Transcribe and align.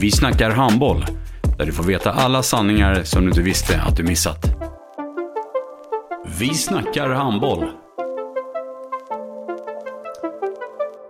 Vi 0.00 0.10
snackar 0.10 0.50
handboll, 0.50 1.04
där 1.58 1.66
du 1.66 1.72
får 1.72 1.84
veta 1.84 2.12
alla 2.12 2.42
sanningar 2.42 3.02
som 3.02 3.22
du 3.22 3.28
inte 3.28 3.42
visste 3.42 3.82
att 3.82 3.96
du 3.96 4.02
missat. 4.02 4.44
Vi 6.38 6.54
snackar 6.54 7.08
handboll. 7.08 7.70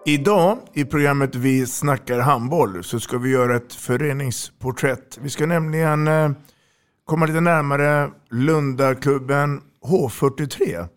Idag 0.07 0.59
i 0.73 0.85
programmet 0.85 1.35
Vi 1.35 1.67
snackar 1.67 2.19
handboll 2.19 2.85
så 2.85 3.01
ska 3.01 3.19
vi 3.19 3.31
göra 3.31 3.57
ett 3.57 3.75
föreningsporträtt. 3.75 5.19
Vi 5.23 5.31
ska 5.31 5.47
nämligen 5.47 6.09
eh, 6.09 6.31
komma 7.05 7.27
lite 7.27 7.41
närmare 7.41 8.11
Lundaklubben 8.31 9.61
H43. 9.85 10.89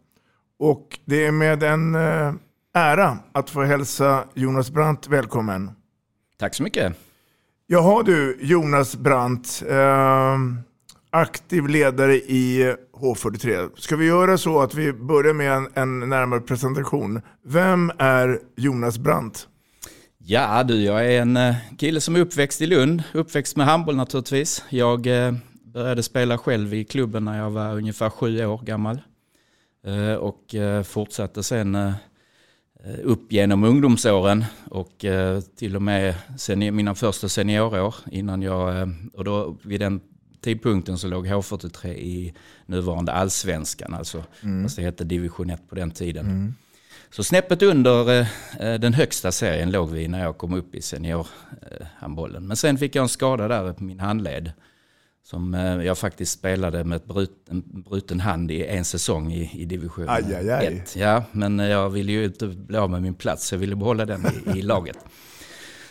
Och 0.59 0.99
det 1.05 1.25
är 1.25 1.31
med 1.31 1.63
en 1.63 1.95
eh, 1.95 2.33
ära 2.73 3.17
att 3.31 3.49
få 3.49 3.63
hälsa 3.63 4.23
Jonas 4.33 4.71
Brandt 4.71 5.07
välkommen. 5.07 5.71
Tack 6.39 6.55
så 6.55 6.63
mycket. 6.63 7.02
Jaha 7.73 8.03
du, 8.03 8.37
Jonas 8.41 8.95
Brandt. 8.95 9.63
Eh, 9.69 10.37
aktiv 11.09 11.67
ledare 11.67 12.15
i 12.15 12.75
H43. 12.93 13.69
Ska 13.75 13.95
vi 13.95 14.05
göra 14.05 14.37
så 14.37 14.61
att 14.61 14.75
vi 14.75 14.93
börjar 14.93 15.33
med 15.33 15.51
en, 15.51 15.67
en 15.73 16.09
närmare 16.09 16.41
presentation? 16.41 17.21
Vem 17.45 17.91
är 17.97 18.39
Jonas 18.57 18.97
Brandt? 18.97 19.47
Ja 20.17 20.63
du, 20.63 20.83
jag 20.83 21.13
är 21.13 21.21
en 21.21 21.37
eh, 21.37 21.55
kille 21.77 22.01
som 22.01 22.15
är 22.15 22.19
uppväxt 22.19 22.61
i 22.61 22.65
Lund. 22.65 23.03
Uppväxt 23.13 23.55
med 23.55 23.65
handboll 23.65 23.95
naturligtvis. 23.95 24.63
Jag 24.69 25.07
eh, 25.07 25.33
började 25.73 26.03
spela 26.03 26.37
själv 26.37 26.73
i 26.73 26.85
klubben 26.85 27.25
när 27.25 27.37
jag 27.37 27.51
var 27.51 27.75
ungefär 27.75 28.09
sju 28.09 28.45
år 28.45 28.61
gammal. 28.63 29.01
Eh, 29.87 30.15
och 30.15 30.55
eh, 30.55 30.83
fortsatte 30.83 31.43
sen 31.43 31.75
eh, 31.75 31.93
upp 33.03 33.31
genom 33.31 33.63
ungdomsåren 33.63 34.45
och 34.69 35.05
till 35.55 35.75
och 35.75 35.81
med 35.81 36.15
sen 36.37 36.75
mina 36.75 36.95
första 36.95 37.29
seniorår 37.29 37.95
innan 38.11 38.41
jag, 38.41 38.89
och 39.13 39.23
då 39.23 39.57
vid 39.61 39.79
den 39.79 40.01
tidpunkten 40.41 40.97
så 40.97 41.07
låg 41.07 41.27
H43 41.27 41.87
i 41.87 42.33
nuvarande 42.65 43.11
allsvenskan, 43.11 43.93
alltså 43.93 44.23
mm. 44.41 44.63
fast 44.63 44.75
det 44.75 44.81
hette 44.81 45.03
division 45.03 45.49
1 45.49 45.69
på 45.69 45.75
den 45.75 45.91
tiden. 45.91 46.25
Mm. 46.25 46.55
Så 47.09 47.23
snäppet 47.23 47.61
under 47.61 48.27
den 48.77 48.93
högsta 48.93 49.31
serien 49.31 49.71
låg 49.71 49.89
vi 49.89 50.07
när 50.07 50.23
jag 50.23 50.37
kom 50.37 50.53
upp 50.53 50.75
i 50.75 50.81
seniorhandbollen. 50.81 52.47
Men 52.47 52.57
sen 52.57 52.77
fick 52.77 52.95
jag 52.95 53.03
en 53.03 53.09
skada 53.09 53.47
där 53.47 53.73
på 53.73 53.83
min 53.83 53.99
handled. 53.99 54.51
Som 55.25 55.53
jag 55.85 55.97
faktiskt 55.97 56.31
spelade 56.31 56.83
med 56.83 57.01
brut, 57.01 57.31
en 57.49 57.63
bruten 57.65 58.19
hand 58.19 58.51
i 58.51 58.65
en 58.65 58.85
säsong 58.85 59.31
i, 59.31 59.61
i 59.61 59.65
division 59.65 60.09
1. 60.09 60.95
Ja, 60.95 61.23
men 61.31 61.59
jag 61.59 61.89
ville 61.89 62.11
ju 62.11 62.25
inte 62.25 62.47
bli 62.47 62.77
av 62.77 62.89
med 62.89 63.01
min 63.01 63.13
plats, 63.13 63.47
så 63.47 63.55
jag 63.55 63.59
ville 63.59 63.75
behålla 63.75 64.05
den 64.05 64.25
i, 64.25 64.59
i 64.59 64.61
laget. 64.61 64.97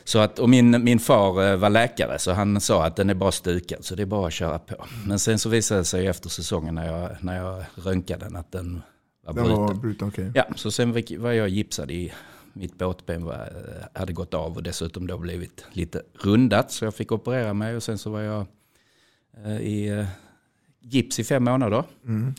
Så 0.04 0.18
att, 0.18 0.38
och 0.38 0.48
min, 0.48 0.84
min 0.84 0.98
far 0.98 1.56
var 1.56 1.70
läkare 1.70 2.18
så 2.18 2.32
han 2.32 2.60
sa 2.60 2.86
att 2.86 2.96
den 2.96 3.10
är 3.10 3.14
bara 3.14 3.32
stukad 3.32 3.84
så 3.84 3.94
det 3.94 4.02
är 4.02 4.06
bara 4.06 4.26
att 4.26 4.32
köra 4.32 4.58
på. 4.58 4.86
Men 5.06 5.18
sen 5.18 5.38
så 5.38 5.48
visade 5.48 5.80
det 5.80 5.84
sig 5.84 6.06
efter 6.06 6.28
säsongen 6.28 6.74
när 6.74 6.86
jag, 6.86 7.10
när 7.20 7.36
jag 7.36 7.64
röntgade 7.74 8.24
den 8.24 8.36
att 8.36 8.52
den 8.52 8.82
var 9.26 9.34
den 9.34 9.44
bruten. 9.44 9.66
Var 9.66 9.74
bruten 9.74 10.08
okay. 10.08 10.30
Ja, 10.34 10.44
så 10.56 10.70
sen 10.70 10.92
var 11.18 11.32
jag 11.32 11.48
gipsad 11.48 11.90
i 11.90 12.12
mitt 12.52 12.78
båtben 12.78 13.24
var, 13.24 13.48
hade 13.92 14.12
gått 14.12 14.34
av 14.34 14.56
och 14.56 14.62
dessutom 14.62 15.06
då 15.06 15.18
blivit 15.18 15.64
lite 15.72 16.02
rundat 16.20 16.72
så 16.72 16.84
jag 16.84 16.94
fick 16.94 17.12
operera 17.12 17.54
mig 17.54 17.76
och 17.76 17.82
sen 17.82 17.98
så 17.98 18.10
var 18.10 18.20
jag 18.20 18.46
i 19.60 20.04
gips 20.80 21.18
i 21.18 21.24
fem 21.24 21.44
månader. 21.44 21.84
Mm. 22.06 22.34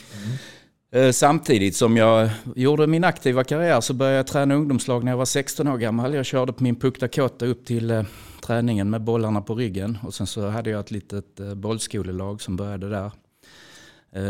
Mm. 0.91 1.13
Samtidigt 1.13 1.75
som 1.75 1.97
jag 1.97 2.29
gjorde 2.55 2.87
min 2.87 3.03
aktiva 3.03 3.43
karriär 3.43 3.81
så 3.81 3.93
började 3.93 4.17
jag 4.17 4.27
träna 4.27 4.55
ungdomslag 4.55 5.03
när 5.03 5.11
jag 5.11 5.17
var 5.17 5.25
16 5.25 5.67
år 5.67 5.77
gammal. 5.77 6.13
Jag 6.13 6.25
körde 6.25 6.53
på 6.53 6.63
min 6.63 6.75
Puck 6.75 6.99
Dakota 6.99 7.45
upp 7.45 7.65
till 7.65 8.05
träningen 8.43 8.89
med 8.89 9.01
bollarna 9.01 9.41
på 9.41 9.55
ryggen. 9.55 9.97
Och 10.03 10.13
sen 10.13 10.27
så 10.27 10.47
hade 10.47 10.69
jag 10.69 10.79
ett 10.79 10.91
litet 10.91 11.39
bollskolelag 11.55 12.41
som 12.41 12.55
började 12.55 12.89
där. 12.89 13.11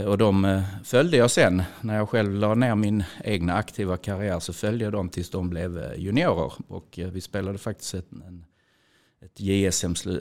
Och 0.07 0.17
de 0.17 0.63
följde 0.83 1.17
jag 1.17 1.31
sen. 1.31 1.63
När 1.81 1.95
jag 1.95 2.09
själv 2.09 2.33
la 2.33 2.55
ner 2.55 2.75
min 2.75 3.03
egna 3.23 3.53
aktiva 3.53 3.97
karriär 3.97 4.39
så 4.39 4.53
följde 4.53 4.83
jag 4.83 4.93
dem 4.93 5.09
tills 5.09 5.29
de 5.29 5.49
blev 5.49 5.93
juniorer. 5.97 6.53
Och 6.67 6.99
vi 7.11 7.21
spelade 7.21 7.57
faktiskt 7.57 7.93
en 7.93 8.45
ett 9.25 9.39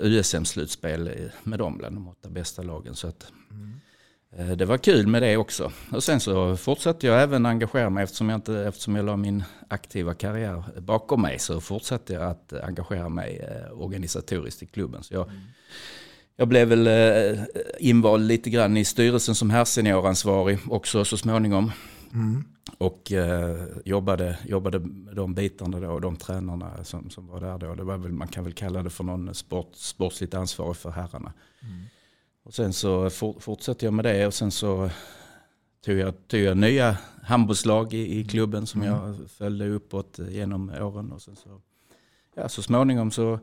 USM-slutspel 0.02 1.30
med 1.42 1.58
dem 1.58 1.78
bland 1.78 1.96
de 1.96 2.08
åtta 2.08 2.28
bästa 2.28 2.62
lagen. 2.62 2.94
Så 2.94 3.08
att, 3.08 3.32
mm. 3.50 4.58
Det 4.58 4.64
var 4.64 4.78
kul 4.78 5.06
med 5.06 5.22
det 5.22 5.36
också. 5.36 5.72
Och 5.90 6.04
sen 6.04 6.20
så 6.20 6.56
fortsatte 6.56 7.06
jag 7.06 7.22
även 7.22 7.46
engagera 7.46 7.90
mig 7.90 8.04
eftersom 8.04 8.28
jag, 8.28 8.36
inte, 8.36 8.58
eftersom 8.58 8.96
jag 8.96 9.04
la 9.04 9.16
min 9.16 9.44
aktiva 9.68 10.14
karriär 10.14 10.80
bakom 10.80 11.22
mig 11.22 11.38
så 11.38 11.60
fortsatte 11.60 12.12
jag 12.12 12.22
att 12.22 12.52
engagera 12.52 13.08
mig 13.08 13.48
organisatoriskt 13.72 14.62
i 14.62 14.66
klubben. 14.66 15.02
Så 15.02 15.14
jag, 15.14 15.28
mm. 15.28 15.40
jag 16.36 16.48
blev 16.48 16.68
väl 16.68 16.88
invald 17.78 18.26
lite 18.26 18.50
grann 18.50 18.76
i 18.76 18.84
styrelsen 18.84 19.34
som 19.34 19.50
herrsenioransvarig 19.50 20.58
också 20.68 21.04
så 21.04 21.16
småningom. 21.16 21.72
Mm. 22.12 22.44
Och 22.78 23.12
eh, 23.12 23.66
jobbade, 23.84 24.38
jobbade 24.44 24.78
med 24.78 25.16
de 25.16 25.34
bitarna 25.34 25.80
då, 25.80 25.90
och 25.90 26.00
de 26.00 26.16
tränarna 26.16 26.84
som, 26.84 27.10
som 27.10 27.26
var 27.26 27.40
där 27.40 27.58
då. 27.58 27.74
Det 27.74 27.84
var 27.84 27.98
väl, 27.98 28.12
man 28.12 28.28
kan 28.28 28.44
väl 28.44 28.52
kalla 28.52 28.82
det 28.82 28.90
för 28.90 29.04
någon 29.04 29.34
sport, 29.34 29.70
sportsligt 29.74 30.34
ansvarig 30.34 30.76
för 30.76 30.90
herrarna. 30.90 31.32
Mm. 31.62 31.82
Och 32.42 32.54
sen 32.54 32.72
så 32.72 33.10
for, 33.10 33.40
fortsatte 33.40 33.84
jag 33.84 33.94
med 33.94 34.04
det 34.04 34.26
och 34.26 34.34
sen 34.34 34.50
så 34.50 34.90
tog 35.84 35.96
jag, 35.96 36.28
tog 36.28 36.40
jag 36.40 36.56
nya 36.56 36.96
handbollslag 37.22 37.94
i, 37.94 38.18
i 38.18 38.24
klubben 38.24 38.66
som 38.66 38.82
mm. 38.82 38.94
jag 38.94 39.30
följde 39.30 39.68
uppåt 39.68 40.18
genom 40.28 40.70
åren. 40.70 41.12
Och 41.12 41.22
sen 41.22 41.36
så 41.36 41.60
ja, 42.34 42.48
så 42.48 42.62
småningom 42.62 43.10
så 43.10 43.38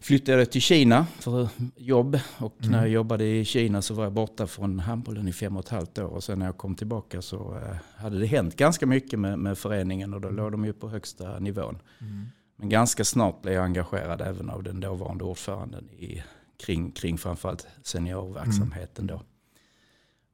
flyttade 0.00 0.38
jag 0.38 0.50
till 0.50 0.60
Kina 0.60 1.06
för 1.18 1.48
jobb. 1.76 2.18
Och 2.38 2.56
mm. 2.60 2.72
när 2.72 2.78
jag 2.78 2.88
jobbade 2.88 3.24
i 3.24 3.44
Kina 3.44 3.82
så 3.82 3.94
var 3.94 4.04
jag 4.04 4.12
borta 4.12 4.46
från 4.46 4.78
handbollen 4.78 5.28
i 5.28 5.32
fem 5.32 5.56
och 5.56 5.64
ett 5.64 5.70
halvt 5.70 5.98
år. 5.98 6.04
Och 6.04 6.24
sen 6.24 6.38
när 6.38 6.46
jag 6.46 6.56
kom 6.56 6.74
tillbaka 6.74 7.22
så 7.22 7.56
eh, 7.56 8.02
hade 8.02 8.18
det 8.18 8.26
hänt 8.26 8.56
ganska 8.56 8.86
mycket 8.86 9.18
med, 9.18 9.38
med 9.38 9.58
föreningen 9.58 10.14
och 10.14 10.20
då 10.20 10.30
låg 10.30 10.52
de 10.52 10.64
ju 10.64 10.72
på 10.72 10.88
högsta 10.88 11.38
nivån. 11.38 11.78
Mm. 12.00 12.26
Men 12.56 12.68
ganska 12.68 13.04
snart 13.04 13.42
blev 13.42 13.54
jag 13.54 13.64
engagerad 13.64 14.20
även 14.20 14.50
av 14.50 14.62
den 14.62 14.80
dåvarande 14.80 15.24
ordföranden 15.24 15.90
i, 15.90 16.22
kring, 16.56 16.90
kring 16.90 17.18
framförallt 17.18 17.66
seniorverksamheten 17.82 19.04
mm. 19.04 19.16
då. 19.16 19.22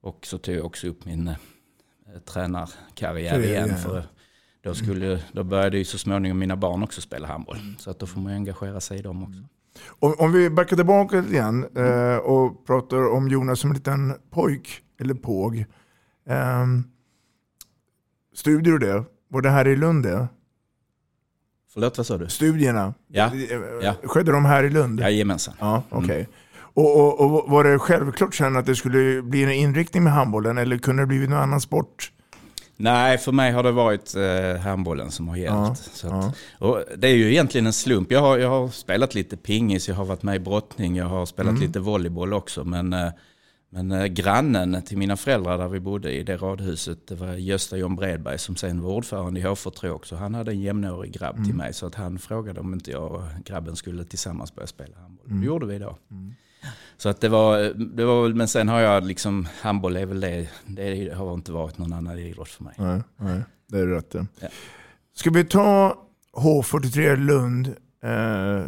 Och 0.09 0.27
så 0.27 0.39
tog 0.39 0.55
jag 0.55 0.65
också 0.65 0.89
upp 0.89 1.05
min 1.05 1.29
eh, 1.29 1.35
tränarkarriär 2.25 3.41
igen. 3.41 3.77
För 3.79 4.05
då, 4.65 4.75
skulle, 4.75 5.23
då 5.33 5.45
började 5.45 5.79
ju 5.79 5.85
så 5.85 5.99
småningom 5.99 6.39
mina 6.39 6.57
barn 6.57 6.83
också 6.83 7.01
spela 7.01 7.29
handboll. 7.29 7.57
Så 7.79 7.91
att 7.91 7.99
då 7.99 8.07
får 8.07 8.21
man 8.21 8.33
engagera 8.33 8.81
sig 8.81 8.99
i 8.99 9.03
dem 9.03 9.23
också. 9.23 9.41
Om, 9.99 10.15
om 10.19 10.33
vi 10.33 10.51
backar 10.51 10.77
tillbaka 10.77 11.21
lite 11.21 11.33
igen 11.33 11.67
eh, 11.77 12.17
och 12.17 12.67
pratar 12.67 13.13
om 13.13 13.29
Jonas 13.29 13.61
som 13.61 13.71
en 13.71 13.77
liten 13.77 14.15
pojk, 14.31 14.83
eller 15.01 15.15
påg. 15.15 15.65
Eh, 16.27 16.67
studier 18.35 18.75
och 18.75 18.81
det, 18.81 19.05
var 19.29 19.43
det 19.43 19.51
här 19.51 19.69
i 19.69 19.77
Lund 19.77 20.03
det? 20.03 20.29
Förlåt, 21.73 21.97
vad 21.97 22.07
sa 22.07 22.19
du? 22.19 22.29
Studierna, 22.29 22.95
ja. 23.09 23.31
ja. 23.83 23.95
skedde 24.05 24.33
de 24.33 24.45
här 24.45 24.65
i 24.65 24.71
Lund? 24.71 25.01
Jajamensan. 25.01 25.55
Ja, 25.61 25.83
okay. 25.91 26.17
Mm. 26.17 26.27
Och, 26.57 27.01
och, 27.01 27.21
och, 27.21 27.51
var 27.51 27.65
det 27.65 27.79
självklart 27.79 28.35
sen 28.35 28.57
att 28.57 28.67
det 28.67 28.77
skulle 28.77 29.23
bli 29.23 29.45
en 29.45 29.51
inriktning 29.51 30.05
med 30.05 30.13
handbollen 30.13 30.59
eller 30.59 30.79
kunde 30.79 31.03
det 31.03 31.07
blivit 31.07 31.31
någon 31.31 31.39
annan 31.39 31.61
sport? 31.61 32.13
Nej, 32.77 33.19
för 33.19 33.33
mig 33.33 33.53
har 33.53 33.63
det 33.63 33.73
varit 33.73 34.15
eh, 34.17 34.61
handbollen 34.63 35.11
som 35.11 35.29
har 35.29 35.37
gällt. 35.37 36.03
Ja, 36.03 36.19
att, 36.29 36.35
och 36.63 36.85
det 36.97 37.09
är 37.09 37.15
ju 37.15 37.31
egentligen 37.31 37.67
en 37.67 37.73
slump. 37.73 38.13
Jag 38.13 38.21
har, 38.21 38.39
jag 38.39 38.49
har 38.51 38.69
spelat 38.69 39.15
lite 39.15 39.37
pingis, 39.37 39.89
jag 39.89 39.95
har 39.95 40.05
varit 40.05 40.23
med 40.23 40.37
i 40.37 40.39
brottning, 40.39 40.97
jag 40.97 41.07
har 41.07 41.27
spelat 41.27 41.51
Mm. 41.51 41.63
lite 41.63 41.81
volleyboll 41.81 42.33
också. 42.35 42.65
Men, 42.65 42.93
eh, 42.93 43.09
men 43.71 43.93
eh, 43.93 44.05
grannen 44.07 44.83
till 44.83 44.99
mina 44.99 45.17
föräldrar 45.17 45.59
där 45.59 45.69
vi 45.69 45.81
bodde 45.81 46.13
i 46.13 46.23
det 46.23 46.37
radhuset, 46.37 47.07
det 47.07 47.15
var 47.15 47.33
Gösta 47.35 47.77
John 47.77 47.97
Bredberg 47.97 48.39
som 48.39 48.57
sen 48.57 48.83
var 48.83 48.91
ordförande 48.91 49.41
i 49.41 49.45
H43 49.45 49.89
också. 49.91 50.17
Han 50.17 50.35
hade 50.35 50.51
en 50.51 50.61
jämnårig 50.61 51.13
grabb 51.13 51.35
Mm. 51.37 51.47
till 51.49 51.55
mig 51.57 51.75
så 51.75 51.87
att 51.87 51.95
han 51.95 52.19
frågade 52.19 52.61
om 52.61 52.75
inte 52.75 52.91
jag 52.91 53.13
och 53.13 53.23
grabben 53.45 53.77
skulle 53.77 54.05
tillsammans 54.05 54.55
börja 54.55 54.67
spela 54.67 54.97
handboll. 54.99 55.27
Mm. 55.27 55.41
Det 55.41 55.47
gjorde 55.47 55.67
vi 55.67 55.79
då. 55.79 55.97
Så 56.97 57.09
att 57.09 57.21
det 57.21 57.29
var, 57.29 57.59
det 57.97 58.05
var 58.05 58.29
men 58.29 58.49
sen 58.49 58.69
har 58.69 58.81
jag 58.81 59.05
liksom, 59.05 59.49
handboll 59.61 59.97
är 59.97 60.07
väl 60.07 60.21
det, 60.21 60.49
det 60.67 61.15
har 61.15 61.35
inte 61.35 61.53
varit 61.53 61.79
någon 61.79 61.93
annan 61.93 62.19
idrott 62.19 62.49
för 62.49 62.65
mig. 62.65 62.75
Nej, 62.77 63.03
nej, 63.17 63.43
det 63.69 63.79
är 63.79 63.87
rätt. 63.87 64.15
Ja. 64.15 64.49
Ska 65.17 65.31
vi 65.31 65.45
ta 65.45 65.99
H43 66.37 67.17
Lund, 67.17 67.67
eh, 68.05 68.67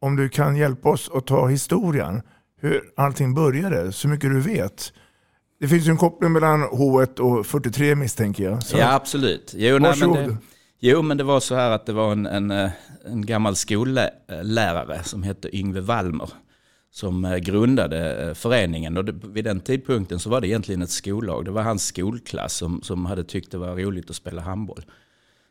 om 0.00 0.16
du 0.16 0.28
kan 0.28 0.56
hjälpa 0.56 0.88
oss 0.88 1.10
att 1.14 1.26
ta 1.26 1.48
historien, 1.48 2.22
hur 2.60 2.82
allting 2.96 3.34
började, 3.34 3.92
så 3.92 4.08
mycket 4.08 4.30
du 4.30 4.40
vet. 4.40 4.92
Det 5.60 5.68
finns 5.68 5.86
ju 5.86 5.90
en 5.90 5.96
koppling 5.96 6.32
mellan 6.32 6.64
H1 6.64 7.20
och 7.20 7.46
43 7.46 7.94
misstänker 7.94 8.44
jag. 8.44 8.62
Så. 8.62 8.78
Ja, 8.78 8.94
absolut. 8.94 9.54
Jo, 9.56 9.78
nej, 9.78 9.94
men 10.00 10.12
det, 10.12 10.36
jo, 10.80 11.02
men 11.02 11.16
det 11.16 11.24
var 11.24 11.40
så 11.40 11.54
här 11.54 11.70
att 11.70 11.86
det 11.86 11.92
var 11.92 12.12
en, 12.12 12.26
en, 12.26 12.50
en 13.06 13.26
gammal 13.26 13.56
skollärare 13.56 15.02
som 15.04 15.22
hette 15.22 15.56
Yngve 15.56 15.80
Wallmer 15.80 16.28
som 16.94 17.24
eh, 17.24 17.36
grundade 17.36 18.28
eh, 18.28 18.34
föreningen. 18.34 18.96
Och 18.96 19.08
vid 19.36 19.44
den 19.44 19.60
tidpunkten 19.60 20.18
så 20.18 20.30
var 20.30 20.40
det 20.40 20.48
egentligen 20.48 20.82
ett 20.82 20.90
skollag. 20.90 21.44
Det 21.44 21.50
var 21.50 21.62
hans 21.62 21.86
skolklass 21.86 22.54
som, 22.54 22.82
som 22.82 23.06
hade 23.06 23.24
tyckt 23.24 23.50
det 23.50 23.58
var 23.58 23.76
roligt 23.76 24.10
att 24.10 24.16
spela 24.16 24.42
handboll. 24.42 24.84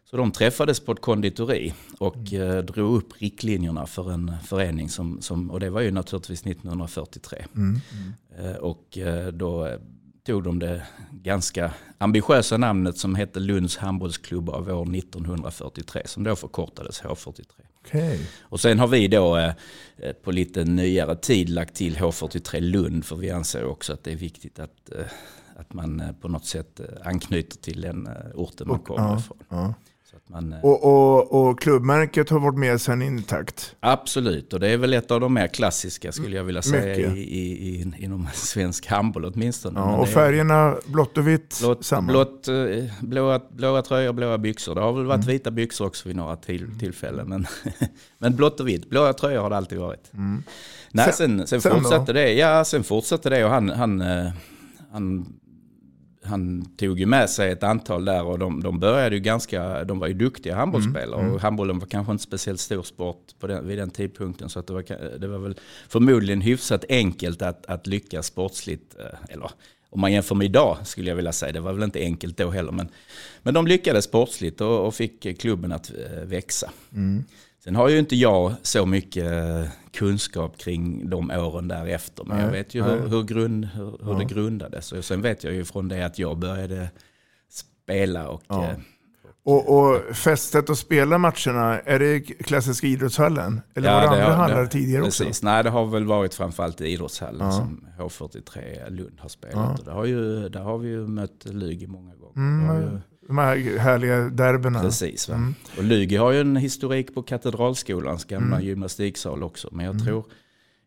Så 0.10 0.18
de 0.18 0.32
träffades 0.32 0.80
på 0.80 0.92
ett 0.92 1.02
konditori 1.02 1.74
och 1.98 2.34
eh, 2.34 2.64
drog 2.64 2.98
upp 2.98 3.22
riktlinjerna 3.22 3.86
för 3.86 4.12
en 4.12 4.32
förening. 4.44 4.90
Som, 4.90 5.22
som, 5.22 5.52
och 5.52 5.60
det 5.60 5.70
var 5.70 5.82
ju 5.82 5.92
naturligtvis 5.92 6.42
1943. 6.46 7.46
Mm. 7.56 7.80
Eh, 8.38 8.56
Och 8.56 8.98
då 9.34 9.78
tog 10.26 10.44
de 10.44 10.60
det 10.60 10.84
ganska 11.12 11.74
ambitiösa 11.98 12.58
namnet 12.58 12.98
som 12.98 13.16
hette 13.16 13.40
Lunds 13.40 13.78
handbollsklubb 13.78 14.50
av 14.50 14.70
år 14.70 14.96
1943 14.96 16.02
som 16.06 16.24
då 16.24 16.36
förkortades 16.36 17.02
H43. 17.02 17.44
Okej. 17.86 18.20
Och 18.42 18.60
sen 18.60 18.80
har 18.80 18.88
vi 18.88 19.08
då 19.08 19.38
eh, 19.38 19.54
eh, 19.98 20.14
på 20.14 20.32
lite 20.32 20.64
nyare 20.64 21.16
tid 21.16 21.50
lagt 21.50 21.76
till 21.76 21.96
H43 21.96 22.60
Lund 22.60 23.06
för 23.06 23.16
vi 23.16 23.32
anser 23.32 23.66
också 23.66 23.94
att 23.94 24.04
det 24.04 24.12
är 24.12 24.16
viktigt 24.16 24.60
att, 24.60 24.92
eh, 24.92 25.06
att 25.56 25.74
man 25.74 26.04
på 26.22 26.28
något 26.28 26.46
sätt 26.46 26.82
anknyter 27.04 27.58
till 27.58 27.82
den 27.82 28.10
orten 28.36 28.68
man 28.68 28.80
kommer 28.80 29.02
ja, 29.02 29.20
ifrån. 29.20 29.38
ja. 29.50 29.74
Man, 30.30 30.54
eh, 30.54 30.60
Och, 30.66 30.84
och, 30.84 31.50
och 31.50 31.60
klubbmärket 31.60 32.30
har 32.30 32.40
varit 32.40 32.58
med 32.58 32.82
sedan 32.82 33.02
intakt. 33.02 33.76
Absolut, 33.80 34.54
och 34.54 34.60
det 34.60 34.68
är 34.70 34.78
väl 34.78 34.94
ett 34.94 35.12
av 35.12 35.20
de 35.20 35.34
mer 35.34 35.48
klassiska 35.48 36.12
skulle 36.12 36.36
jag 36.36 36.44
vilja 36.44 36.62
säga 36.62 36.96
i, 36.96 37.20
i, 37.20 37.80
i, 37.80 37.94
inom 38.00 38.28
svensk 38.34 38.88
handboll 38.88 39.26
åtminstone. 39.26 39.80
Ja, 39.80 39.86
Men 39.86 39.96
och 40.00 40.08
är- 40.08 40.12
färgerna 40.12 40.76
blått 40.86 41.18
och 41.18 41.28
vitt 41.28 41.58
Blått, 41.62 41.86
samma. 41.86 42.08
blått, 42.12 42.48
eh, 42.48 42.56
blåa, 43.02 43.42
blåa 43.50 43.82
tröjor, 43.82 44.14
blåa 44.14 44.38
byxor. 44.38 44.76
Det 44.76 44.82
har 44.82 44.94
väl 44.94 45.06
varit 45.06 45.24
Mm. 45.24 45.28
vita 45.34 45.52
byxor 45.52 45.86
också 45.86 46.08
vid 46.10 46.16
några 46.16 46.36
till, 46.36 46.80
tillfällen. 46.80 47.28
Men, 47.30 47.46
men 48.18 48.36
blått 48.36 48.60
och 48.60 48.68
vitt, 48.68 48.90
blåa 48.90 49.14
tröjor 49.14 49.42
har 49.42 49.50
det 49.50 49.58
alltid 49.58 49.78
varit. 49.80 50.10
Nej, 50.12 50.22
Mm. 50.22 50.44
Sen- 50.94 51.14
sen, 51.14 51.48
sen, 51.48 51.62
sen 51.62 51.72
då? 51.74 51.80
fortsatte 51.80 52.14
det. 52.14 52.34
Ja, 52.34 52.66
sen 52.66 52.84
fortsatte 52.84 53.30
det 53.30 53.46
och 53.46 53.52
han, 53.52 53.70
han, 53.70 54.02
eh, 54.02 54.30
han, 54.92 55.26
han 56.26 56.66
tog 56.78 57.00
ju 57.00 57.06
med 57.06 57.30
sig 57.30 57.52
ett 57.52 57.64
antal 57.64 58.06
där 58.06 58.24
och 58.24 58.40
de, 58.40 58.64
de 58.64 58.80
började 58.80 59.16
ju 59.16 59.22
ganska, 59.22 59.84
de 59.84 60.00
var 60.00 60.08
ju 60.08 60.14
duktiga 60.14 60.56
handbollsspelare 60.56 61.22
Mm, 61.22 61.34
och 61.34 61.42
handbollen 61.42 61.80
var 61.80 61.88
kanske 61.88 62.12
inte 62.12 62.24
speciellt 62.24 62.60
stor 62.60 62.84
sport 62.84 63.40
på 63.40 63.48
den, 63.48 63.68
vid 63.68 63.78
den 63.78 63.90
tidpunkten 63.90 64.50
så 64.50 64.60
att 64.60 64.68
det, 64.68 64.74
var, 64.74 65.18
det 65.18 65.28
var 65.28 65.38
väl 65.38 65.56
förmodligen 65.90 66.42
hyfsat 66.42 66.86
enkelt 66.90 67.42
att, 67.42 67.66
att 67.66 67.88
lyckas 67.88 68.26
sportsligt, 68.26 68.96
eh, 69.00 69.34
eller 69.34 69.52
om 69.90 70.02
man 70.02 70.12
jämför 70.12 70.36
med 70.36 70.46
idag 70.46 70.78
skulle 70.84 71.10
jag 71.10 71.16
vilja 71.16 71.32
säga, 71.32 71.52
det 71.52 71.60
var 71.60 71.74
väl 71.74 71.84
inte 71.84 72.00
enkelt 72.00 72.38
då 72.38 72.50
heller, 72.50 72.72
men, 72.72 72.90
men 73.44 73.54
de 73.54 73.68
lyckades 73.68 74.06
sportsligt 74.06 74.62
och, 74.62 74.88
och 74.88 74.96
fick 74.96 75.40
klubben 75.40 75.72
att 75.72 75.92
eh, 75.92 76.24
växa. 76.24 76.72
Mm. 76.94 77.24
Sen 77.64 77.76
har 77.76 77.90
ju 77.90 78.00
inte 78.00 78.16
jag 78.16 78.54
så 78.62 78.86
mycket 78.86 79.26
eh, 79.26 79.66
kunskap 79.94 80.58
kring 80.58 81.10
de 81.10 81.32
åren 81.32 81.68
därefter. 81.68 82.24
Men 82.24 82.38
Nej, 82.38 82.46
jag 82.46 82.52
vet 82.52 82.76
ju 82.76 82.84
hur, 82.84 83.08
hur, 83.08 83.24
grund, 83.24 83.66
hur, 83.66 83.86
hur 84.06 84.12
Ja. 84.14 84.18
det 84.20 84.26
grundades. 84.26 84.92
Och 84.92 85.06
sen 85.06 85.22
vet 85.22 85.44
jag 85.44 85.54
ju 85.54 85.66
från 85.66 85.88
det 85.88 86.06
att 86.06 86.20
jag 86.20 86.38
började 86.38 86.90
spela 87.50 88.28
och... 88.30 88.42
Ja. 88.48 88.64
eh, 88.64 88.76
Och, 89.46 89.78
och 89.80 90.16
fästet 90.16 90.70
att 90.70 90.78
spela 90.78 91.18
matcherna, 91.18 91.80
är 91.80 92.00
det 92.00 92.20
klassiska 92.20 92.88
idrottshallen? 92.88 93.62
Eller 93.76 93.94
var 93.94 94.02
det 94.02 94.08
andra 94.10 94.26
har- 94.26 94.34
hallar 94.34 94.62
det- 94.62 94.68
tidigare 94.68 95.04
precis. 95.04 95.28
också? 95.28 95.46
Nej, 95.46 95.64
det 95.64 95.70
har 95.70 95.86
väl 95.86 96.06
varit 96.06 96.34
framförallt 96.34 96.82
i 96.82 96.88
idrottshallen 96.88 97.46
Ja. 97.48 97.52
som 97.52 97.88
H43 98.00 98.90
Lund 98.90 99.20
har 99.20 99.30
spelat. 99.30 99.56
Ja. 99.56 99.72
Och 99.80 99.86
det 99.86 99.92
har 99.92 100.06
ju, 100.06 100.50
där 100.50 100.60
har 100.60 100.78
vi 100.78 100.90
ju 100.90 101.08
mött 101.08 101.46
Lugi 101.46 101.88
många 101.88 102.16
gånger. 102.16 102.36
Mm, 102.36 102.68
Det 102.68 102.82
ju, 102.82 103.00
De 103.28 103.38
här 103.38 103.78
härliga 103.78 104.30
derbyna. 104.30 104.82
Precis. 104.82 105.30
Mm. 105.30 105.56
Och 105.78 105.84
Lugi 105.84 106.16
har 106.16 106.32
ju 106.32 106.42
en 106.42 106.56
historik 106.56 107.14
på 107.16 107.24
Katedralskolans 107.24 108.26
gamla 108.26 108.56
Mm. 108.56 108.68
gymnastiksal 108.68 109.44
också. 109.44 109.70
Men 109.72 109.86
jag 109.86 109.94
Mm. 109.96 110.06
tror, 110.06 110.26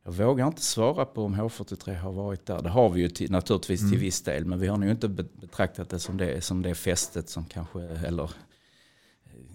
jag 0.05 0.12
vågar 0.12 0.47
inte 0.47 0.62
svara 0.62 1.05
på 1.05 1.25
om 1.25 1.35
H43 1.35 1.94
har 1.94 2.12
varit 2.12 2.47
där. 2.47 2.62
Det 2.62 2.69
har 2.69 2.88
vi 2.91 3.00
ju 3.00 3.09
till, 3.09 3.31
naturligtvis 3.31 3.81
Mm. 3.81 3.91
till 3.93 4.00
viss 4.00 4.23
del. 4.23 4.44
Men 4.44 4.61
vi 4.61 4.67
har 4.67 4.77
nog 4.77 4.91
inte 4.91 5.09
be- 5.09 5.25
betraktat 5.41 5.91
det 5.91 5.99
som 5.99 6.17
det, 6.17 6.44
som 6.44 6.62
det 6.62 6.75
fästet 6.75 7.29
som 7.29 7.44
kanske, 7.44 7.81
eller 7.83 8.23
eh, 8.25 8.31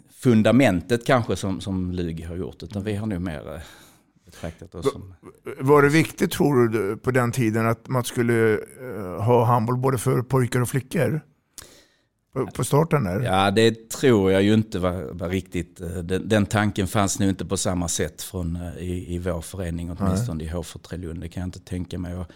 fundamentet 0.10 1.06
kanske 1.06 1.36
som, 1.36 1.62
som 1.62 1.92
Lugi 1.92 2.24
har 2.24 2.36
gjort. 2.36 2.64
Utan 2.64 2.84
vi 2.84 2.96
har 2.96 3.08
nog 3.08 3.22
mer 3.22 3.54
eh, 3.56 3.62
betraktat 4.26 4.76
oss 4.76 4.92
som... 4.92 5.14
Var 5.60 5.82
det 5.82 5.90
viktigt 5.90 6.32
tror 6.32 6.68
du 6.68 6.98
på 6.98 7.12
den 7.12 7.32
tiden 7.32 7.68
att 7.68 7.88
man 7.88 8.04
skulle 8.04 8.54
eh, 8.54 9.24
ha 9.24 9.46
handboll 9.46 9.78
både 9.78 9.98
för 9.98 10.22
pojkar 10.22 10.62
och 10.62 10.70
flickor? 10.70 11.22
På, 12.34 12.48
på 12.48 12.64
starten 12.64 13.04
där? 13.04 13.20
Ja, 13.22 13.52
det 13.52 13.90
tror 13.90 14.32
jag 14.32 14.44
ju 14.44 14.54
inte 14.54 14.80
var, 14.80 15.04
var 15.12 15.30
riktigt. 15.30 15.82
eh, 15.82 15.88
Den, 15.90 16.28
den 16.30 16.46
tanken 16.46 16.88
fanns 16.88 17.20
nog 17.20 17.30
inte 17.30 17.46
på 17.46 17.58
samma 17.58 17.88
sätt 17.88 18.22
från, 18.22 18.56
eh, 18.56 18.78
i, 18.78 19.16
i 19.16 19.20
vår 19.20 19.42
förening, 19.42 19.92
åtminstone 20.00 20.44
i 20.44 20.48
H43 20.50 20.98
Lund. 20.98 21.22
Det 21.22 21.30
kan 21.30 21.42
jag 21.42 21.48
inte 21.48 21.60
tänka 21.60 21.98
mig. 22.00 22.16
Och, 22.16 22.32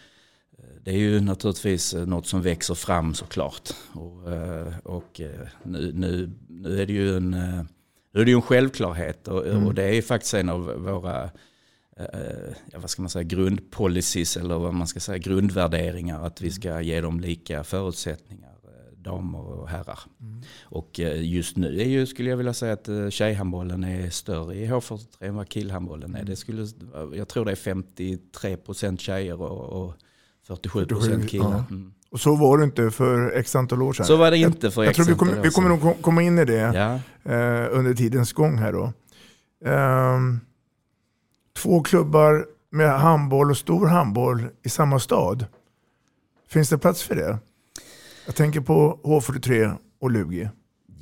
eh, 0.57 0.63
det 0.83 0.91
är 0.91 0.97
ju 0.97 1.19
naturligtvis 1.19 1.93
något 1.93 2.27
som 2.27 2.41
växer 2.41 2.73
fram 2.75 3.13
såklart. 3.13 3.69
Och, 3.93 4.21
och 4.83 5.21
nu, 5.63 5.91
nu, 5.93 6.31
nu 6.49 6.81
är 6.81 6.85
det 6.85 6.93
ju 6.93 7.17
en, 7.17 7.29
nu 8.13 8.21
är 8.21 8.25
det 8.25 8.31
en 8.31 8.41
självklarhet. 8.41 9.27
Och, 9.27 9.47
Mm. 9.47 9.67
och 9.67 9.73
det 9.73 9.83
är 9.83 9.93
ju 9.93 10.01
faktiskt 10.01 10.33
en 10.33 10.49
av 10.49 10.61
våra 10.83 11.29
ja, 12.71 12.79
vad 12.79 12.89
ska 12.89 13.01
man 13.01 13.09
säga, 13.09 13.23
grundpolicies 13.23 14.37
eller 14.37 14.57
vad 14.57 14.73
man 14.73 14.87
ska 14.87 14.99
säga, 14.99 15.17
grundvärderingar. 15.17 16.25
Att 16.25 16.41
vi 16.41 16.51
ska 16.51 16.81
ge 16.81 17.01
dem 17.01 17.19
lika 17.19 17.63
förutsättningar, 17.63 18.54
damer 19.05 19.39
och 19.39 19.69
herrar. 19.69 19.99
Och 20.63 20.99
eh, 20.99 21.23
just 21.23 21.57
nu 21.57 21.81
är 21.81 21.85
ju, 21.85 22.05
skulle 22.05 22.29
jag 22.29 22.37
vilja 22.37 22.53
säga 22.53 22.73
att 22.73 22.87
eh, 22.87 23.09
tjejhandbollen 23.09 23.83
är 23.83 24.09
större 24.09 24.55
i 24.55 24.67
H43 24.67 25.05
än 25.19 25.35
vad 25.35 25.49
killhandbollen 25.49 26.15
är. 26.15 26.23
Det 26.23 26.35
skulle, 26.35 26.67
jag 27.13 27.27
tror 27.27 27.45
det 27.45 27.51
är 27.51 27.55
53% 27.55 28.97
tjejer 28.97 29.41
och, 29.41 29.83
och 29.85 29.93
47% 30.47 31.27
killar. 31.27 31.51
Ja. 31.51 31.63
Mm. 31.69 31.93
Och 32.09 32.19
så 32.19 32.35
var 32.35 32.57
det 32.57 32.63
inte 32.63 32.91
för 32.91 33.31
x 33.37 33.55
antal 33.55 33.81
år 33.81 33.93
sedan. 33.93 34.05
Så 34.05 34.15
var 34.15 34.31
det 34.31 34.37
inte 34.37 34.71
för 34.71 34.83
jag, 34.83 34.89
x 34.91 34.99
antal 34.99 35.15
kommer, 35.15 35.39
år 35.39 35.43
vi 35.43 35.49
kommer 35.49 35.69
sedan. 35.69 35.79
nog 35.79 35.81
kom- 35.95 36.01
komma 36.03 36.21
in 36.21 36.39
i 36.39 36.45
det 36.45 36.53
Ja. 36.53 36.93
eh, 37.31 37.67
under 37.71 37.93
tidens 37.93 38.33
gång 38.33 38.57
här 38.57 38.73
då. 38.73 38.93
Ehm, 39.65 40.39
två 41.57 41.83
klubbar 41.83 42.45
med 42.69 42.99
handboll 42.99 43.49
och 43.51 43.57
stor 43.57 43.87
handboll 43.87 44.43
i 44.63 44.69
samma 44.69 44.99
stad. 44.99 45.45
Finns 46.47 46.69
det 46.69 46.77
plats 46.77 47.03
för 47.03 47.15
det? 47.15 47.37
Jag 48.25 48.35
tänker 48.35 48.61
på 48.61 48.99
H43 49.03 49.77
och 50.01 50.11
Lugi. 50.11 50.49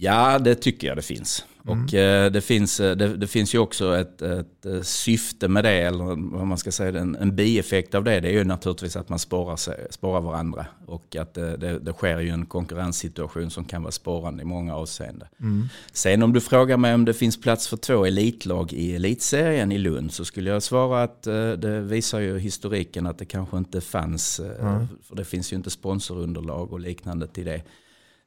Ja, 0.03 0.39
det 0.39 0.55
tycker 0.55 0.87
jag 0.87 0.97
det 0.97 1.01
finns. 1.01 1.45
Och 1.65 1.93
eh, 1.93 2.31
det, 2.31 2.41
finns, 2.41 2.79
eh, 2.79 2.95
det, 2.95 3.17
det 3.17 3.27
finns 3.27 3.55
ju 3.55 3.59
också 3.59 3.97
ett, 3.97 4.21
ett 4.21 4.65
eh, 4.65 4.81
syfte 4.81 5.47
med 5.47 5.63
det, 5.63 5.81
eller 5.81 6.03
vad 6.37 6.47
man 6.47 6.57
ska 6.57 6.71
säga, 6.71 6.99
en, 6.99 7.15
en 7.15 7.35
bieffekt 7.35 7.95
av 7.95 8.03
det. 8.03 8.19
Det 8.19 8.27
är 8.27 8.31
ju 8.31 8.43
naturligtvis 8.43 8.95
att 8.95 9.09
man 9.09 9.19
spårar, 9.19 9.55
sig, 9.55 9.87
spårar 9.89 10.21
varandra. 10.21 10.65
Och 10.85 11.15
att 11.15 11.33
det, 11.33 11.57
det, 11.57 11.79
det 11.79 11.93
sker 11.93 12.19
ju 12.19 12.29
en 12.29 12.45
konkurrenssituation 12.45 13.49
som 13.49 13.65
kan 13.65 13.81
vara 13.83 13.91
spårande 13.91 14.41
i 14.41 14.45
många 14.45 14.75
avseenden. 14.75 15.27
Mm. 15.39 15.69
Sen 15.91 16.23
om 16.23 16.33
du 16.33 16.41
frågar 16.41 16.77
mig 16.77 16.93
om 16.93 17.05
det 17.05 17.13
finns 17.13 17.41
plats 17.41 17.67
för 17.67 17.77
två 17.77 18.05
elitlag 18.05 18.73
i 18.73 18.95
elitserien 18.95 19.71
i 19.71 19.77
Lund 19.77 20.13
så 20.13 20.25
skulle 20.25 20.49
jag 20.49 20.63
svara 20.63 21.03
att 21.03 21.23
det 21.57 21.81
visar 21.81 22.19
ju 22.19 22.39
historiken 22.39 23.07
att 23.07 23.17
det 23.17 23.25
kanske 23.25 23.57
inte 23.57 23.81
fanns, 23.81 24.39
Mm. 24.39 24.87
för 25.03 25.15
det 25.15 25.25
finns 25.25 25.53
ju 25.53 25.57
inte 25.57 25.69
sponsorunderlag 25.69 26.73
och 26.73 26.79
liknande 26.79 27.27
till 27.27 27.45
det. 27.45 27.61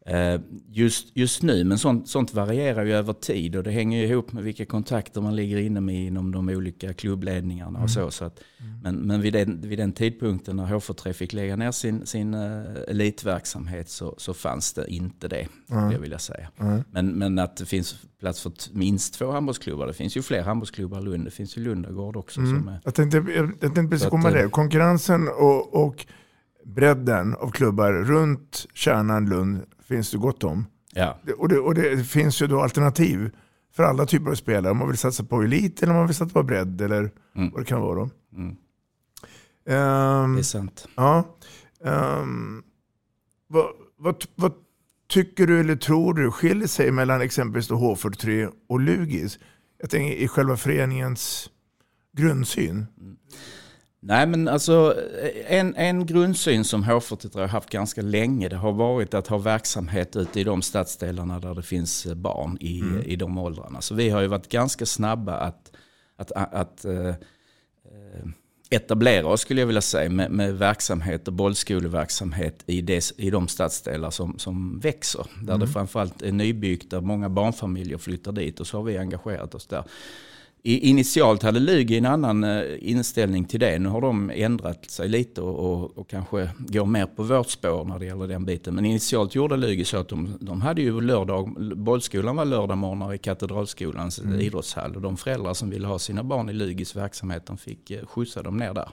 Eh, 0.08 0.40
just, 0.70 1.16
just 1.16 1.42
nu, 1.42 1.64
men 1.64 1.78
sånt, 1.78 2.08
sånt 2.08 2.34
varierar 2.34 2.84
ju 2.84 2.92
över 2.92 3.12
tid 3.12 3.56
och 3.56 3.62
det 3.62 3.70
hänger 3.70 4.00
ju 4.00 4.06
ihop 4.06 4.32
med 4.32 4.44
vilka 4.44 4.64
kontakter 4.66 5.20
man 5.20 5.36
ligger 5.36 5.58
inne 5.58 5.80
med 5.80 6.06
inom 6.06 6.32
de 6.32 6.48
olika 6.48 6.92
klubbledningarna 6.92 7.70
och 7.70 7.76
Mm. 7.76 7.88
så. 7.88 8.10
så 8.10 8.24
att, 8.24 8.40
men 8.82 8.94
men 8.96 9.20
vid, 9.20 9.32
den, 9.32 9.60
vid 9.60 9.78
den 9.78 9.92
tidpunkten 9.92 10.56
när 10.56 10.66
H43 10.66 11.12
fick 11.12 11.32
lägga 11.32 11.56
ner 11.56 11.72
sin, 11.72 12.06
sin 12.06 12.34
uh, 12.34 12.66
elitverksamhet 12.88 13.88
så, 13.88 14.14
så 14.18 14.34
fanns 14.34 14.72
det 14.72 14.86
inte 14.92 15.28
det, 15.28 15.48
Mm. 15.70 15.90
jag 15.92 15.98
vilja 15.98 16.18
säga. 16.18 16.48
Mm. 16.60 16.82
Men, 16.90 17.06
men 17.18 17.38
att 17.38 17.56
det 17.56 17.66
finns 17.66 17.96
plats 18.20 18.40
för 18.42 18.52
minst 18.72 19.14
två 19.14 19.30
handbollsklubbar. 19.30 19.86
Det 19.86 19.92
finns 19.94 20.16
ju 20.16 20.22
fler 20.22 20.42
handbollsklubbar 20.42 21.00
i 21.00 21.04
Lund. 21.04 21.24
Det 21.24 21.30
finns 21.30 21.56
ju 21.58 21.62
Lundagård 21.64 22.16
också. 22.16 22.34
Som 22.34 22.54
Mm. 22.56 22.68
är, 22.68 22.80
Jag 22.84 22.94
tänkte, 22.94 23.16
jag, 23.16 23.52
jag 23.60 23.74
tänkte 23.74 23.82
precis 23.90 24.08
komma 24.08 24.28
eh, 24.28 24.34
det. 24.34 24.48
Konkurrensen 24.50 25.28
och, 25.28 25.86
och 25.86 26.06
bredden 26.74 27.34
av 27.34 27.50
klubbar 27.50 27.92
runt 27.92 28.66
kärnan 28.74 29.28
Lund 29.28 29.62
finns 29.88 30.10
det 30.10 30.18
gott 30.18 30.44
om. 30.44 30.66
ja. 30.92 31.18
Och 31.38 31.48
det, 31.48 31.58
och 31.58 31.74
det 31.74 32.04
finns 32.04 32.42
ju 32.42 32.46
då 32.46 32.60
alternativ 32.60 33.30
för 33.72 33.82
alla 33.82 34.06
typer 34.06 34.30
av 34.30 34.34
spelare. 34.34 34.70
Om 34.70 34.78
man 34.78 34.88
vill 34.88 34.98
satsa 34.98 35.24
på 35.24 35.42
elit 35.42 35.82
eller 35.82 35.92
om 35.92 35.98
man 35.98 36.06
vill 36.06 36.16
satsa 36.16 36.32
på 36.32 36.42
bredd 36.42 36.80
eller 36.80 37.10
Mm. 37.36 37.50
vad 37.50 37.60
det 37.60 37.64
kan 37.64 37.80
vara. 37.80 37.94
Då. 37.94 38.10
Mm. 38.36 38.56
Ehm, 39.68 40.34
Det 40.34 40.40
är 40.40 40.42
sant. 40.42 40.88
ja. 40.94 41.36
Ehm, 41.84 42.62
vad, 43.48 43.66
vad, 43.96 44.24
vad 44.34 44.52
tycker 45.08 45.46
du 45.46 45.60
eller 45.60 45.76
tror 45.76 46.14
du 46.14 46.30
skiljer 46.30 46.68
sig 46.68 46.90
mellan 46.90 47.20
exempelvis 47.20 47.68
då 47.68 47.74
H43 47.74 48.50
och 48.68 48.80
Lugis? 48.80 49.38
Jag 49.78 49.90
tänker 49.90 50.16
i 50.16 50.28
själva 50.28 50.56
föreningens 50.56 51.50
grundsyn. 52.16 52.86
Nej 54.08 54.26
men 54.26 54.48
alltså 54.48 54.94
en, 55.46 55.74
en 55.76 56.06
grundsyn 56.06 56.64
som 56.64 56.84
H43 56.84 57.40
har 57.40 57.46
haft 57.48 57.70
ganska 57.70 58.02
länge 58.02 58.48
det 58.48 58.56
har 58.56 58.72
varit 58.72 59.14
att 59.14 59.26
ha 59.26 59.38
verksamhet 59.38 60.16
ute 60.16 60.40
i 60.40 60.44
de 60.44 60.62
stadsdelarna 60.62 61.40
där 61.40 61.54
det 61.54 61.62
finns 61.62 62.06
barn 62.06 62.56
i, 62.60 62.80
Mm. 62.80 63.02
i 63.02 63.16
de 63.16 63.38
åldrarna. 63.38 63.80
Så 63.80 63.94
vi 63.94 64.08
har 64.10 64.20
ju 64.20 64.26
varit 64.26 64.48
ganska 64.48 64.86
snabba 64.86 65.34
att, 65.36 65.72
att, 66.16 66.32
att 66.32 66.84
eh, 66.84 67.08
eh, 67.08 67.14
etablera 68.70 69.26
oss 69.26 69.40
skulle 69.40 69.60
jag 69.60 69.66
vilja 69.66 69.82
säga 69.82 70.10
med, 70.10 70.30
med 70.30 70.58
verksamhet 70.58 71.28
och 71.28 71.34
bollskoleverksamhet 71.34 72.62
i, 72.66 72.80
des, 72.82 73.12
i 73.16 73.30
de 73.30 73.48
stadsdelar 73.48 74.10
som, 74.10 74.38
som 74.38 74.80
växer. 74.80 75.26
Där 75.42 75.54
Mm. 75.54 75.60
det 75.66 75.72
framförallt 75.72 76.22
är 76.22 76.32
nybyggt, 76.32 76.90
där 76.90 77.00
många 77.00 77.28
barnfamiljer 77.28 77.98
flyttar 77.98 78.32
dit 78.32 78.60
och 78.60 78.66
så 78.66 78.76
har 78.76 78.84
vi 78.84 78.98
engagerat 78.98 79.54
oss 79.54 79.66
där. 79.66 79.84
Initialt 80.66 81.42
hade 81.42 81.60
Lugi 81.60 81.98
en 81.98 82.06
annan 82.06 82.44
eh, 82.44 82.62
inställning 82.80 83.44
till 83.44 83.60
det. 83.60 83.78
Nu 83.78 83.88
har 83.88 84.00
de 84.00 84.30
ändrat 84.34 84.90
sig 84.90 85.08
lite 85.08 85.40
och, 85.40 85.98
och, 85.98 86.08
kanske 86.08 86.50
går 86.58 86.86
mer 86.86 87.06
på 87.06 87.22
vårt 87.22 87.50
spår 87.50 87.84
när 87.84 87.98
det 87.98 88.04
gäller 88.06 88.26
den 88.26 88.44
biten. 88.44 88.74
Men 88.74 88.84
initialt 88.84 89.34
gjorde 89.34 89.56
Lugi 89.56 89.84
så 89.84 89.96
att 89.96 90.08
de, 90.08 90.38
de 90.40 90.60
hade 90.60 90.82
ju 90.82 91.00
lördag, 91.00 91.56
bollskolan 91.76 92.36
var 92.36 92.44
lördagmorgnar 92.44 93.14
i 93.14 93.18
Katedralskolans 93.18 94.18
Mm. 94.18 94.40
idrottshall. 94.40 94.96
Och 94.96 95.02
de 95.02 95.16
föräldrar 95.16 95.54
som 95.54 95.70
ville 95.70 95.86
ha 95.86 95.98
sina 95.98 96.22
barn 96.22 96.48
i 96.48 96.52
Lugis 96.52 96.96
verksamhet 96.96 97.46
de 97.46 97.58
fick 97.58 97.90
eh, 97.90 98.06
skjutsa 98.06 98.42
dem 98.42 98.56
ner 98.56 98.74
där. 98.74 98.88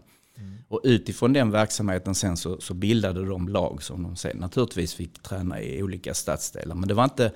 Och 0.67 0.81
utifrån 0.83 1.33
den 1.33 1.51
verksamheten 1.51 2.15
sen 2.15 2.37
så, 2.37 2.61
så 2.61 2.73
bildade 2.73 3.25
de 3.25 3.49
lag 3.49 3.83
som 3.83 4.03
de 4.03 4.15
sen 4.15 4.37
naturligtvis 4.37 4.93
fick 4.93 5.23
träna 5.23 5.61
i 5.61 5.83
olika 5.83 6.13
stadsdelar. 6.13 6.75
Men 6.75 6.87
det 6.87 6.93
var 6.93 7.03
inte 7.03 7.31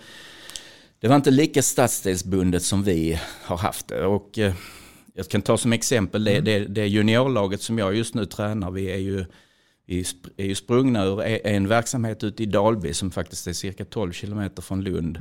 det 0.99 1.07
var 1.07 1.15
inte 1.15 1.31
lika 1.31 1.61
stadsdelsbundet 1.61 2.63
som 2.63 2.83
vi 2.83 3.19
har 3.43 3.57
haft 3.57 3.87
det. 3.87 4.05
Och, 4.05 4.39
eh, 4.39 4.53
jag 5.13 5.27
kan 5.27 5.41
ta 5.41 5.57
som 5.57 5.73
exempel 5.73 6.23
det, 6.23 6.39
det, 6.39 6.59
det 6.59 6.87
juniorlaget 6.87 7.61
som 7.61 7.77
jag 7.77 7.95
just 7.95 8.13
nu 8.15 8.25
tränar. 8.25 8.71
Vi 8.71 8.91
är 8.91 8.97
ju, 8.97 9.25
vi 9.85 10.05
är 10.37 10.45
ju 10.45 10.55
sprungna 10.55 11.05
ur 11.05 11.21
e- 11.21 11.41
en 11.43 11.67
verksamhet 11.67 12.23
ute 12.23 12.43
i 12.43 12.45
Dalby 12.45 12.93
som 12.93 13.11
faktiskt 13.11 13.47
är 13.47 13.53
cirka 13.53 13.85
12 13.85 14.11
kilometer 14.11 14.61
från 14.61 14.81
Lund. 14.83 15.17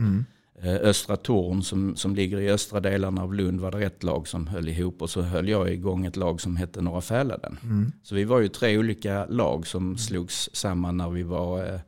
Eh, 0.63 0.75
Östra 0.75 1.17
Torn 1.17 1.63
som, 1.63 1.97
som 1.97 2.15
ligger 2.15 2.41
i 2.41 2.51
östra 2.51 2.81
delarna 2.81 3.23
av 3.23 3.35
Lund 3.35 3.61
var 3.61 3.71
det 3.71 3.87
ett 3.87 4.03
lag 4.03 4.29
som 4.29 4.47
höll 4.47 4.69
ihop 4.69 5.03
och 5.03 5.11
så 5.11 5.23
höll 5.23 5.49
jag 5.49 5.73
igång 5.73 6.07
ett 6.07 6.17
lag 6.17 6.41
som 6.41 6.57
hette 6.57 6.81
Norra 6.81 7.01
Fäladen. 7.01 7.59
Så 8.03 8.15
vi 8.15 8.25
var 8.25 8.41
ju 8.41 8.49
tre 8.49 8.79
olika 8.79 9.27
lag 9.27 9.67
som 9.67 9.99
slogs 9.99 10.51
samman 10.53 10.97
när 10.97 11.11
vi 11.11 11.23
var, 11.23 11.59
eh, 11.75 11.81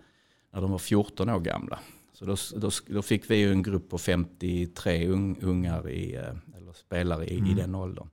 när 0.55 0.61
de 0.61 0.71
var 0.71 0.79
14 0.79 1.29
år 1.29 1.41
gamla. 1.41 1.79
Så 2.19 2.25
då, 2.25 2.37
då, 2.57 2.71
då 2.87 3.03
fick 3.03 3.31
vi 3.31 3.37
ju 3.37 3.53
en 3.53 3.63
grupp 3.63 3.91
på 3.91 3.99
53 3.99 5.07
un, 5.07 5.37
ungar 5.41 5.91
i, 5.91 6.15
eh, 6.15 6.57
eller 6.57 6.73
spelare 6.73 7.27
i, 7.27 7.37
i 7.37 7.55
den 7.57 7.75
åldern. 7.75 8.09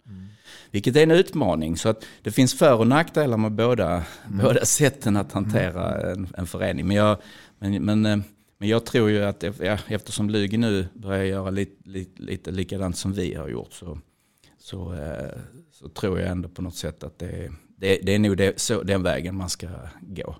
Vilket 0.71 0.95
är 0.95 1.03
en 1.03 1.11
utmaning. 1.11 1.77
Så 1.77 1.89
att 1.89 2.05
det 2.21 2.31
finns 2.31 2.57
för 2.59 2.79
och 2.79 2.87
nackdelar 2.87 3.37
med 3.37 3.51
båda, 3.51 4.03
båda 4.27 4.65
sätten 4.65 5.17
att 5.17 5.31
hantera 5.31 6.11
en, 6.11 6.27
en 6.37 6.47
förening. 6.47 6.87
Men 6.87 6.97
jag, 6.97 7.17
men, 7.59 7.85
men, 7.85 8.05
eh, 8.05 8.17
men 8.57 8.69
jag 8.69 8.85
tror 8.85 9.09
ju 9.09 9.23
att 9.23 9.43
eftersom 9.87 10.29
Lugi 10.29 10.57
nu 10.57 10.87
börjar 10.93 11.23
göra 11.23 11.49
lite, 11.49 11.89
lite, 11.89 12.21
lite 12.21 12.51
likadant 12.51 12.97
som 12.97 13.13
vi 13.13 13.33
har 13.33 13.47
gjort 13.47 13.73
så, 13.73 13.99
så, 14.59 14.93
eh, 14.93 15.39
så 15.71 15.89
tror 15.89 16.19
jag 16.19 16.29
ändå 16.29 16.49
på 16.49 16.61
något 16.61 16.75
sätt 16.75 17.03
att 17.03 17.19
det, 17.19 17.51
det, 17.77 17.99
det 18.03 18.15
är 18.15 18.19
nog 18.19 18.37
det, 18.37 18.59
så, 18.59 18.83
den 18.83 19.03
vägen 19.03 19.35
man 19.35 19.49
ska 19.49 19.67
gå. 20.01 20.35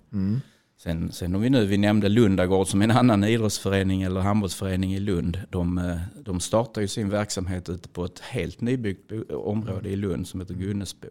Sen, 0.86 1.12
sen 1.12 1.36
om 1.36 1.42
vi 1.42 1.50
nu, 1.50 1.66
vi 1.66 1.78
nämnde 1.78 2.10
Lundagård 2.10 2.68
som 2.68 2.82
en 2.82 2.92
annan 2.92 3.24
idrottsförening 3.24 4.02
eller 4.04 4.22
handbollsförening 4.22 4.94
i 4.94 5.00
Lund. 5.00 5.42
De, 5.50 5.78
eh, 5.78 6.00
de 6.22 6.40
startar 6.40 6.82
ju 6.82 6.88
sin 6.88 7.10
verksamhet 7.10 7.70
ute 7.70 7.90
på 7.90 8.06
ett 8.06 8.20
helt 8.20 8.62
nybyggt 8.62 9.12
område 9.32 9.90
i 9.90 9.96
Lund 9.96 10.28
som 10.28 10.40
heter 10.40 10.54
Gunnesbo. 10.54 11.08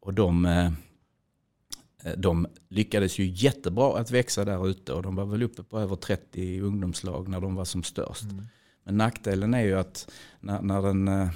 Och 0.00 0.14
de, 0.14 0.44
eh, 0.44 0.70
de 2.16 2.46
lyckades 2.68 3.18
ju 3.18 3.26
jättebra 3.34 3.98
att 3.98 4.10
växa 4.10 4.44
där 4.44 4.68
ute 4.68 4.92
och 4.92 5.02
de 5.02 5.16
var 5.16 5.26
väl 5.26 5.42
uppe 5.42 5.62
på 5.62 5.78
över 5.78 5.96
30 5.96 6.60
ungdomslag 6.60 7.28
när 7.28 7.40
de 7.40 7.54
var 7.54 7.64
som 7.64 7.82
störst. 7.82 8.24
Men 8.84 8.96
nackdelen 8.96 9.54
är 9.54 9.62
ju 9.62 9.78
att 9.78 10.10
när, 10.40 10.62
när, 10.62 10.82
den, 10.82 11.08
eh, 11.08 11.28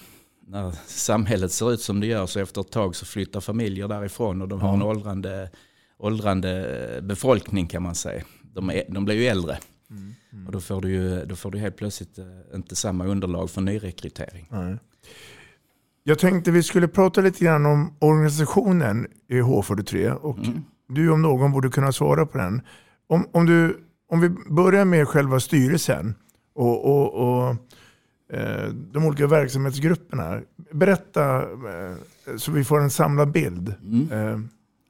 när 0.46 0.70
samhället 0.86 1.52
ser 1.52 1.72
ut 1.72 1.80
som 1.80 2.00
det 2.00 2.06
gör 2.06 2.26
så 2.26 2.40
efter 2.40 2.60
ett 2.60 2.70
tag 2.70 2.96
så 2.96 3.06
flyttar 3.06 3.40
familjer 3.40 3.88
därifrån 3.88 4.42
och 4.42 4.48
de 4.48 4.60
har 4.60 4.74
en 4.74 4.82
åldrande, 4.82 5.50
åldrande 6.02 7.00
befolkning 7.02 7.66
kan 7.66 7.82
man 7.82 7.94
säga. 7.94 8.22
De, 8.42 8.70
är, 8.70 8.84
de 8.88 9.04
blir 9.04 9.14
ju 9.14 9.26
äldre. 9.26 9.58
Och 10.46 10.52
då 10.52 10.60
får, 10.60 10.80
du 10.80 10.90
ju, 10.90 11.24
då 11.24 11.36
får 11.36 11.50
du 11.50 11.58
helt 11.58 11.76
plötsligt 11.76 12.18
eh, 12.18 12.24
inte 12.54 12.76
samma 12.76 13.06
underlag 13.06 13.50
för 13.50 13.60
nyrekrytering. 13.60 14.48
Nej. 14.50 14.76
Jag 16.04 16.18
tänkte 16.18 16.50
vi 16.50 16.62
skulle 16.62 16.88
prata 16.88 17.20
lite 17.20 17.44
grann 17.44 17.66
om 17.66 17.96
organisationen 17.98 19.06
i 19.28 19.40
H43 19.40 20.10
och 20.10 20.38
du 20.88 21.10
om 21.10 21.22
någon 21.22 21.52
borde 21.52 21.68
kunna 21.68 21.92
svara 21.92 22.26
på 22.26 22.38
den. 22.38 22.60
Om, 23.06 23.26
om, 23.32 23.46
du, 23.46 23.84
om 24.08 24.20
vi 24.20 24.28
börjar 24.28 24.84
med 24.84 25.08
själva 25.08 25.40
styrelsen 25.40 26.14
och, 26.54 26.84
och, 26.84 27.14
och 27.14 27.56
eh, 28.32 28.68
de 28.68 29.04
olika 29.04 29.26
verksamhetsgrupperna. 29.26 30.40
Berätta 30.72 31.42
eh, 31.42 31.96
så 32.36 32.52
vi 32.52 32.64
får 32.64 32.80
en 32.80 32.90
samlad 32.90 33.32
bild. 33.32 33.74
Eh, 34.12 34.38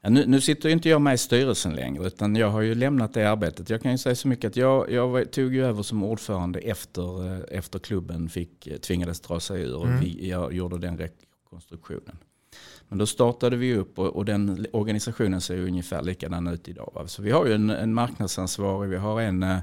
Ja, 0.05 0.11
nu, 0.11 0.27
nu 0.27 0.41
sitter 0.41 0.69
ju 0.69 0.73
inte 0.73 0.89
jag 0.89 1.01
med 1.01 1.15
i 1.15 1.19
styrelsen 1.19 1.73
längre 1.73 2.07
utan 2.07 2.37
jag 2.37 2.51
har 2.51 2.61
ju 2.61 2.75
lämnat 2.75 3.15
det 3.15 3.31
arbetet. 3.31 3.71
Jag 3.71 3.83
kan 3.83 3.93
ju 3.93 3.99
säga 3.99 4.15
så 4.15 4.29
mycket 4.29 4.49
att 4.49 4.57
jag, 4.57 4.91
jag 4.91 5.33
tog 5.33 5.55
ju 5.55 5.65
över 5.65 5.83
som 5.83 6.03
ordförande 6.03 6.59
efter, 6.59 7.27
eh, 7.27 7.59
efter 7.59 7.79
klubben 7.79 8.29
fick, 8.29 8.67
eh, 8.67 8.77
tvingades 8.77 9.21
dra 9.21 9.41
sig 9.41 9.63
ur 9.63 9.77
och 9.77 10.03
vi, 10.03 10.29
jag 10.29 10.53
gjorde 10.53 10.79
den 10.79 10.99
rekonstruktionen. 10.99 12.19
Men 12.89 12.99
då 12.99 13.07
startade 13.07 13.57
vi 13.57 13.75
upp 13.75 13.99
och, 13.99 14.07
och 14.07 14.25
den 14.25 14.67
organisationen 14.73 15.41
ser 15.41 15.57
ju 15.57 15.67
ungefär 15.67 16.03
likadan 16.03 16.47
ut 16.47 16.69
idag. 16.69 16.93
Va? 16.95 17.07
Så 17.07 17.23
vi 17.23 17.31
har 17.31 17.47
ju 17.47 17.53
en, 17.53 17.71
en 17.71 17.95
marknadsansvarig, 17.95 18.91
vi 18.91 18.97
har 18.97 19.21
en, 19.21 19.43
eh, 19.43 19.59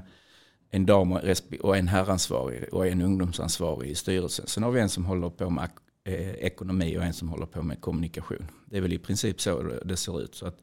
en 0.70 0.86
dam 0.86 1.12
och 1.60 1.76
en 1.76 1.88
herransvarig 1.88 2.74
och 2.74 2.86
en 2.86 3.02
ungdomsansvarig 3.02 3.90
i 3.90 3.94
styrelsen. 3.94 4.46
Sen 4.46 4.62
har 4.62 4.70
vi 4.70 4.80
en 4.80 4.88
som 4.88 5.04
håller 5.04 5.30
på 5.30 5.50
med 5.50 5.64
eh, 6.04 6.30
ekonomi 6.30 6.98
och 6.98 7.02
en 7.04 7.12
som 7.12 7.28
håller 7.28 7.46
på 7.46 7.62
med 7.62 7.80
kommunikation. 7.80 8.46
Det 8.66 8.76
är 8.76 8.80
väl 8.80 8.92
i 8.92 8.98
princip 8.98 9.40
så 9.40 9.62
det- 9.84 9.96
ser 9.96 10.20
ut. 10.22 10.34
Så 10.34 10.46
att, 10.46 10.58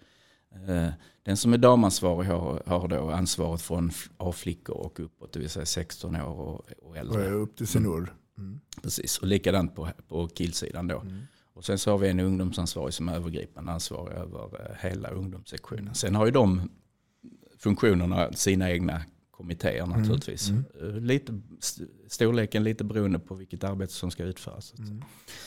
eh, 0.68 0.88
den 1.24 1.38
som 1.38 1.54
är 1.54 1.58
damansvarig 1.58 2.28
har, 2.30 2.64
har 2.66 2.88
då 2.88 3.10
ansvaret 3.12 3.62
från 3.62 3.90
f- 3.90 4.10
av 4.18 4.32
flickor 4.32 4.76
och 4.78 5.00
uppåt, 5.00 5.34
det 5.34 5.40
vill 5.40 5.50
säga 5.50 5.66
16 5.66 6.16
år 6.16 6.22
och, 6.22 6.54
och 6.56 6.70
och 6.82 6.98
äldre. 6.98 7.26
är 7.26 7.32
upp 7.34 7.56
till 7.56 7.68
senior. 7.68 8.16
Mm. 8.38 8.60
Precis, 8.84 9.18
och 9.18 9.28
likadant 9.28 9.76
på, 9.76 9.90
på 10.08 10.28
killsidan 10.28 10.88
då. 10.88 11.04
Och 11.54 11.66
sen 11.66 11.78
så 11.78 11.92
har 11.92 11.98
vi 11.98 12.10
en 12.10 12.20
ungdomsansvarig 12.20 12.94
som 12.94 13.10
är 13.10 13.16
övergripande 13.16 13.72
ansvarig 13.72 14.18
över 14.18 14.70
eh, 14.70 14.90
hela 14.90 15.10
ungdomssektionen. 15.10 15.96
Sen 15.96 16.16
har 16.16 16.26
ju 16.26 16.32
de 16.32 16.70
funktionerna 17.58 18.32
sina 18.34 18.72
egna 18.72 19.02
kommittéer 19.32 19.86
naturligtvis. 19.86 20.50
Eh, 20.82 20.88
Lite, 20.88 21.42
st- 21.60 21.84
storleken 22.08 22.64
lite 22.64 22.84
beroende 22.84 23.20
på 23.20 23.36
vilket 23.36 23.64
arbete 23.64 23.94
som 23.94 24.12
ska 24.12 24.24
utföras. 24.24 24.74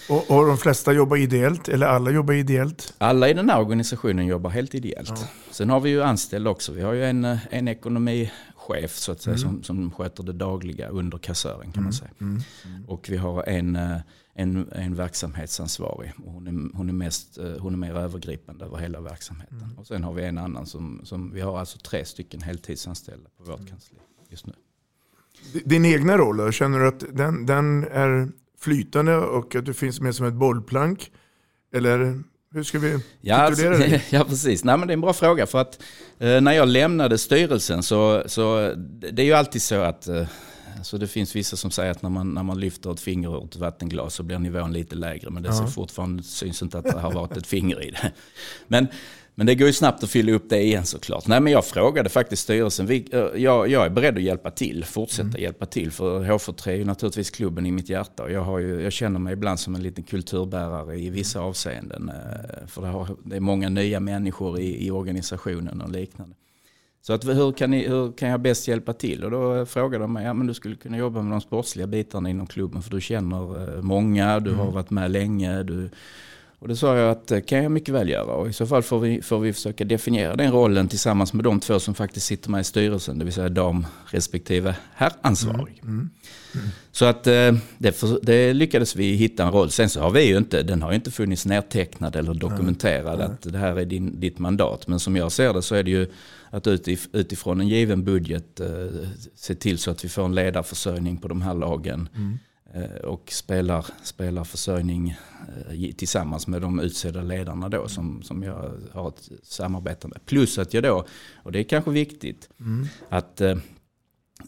Och, 0.08 0.30
och 0.30 0.46
de 0.46 0.58
flesta 0.58 0.92
jobbar 0.92 1.16
ideellt, 1.16 1.68
eller 1.68 1.86
alla 1.86 2.10
jobbar 2.10 2.34
ideellt. 2.34 2.94
Alla 2.98 3.28
i 3.28 3.34
den 3.34 3.50
här 3.50 3.60
organisationen 3.60 4.26
jobbar 4.26 4.50
helt 4.50 4.74
ideellt. 4.74 5.26
Sen 5.50 5.70
har 5.70 5.80
vi 5.80 5.90
ju 5.90 6.02
anställda 6.02 6.50
också. 6.50 6.72
Vi 6.72 6.82
har 6.82 6.92
ju 6.92 7.04
en, 7.04 7.24
eh, 7.24 7.38
en 7.50 7.68
ekonomichef 7.68 8.96
så 8.96 9.12
att 9.12 9.22
säga, 9.22 9.36
som, 9.38 9.62
som 9.62 9.90
sköter 9.90 10.22
det 10.22 10.32
dagliga 10.32 10.88
under 10.88 11.18
kassören 11.18 11.72
kan 11.72 11.82
man 11.82 11.92
säga. 11.92 12.10
Och 12.86 13.06
vi 13.10 13.16
har 13.16 13.42
en, 13.48 13.76
eh, 13.76 13.96
en, 14.34 14.68
en 14.72 14.94
verksamhetsansvarig. 14.94 16.12
Och 16.24 16.32
hon, 16.32 16.46
är, 16.46 16.76
hon, 16.76 16.88
är 16.88 16.92
mest, 16.92 17.38
eh, 17.38 17.52
hon 17.58 17.72
är 17.72 17.78
mer 17.78 17.94
övergripande 17.94 18.64
över 18.64 18.76
hela 18.78 19.00
verksamheten. 19.00 19.74
Och 19.78 19.86
sen 19.86 20.04
har 20.04 20.12
vi 20.12 20.24
en 20.24 20.38
annan 20.38 20.66
som, 20.66 21.00
som 21.04 21.32
vi 21.34 21.40
har 21.40 21.58
alltså 21.58 21.78
tre 21.78 22.04
stycken 22.04 22.42
heltidsanställda 22.42 23.30
på 23.36 23.44
vårt 23.44 23.68
kansli. 23.68 23.98
just 24.30 24.46
nu. 24.46 24.52
Din 25.64 25.85
egna 25.85 26.18
roll, 26.18 26.52
känner 26.52 26.78
du 26.78 26.88
att 26.88 27.04
den, 27.12 27.47
den 27.47 27.85
är 27.85 28.28
flytande 28.61 29.16
och 29.16 29.54
att 29.54 29.64
du 29.66 29.75
finns 29.75 30.00
med 30.00 30.14
som 30.14 30.26
ett 30.26 30.35
bollplank? 30.35 31.11
Eller 31.75 32.23
hur 32.54 32.62
ska 32.62 32.78
vi 32.78 32.99
Ja, 33.20 33.37
alltså, 33.37 33.70
dig? 33.70 34.04
ja 34.11 34.25
precis. 34.25 34.64
Nej, 34.64 34.78
men 34.78 34.88
det 34.88 34.92
är 34.92 34.94
en 34.94 35.00
bra 35.00 35.12
fråga. 35.12 35.47
För 35.47 35.59
att 35.61 35.82
eh, 36.18 36.40
när 36.40 36.52
jag 36.52 36.68
lämnade 36.68 37.18
styrelsen 37.18 37.82
så, 37.82 38.23
så 38.26 38.73
det 39.12 39.23
är 39.23 39.26
ju 39.26 39.32
alltid 39.32 39.62
så 39.62 39.80
att 39.80 40.09
eh, 40.09 40.26
alltså 40.76 40.99
det 40.99 41.06
finns 41.06 41.37
vissa 41.37 41.56
som 41.56 41.70
säger 41.70 41.90
att 41.90 42.02
när 42.02 42.11
man, 42.11 42.35
när 42.35 42.42
man 42.42 42.61
lyfter 42.61 42.92
ett 42.92 43.00
finger 43.00 43.37
ur 43.38 43.44
ett 43.44 43.56
vattenglas 43.56 44.14
så 44.14 44.23
blir 44.23 44.38
nivån 44.38 44.73
lite 44.73 44.94
lägre. 44.94 45.30
Men 45.30 45.42
det 45.42 45.52
ser 45.52 45.62
Ja. 45.62 45.68
fortfarande 45.70 46.23
syns 46.23 46.62
inte 46.62 46.78
att 46.78 46.85
det 46.85 47.00
har 47.00 47.12
varit 47.12 47.37
ett 47.37 47.47
finger 47.47 47.82
i 47.82 47.90
det. 47.90 48.12
Men, 48.68 48.87
men 49.40 49.47
det 49.47 49.54
går 49.54 49.66
ju 49.66 49.73
snabbt 49.73 50.02
att 50.04 50.11
fylla 50.11 50.32
upp 50.32 50.49
det 50.50 50.62
igen 50.62 50.85
såklart. 50.87 51.26
Nej, 51.26 51.40
men 51.40 51.52
jag 51.52 51.64
frågade 51.64 52.09
faktiskt 52.09 52.42
styrelsen. 52.42 52.87
Vi, 52.87 53.09
eh, 53.12 53.18
jag, 53.42 53.68
jag 53.68 53.85
är 53.87 53.90
beredd 53.90 54.16
att 54.16 54.23
hjälpa 54.23 54.50
till, 54.50 54.85
fortsätta 54.85 55.28
Mm. 55.28 55.42
hjälpa 55.42 55.66
till. 55.66 55.90
För 55.90 56.20
H43 56.25 56.68
är 56.70 56.75
ju 56.75 56.85
naturligtvis 56.85 57.30
klubben 57.30 57.66
i 57.66 57.70
mitt 57.73 57.88
hjärta. 57.88 58.23
Och 58.23 58.32
jag, 58.32 58.40
har 58.42 58.59
ju, 58.59 58.80
jag 58.82 58.92
känner 58.92 59.18
mig 59.18 59.32
ibland 59.32 59.61
som 59.61 59.75
en 59.75 59.82
liten 59.82 60.04
kulturbärare 60.04 60.97
i 60.99 61.11
vissa 61.11 61.40
avseenden. 61.40 62.09
eh, 62.09 62.66
För 62.66 62.82
det, 62.82 62.88
har, 62.88 63.16
det 63.25 63.37
är 63.37 63.40
många 63.40 63.68
nya 63.68 64.00
människor 64.00 64.59
i, 64.61 64.87
i 64.87 64.90
organisationen 64.90 65.80
och 65.80 65.90
liknande. 65.90 66.35
Så 67.02 67.12
att, 67.12 67.25
hur, 67.25 67.52
kan 67.52 67.70
ni, 67.70 67.88
hur 67.88 68.12
kan 68.12 68.28
jag 68.28 68.40
bäst 68.40 68.68
hjälpa 68.68 68.92
till? 68.92 69.25
Och 69.25 69.30
då 69.30 69.66
frågade 69.66 70.04
de 70.04 70.12
mig, 70.12 70.25
ja 70.25 70.35
men 70.35 70.47
du 70.47 70.54
skulle 70.54 70.76
kunna 70.76 70.97
jobba 70.99 71.23
med 71.23 71.32
de 71.32 71.40
sportsliga 71.40 71.87
bitarna 71.87 72.30
inom 72.30 72.47
klubben 72.47 72.82
för 72.82 72.90
du 72.90 73.00
känner 73.00 73.76
eh, 73.76 73.82
många, 73.82 74.40
du 74.40 74.54
har 74.54 74.70
varit 74.70 74.90
med 74.90 75.11
länge. 75.11 75.62
Du, 75.62 75.90
och 76.60 76.68
då 76.68 76.76
sa 76.76 76.96
jag 76.96 77.10
att 77.10 77.26
det 77.26 77.40
kan 77.40 77.62
jag 77.62 77.72
mycket 77.72 77.94
väl 77.94 78.08
göra 78.08 78.32
och 78.32 78.48
i 78.48 78.52
så 78.52 78.66
fall 78.66 78.82
får 78.82 79.00
vi, 79.00 79.22
får 79.22 79.38
vi 79.38 79.52
försöka 79.52 79.84
definiera 79.84 80.36
den 80.36 80.52
rollen 80.52 80.88
tillsammans 80.88 81.32
med 81.32 81.44
de 81.44 81.60
två 81.60 81.80
som 81.80 81.94
faktiskt 81.94 82.26
sitter 82.26 82.50
med 82.50 82.60
i 82.60 82.64
styrelsen, 82.64 83.18
det 83.18 83.24
vill 83.24 83.34
säga 83.34 83.48
dam 83.48 83.86
respektive 84.06 84.76
herransvarig. 84.94 85.82
Så 86.92 87.04
att 87.04 87.26
eh, 87.26 87.52
det, 87.78 87.92
för, 87.92 88.18
det 88.22 88.52
lyckades 88.52 88.96
vi 88.96 89.12
hitta 89.12 89.44
en 89.44 89.52
roll. 89.52 89.70
Sen 89.70 89.88
så 89.88 90.00
har 90.00 90.10
vi 90.10 90.22
ju 90.22 90.36
inte, 90.36 90.62
den 90.62 90.82
har 90.82 90.90
ju 90.90 90.94
inte 90.94 91.10
funnits 91.10 91.46
nedtecknad 91.46 92.16
eller 92.16 92.34
dokumenterad 92.34 93.20
att 93.20 93.42
det 93.42 93.58
här 93.58 93.76
är 93.76 93.84
din, 93.84 94.20
ditt 94.20 94.38
mandat. 94.38 94.88
Men 94.88 95.00
som 95.00 95.16
jag 95.16 95.32
ser 95.32 95.54
det 95.54 95.62
så 95.62 95.74
är 95.74 95.82
det 95.82 95.90
ju 95.90 96.06
att 96.50 96.66
utif, 96.66 97.08
utifrån 97.12 97.60
en 97.60 97.68
given 97.68 98.04
budget 98.04 98.60
eh, 98.60 98.66
se 99.34 99.54
till 99.54 99.78
så 99.78 99.90
att 99.90 100.04
vi 100.04 100.08
får 100.08 100.24
en 100.24 100.34
ledarförsörjning 100.34 101.16
på 101.16 101.28
de 101.28 101.42
här 101.42 101.54
lagen. 101.54 102.08
Eh, 102.74 103.04
och 103.04 103.32
spelar, 103.32 103.86
spelar 104.02 104.44
försörjning 104.44 105.16
eh, 105.70 105.92
tillsammans 105.96 106.46
med 106.46 106.62
de 106.62 106.80
utsedda 106.80 107.22
ledarna 107.22 107.68
då 107.68 107.88
som, 107.88 108.22
som 108.22 108.42
jag 108.42 108.72
har 108.92 109.08
ett 109.08 109.28
samarbete 109.42 110.08
med. 110.08 110.26
Plus 110.26 110.58
att 110.58 110.74
jag 110.74 110.82
då, 110.82 111.06
och 111.42 111.52
det 111.52 111.58
är 111.58 111.62
kanske 111.64 111.90
viktigt, 111.90 112.48
att 113.08 113.40
eh, 113.40 113.56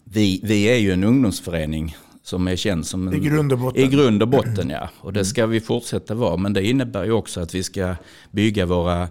vi, 0.03 0.39
vi 0.43 0.63
är 0.63 0.77
ju 0.77 0.91
en 0.91 1.03
ungdomsförening 1.03 1.95
som 2.23 2.47
är 2.47 2.55
känd 2.55 2.87
som 2.87 3.07
en, 3.07 3.13
I 3.13 3.19
grund 3.19 3.53
och 3.53 3.59
botten. 3.59 3.83
i 3.83 3.87
grund 3.87 4.21
och 4.21 4.27
botten 4.27 4.69
ja. 4.69 4.89
Och 4.99 5.13
det 5.13 5.25
ska 5.25 5.45
vi 5.45 5.59
fortsätta 5.59 6.15
vara. 6.15 6.37
Men 6.37 6.53
det 6.53 6.67
innebär 6.67 7.05
ju 7.05 7.11
också 7.11 7.41
att 7.41 7.55
vi 7.55 7.63
ska 7.63 7.95
bygga 8.31 8.65
våra 8.65 9.07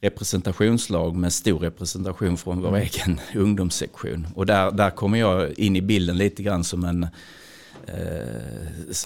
representationslag 0.00 1.16
med 1.16 1.32
stor 1.32 1.58
representation 1.58 2.36
från 2.36 2.62
vår 2.62 2.76
egen 2.76 3.20
ungdomssektion. 3.34 4.26
Och 4.34 4.46
där, 4.46 4.70
där 4.70 4.90
kommer 4.90 5.18
jag 5.18 5.58
in 5.58 5.76
i 5.76 5.82
bilden 5.82 6.18
lite 6.18 6.42
grann 6.42 6.64
som 6.64 6.84
en 6.84 7.06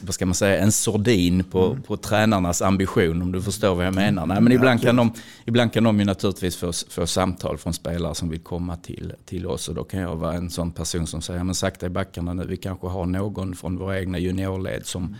vad 0.03 0.15
ska 0.15 0.27
man 0.27 0.35
säga, 0.35 0.59
en 0.59 0.73
sordin 0.73 1.45
på, 1.45 1.79
på 1.87 1.97
tränarnas 1.97 2.63
ambition 2.63 3.23
om 3.23 3.33
du 3.33 3.43
förstår 3.43 3.75
vad 3.75 3.87
jag 3.87 3.95
menar. 3.95 4.27
Nej, 4.27 4.41
men 4.41 4.53
ibland, 4.53 4.83
kan 4.83 4.97
de, 4.97 5.13
ibland 5.45 5.73
kan 5.73 5.85
de 5.85 5.99
ju 5.99 6.05
naturligtvis 6.05 6.57
få, 6.57 6.73
få 6.91 7.07
samtal 7.07 7.59
från 7.59 7.75
spelare 7.75 8.15
som 8.15 8.29
vill 8.29 8.41
komma 8.41 8.77
till, 8.77 9.13
till 9.25 9.47
oss. 9.47 9.69
Och 9.69 9.75
då 9.75 9.85
kan 9.85 10.01
jag 10.01 10.17
vara 10.17 10.35
en 10.35 10.51
sån 10.51 10.71
person 10.71 11.07
som 11.07 11.23
säger 11.23 11.45
men 11.45 11.55
sakta 11.55 11.87
i 11.87 11.89
backarna 11.89 12.33
nu, 12.35 12.47
vi 12.47 12.57
kanske 12.57 12.87
har 12.87 13.07
någon 13.07 13.57
från 13.57 13.79
våra 13.79 13.99
egna 14.01 14.19
juniorled 14.19 14.87
som 14.87 15.17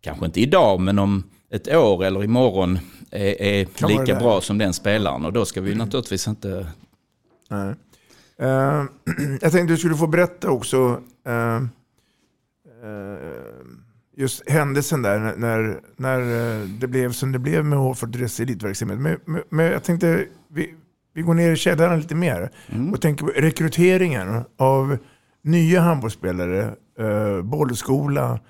kanske 0.00 0.26
inte 0.26 0.40
idag 0.40 0.80
men 0.80 0.98
om 0.98 1.22
ett 1.50 1.68
år 1.68 2.04
eller 2.04 2.24
imorgon 2.24 2.78
är, 3.10 3.42
är 3.42 3.88
lika 3.88 4.18
bra 4.18 4.40
som 4.40 4.58
den 4.58 4.72
spelaren. 4.72 5.24
Och 5.24 5.32
då 5.32 5.44
ska 5.44 5.60
vi 5.60 5.74
naturligtvis 5.74 6.28
inte 6.28 6.66
Nej. 7.50 7.74
Eh, 8.38 8.84
jag 9.40 9.52
tänkte 9.52 9.64
du 9.64 9.76
skulle 9.76 9.94
få 9.94 10.06
berätta 10.06 10.50
också 10.50 11.00
eh, 11.26 11.34
eh, 11.34 11.62
just 14.18 14.50
händelsen 14.50 15.02
där 15.02 15.34
när, 15.36 15.80
när, 15.96 16.20
eh, 16.20 16.66
det 16.66 16.86
blev 16.86 17.12
som 17.12 17.32
det 17.32 17.38
blev 17.38 17.64
med 17.64 17.78
H43 17.78 18.42
elitverksamhet. 18.42 18.98
Men, 18.98 19.18
men, 19.24 19.42
men 19.48 19.66
jag 19.66 19.82
tänkte 19.82 20.24
vi, 20.48 20.74
vi 21.14 21.22
går 21.22 21.34
ner 21.34 21.52
i 21.52 21.56
källaren 21.56 22.00
lite 22.00 22.14
mer 22.14 22.50
och 22.92 23.00
tänker 23.00 23.24
på 23.24 23.32
rekryteringen 23.36 24.44
av 24.56 24.98
nya 25.44 25.80
handbollsspelare, 25.80 26.74
eh, 26.98 27.42
bollskola. 27.42 28.40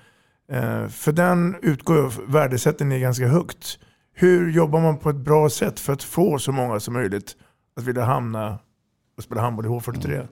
Eh, 0.51 0.87
för 0.87 1.11
den 1.11 1.55
utgår 1.61 1.97
jag, 1.97 2.11
värdesätter 2.27 2.85
ni 2.85 2.99
ganska 2.99 3.27
högt. 3.27 3.79
Hur 4.13 4.51
jobbar 4.51 4.81
man 4.81 4.97
på 4.97 5.09
ett 5.09 5.15
bra 5.15 5.49
sätt 5.49 5.79
för 5.79 5.93
att 5.93 6.03
få 6.03 6.39
så 6.39 6.51
många 6.51 6.79
som 6.79 6.93
möjligt 6.93 7.35
att 7.75 7.83
vilja 7.83 8.03
hamna 8.03 8.59
och 9.17 9.23
spela 9.23 9.41
handboll 9.41 9.65
i 9.65 9.69
H43? 9.69 10.27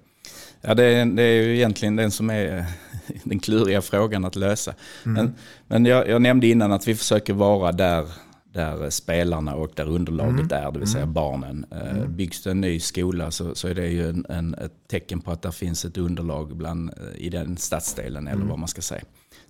Ja, 0.61 0.73
det 0.73 0.83
är, 0.83 1.05
det 1.05 1.23
är 1.23 1.43
ju 1.43 1.55
egentligen 1.55 1.95
den 1.95 2.11
som 2.11 2.29
är 2.29 2.65
den 3.23 3.39
kluriga 3.39 3.81
frågan 3.81 4.25
att 4.25 4.35
lösa. 4.35 4.73
Men, 5.03 5.35
men 5.67 5.85
jag, 5.85 6.07
jag 6.07 6.21
nämnde 6.21 6.47
innan 6.47 6.71
att 6.71 6.87
vi 6.87 6.95
försöker 6.95 7.33
vara 7.33 7.71
där, 7.71 8.05
där 8.53 8.89
spelarna 8.89 9.55
och 9.55 9.71
där 9.75 9.89
underlaget 9.89 10.51
är, 10.51 10.71
det 10.71 10.79
vill 10.79 10.87
säga 10.87 11.05
barnen. 11.05 11.65
Eh, 11.71 12.05
Byggs 12.07 12.43
det 12.43 12.51
en 12.51 12.61
ny 12.61 12.79
skola 12.79 13.31
så, 13.31 13.55
så 13.55 13.67
är 13.67 13.75
det 13.75 13.87
ju 13.87 14.09
en, 14.09 14.25
en, 14.29 14.53
ett 14.53 14.73
tecken 14.87 15.21
på 15.21 15.31
att 15.31 15.41
det 15.41 15.51
finns 15.51 15.85
ett 15.85 15.97
underlag 15.97 16.57
bland, 16.57 16.89
eh, 16.89 17.25
i 17.25 17.29
den 17.29 17.57
stadsdelen 17.57 18.27
eller 18.27 18.45
vad 18.45 18.59
man 18.59 18.67
ska 18.67 18.81
säga. 18.81 19.03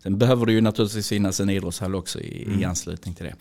Sen 0.03 0.17
behöver 0.17 0.45
det 0.45 0.51
ju 0.51 0.61
naturligtvis 0.61 1.09
finnas 1.09 1.39
en 1.39 1.49
idrottshall 1.49 1.95
också 1.95 2.19
i, 2.19 2.59
i 2.59 2.63
anslutning 2.65 3.13
till 3.15 3.25
det. 3.25 3.35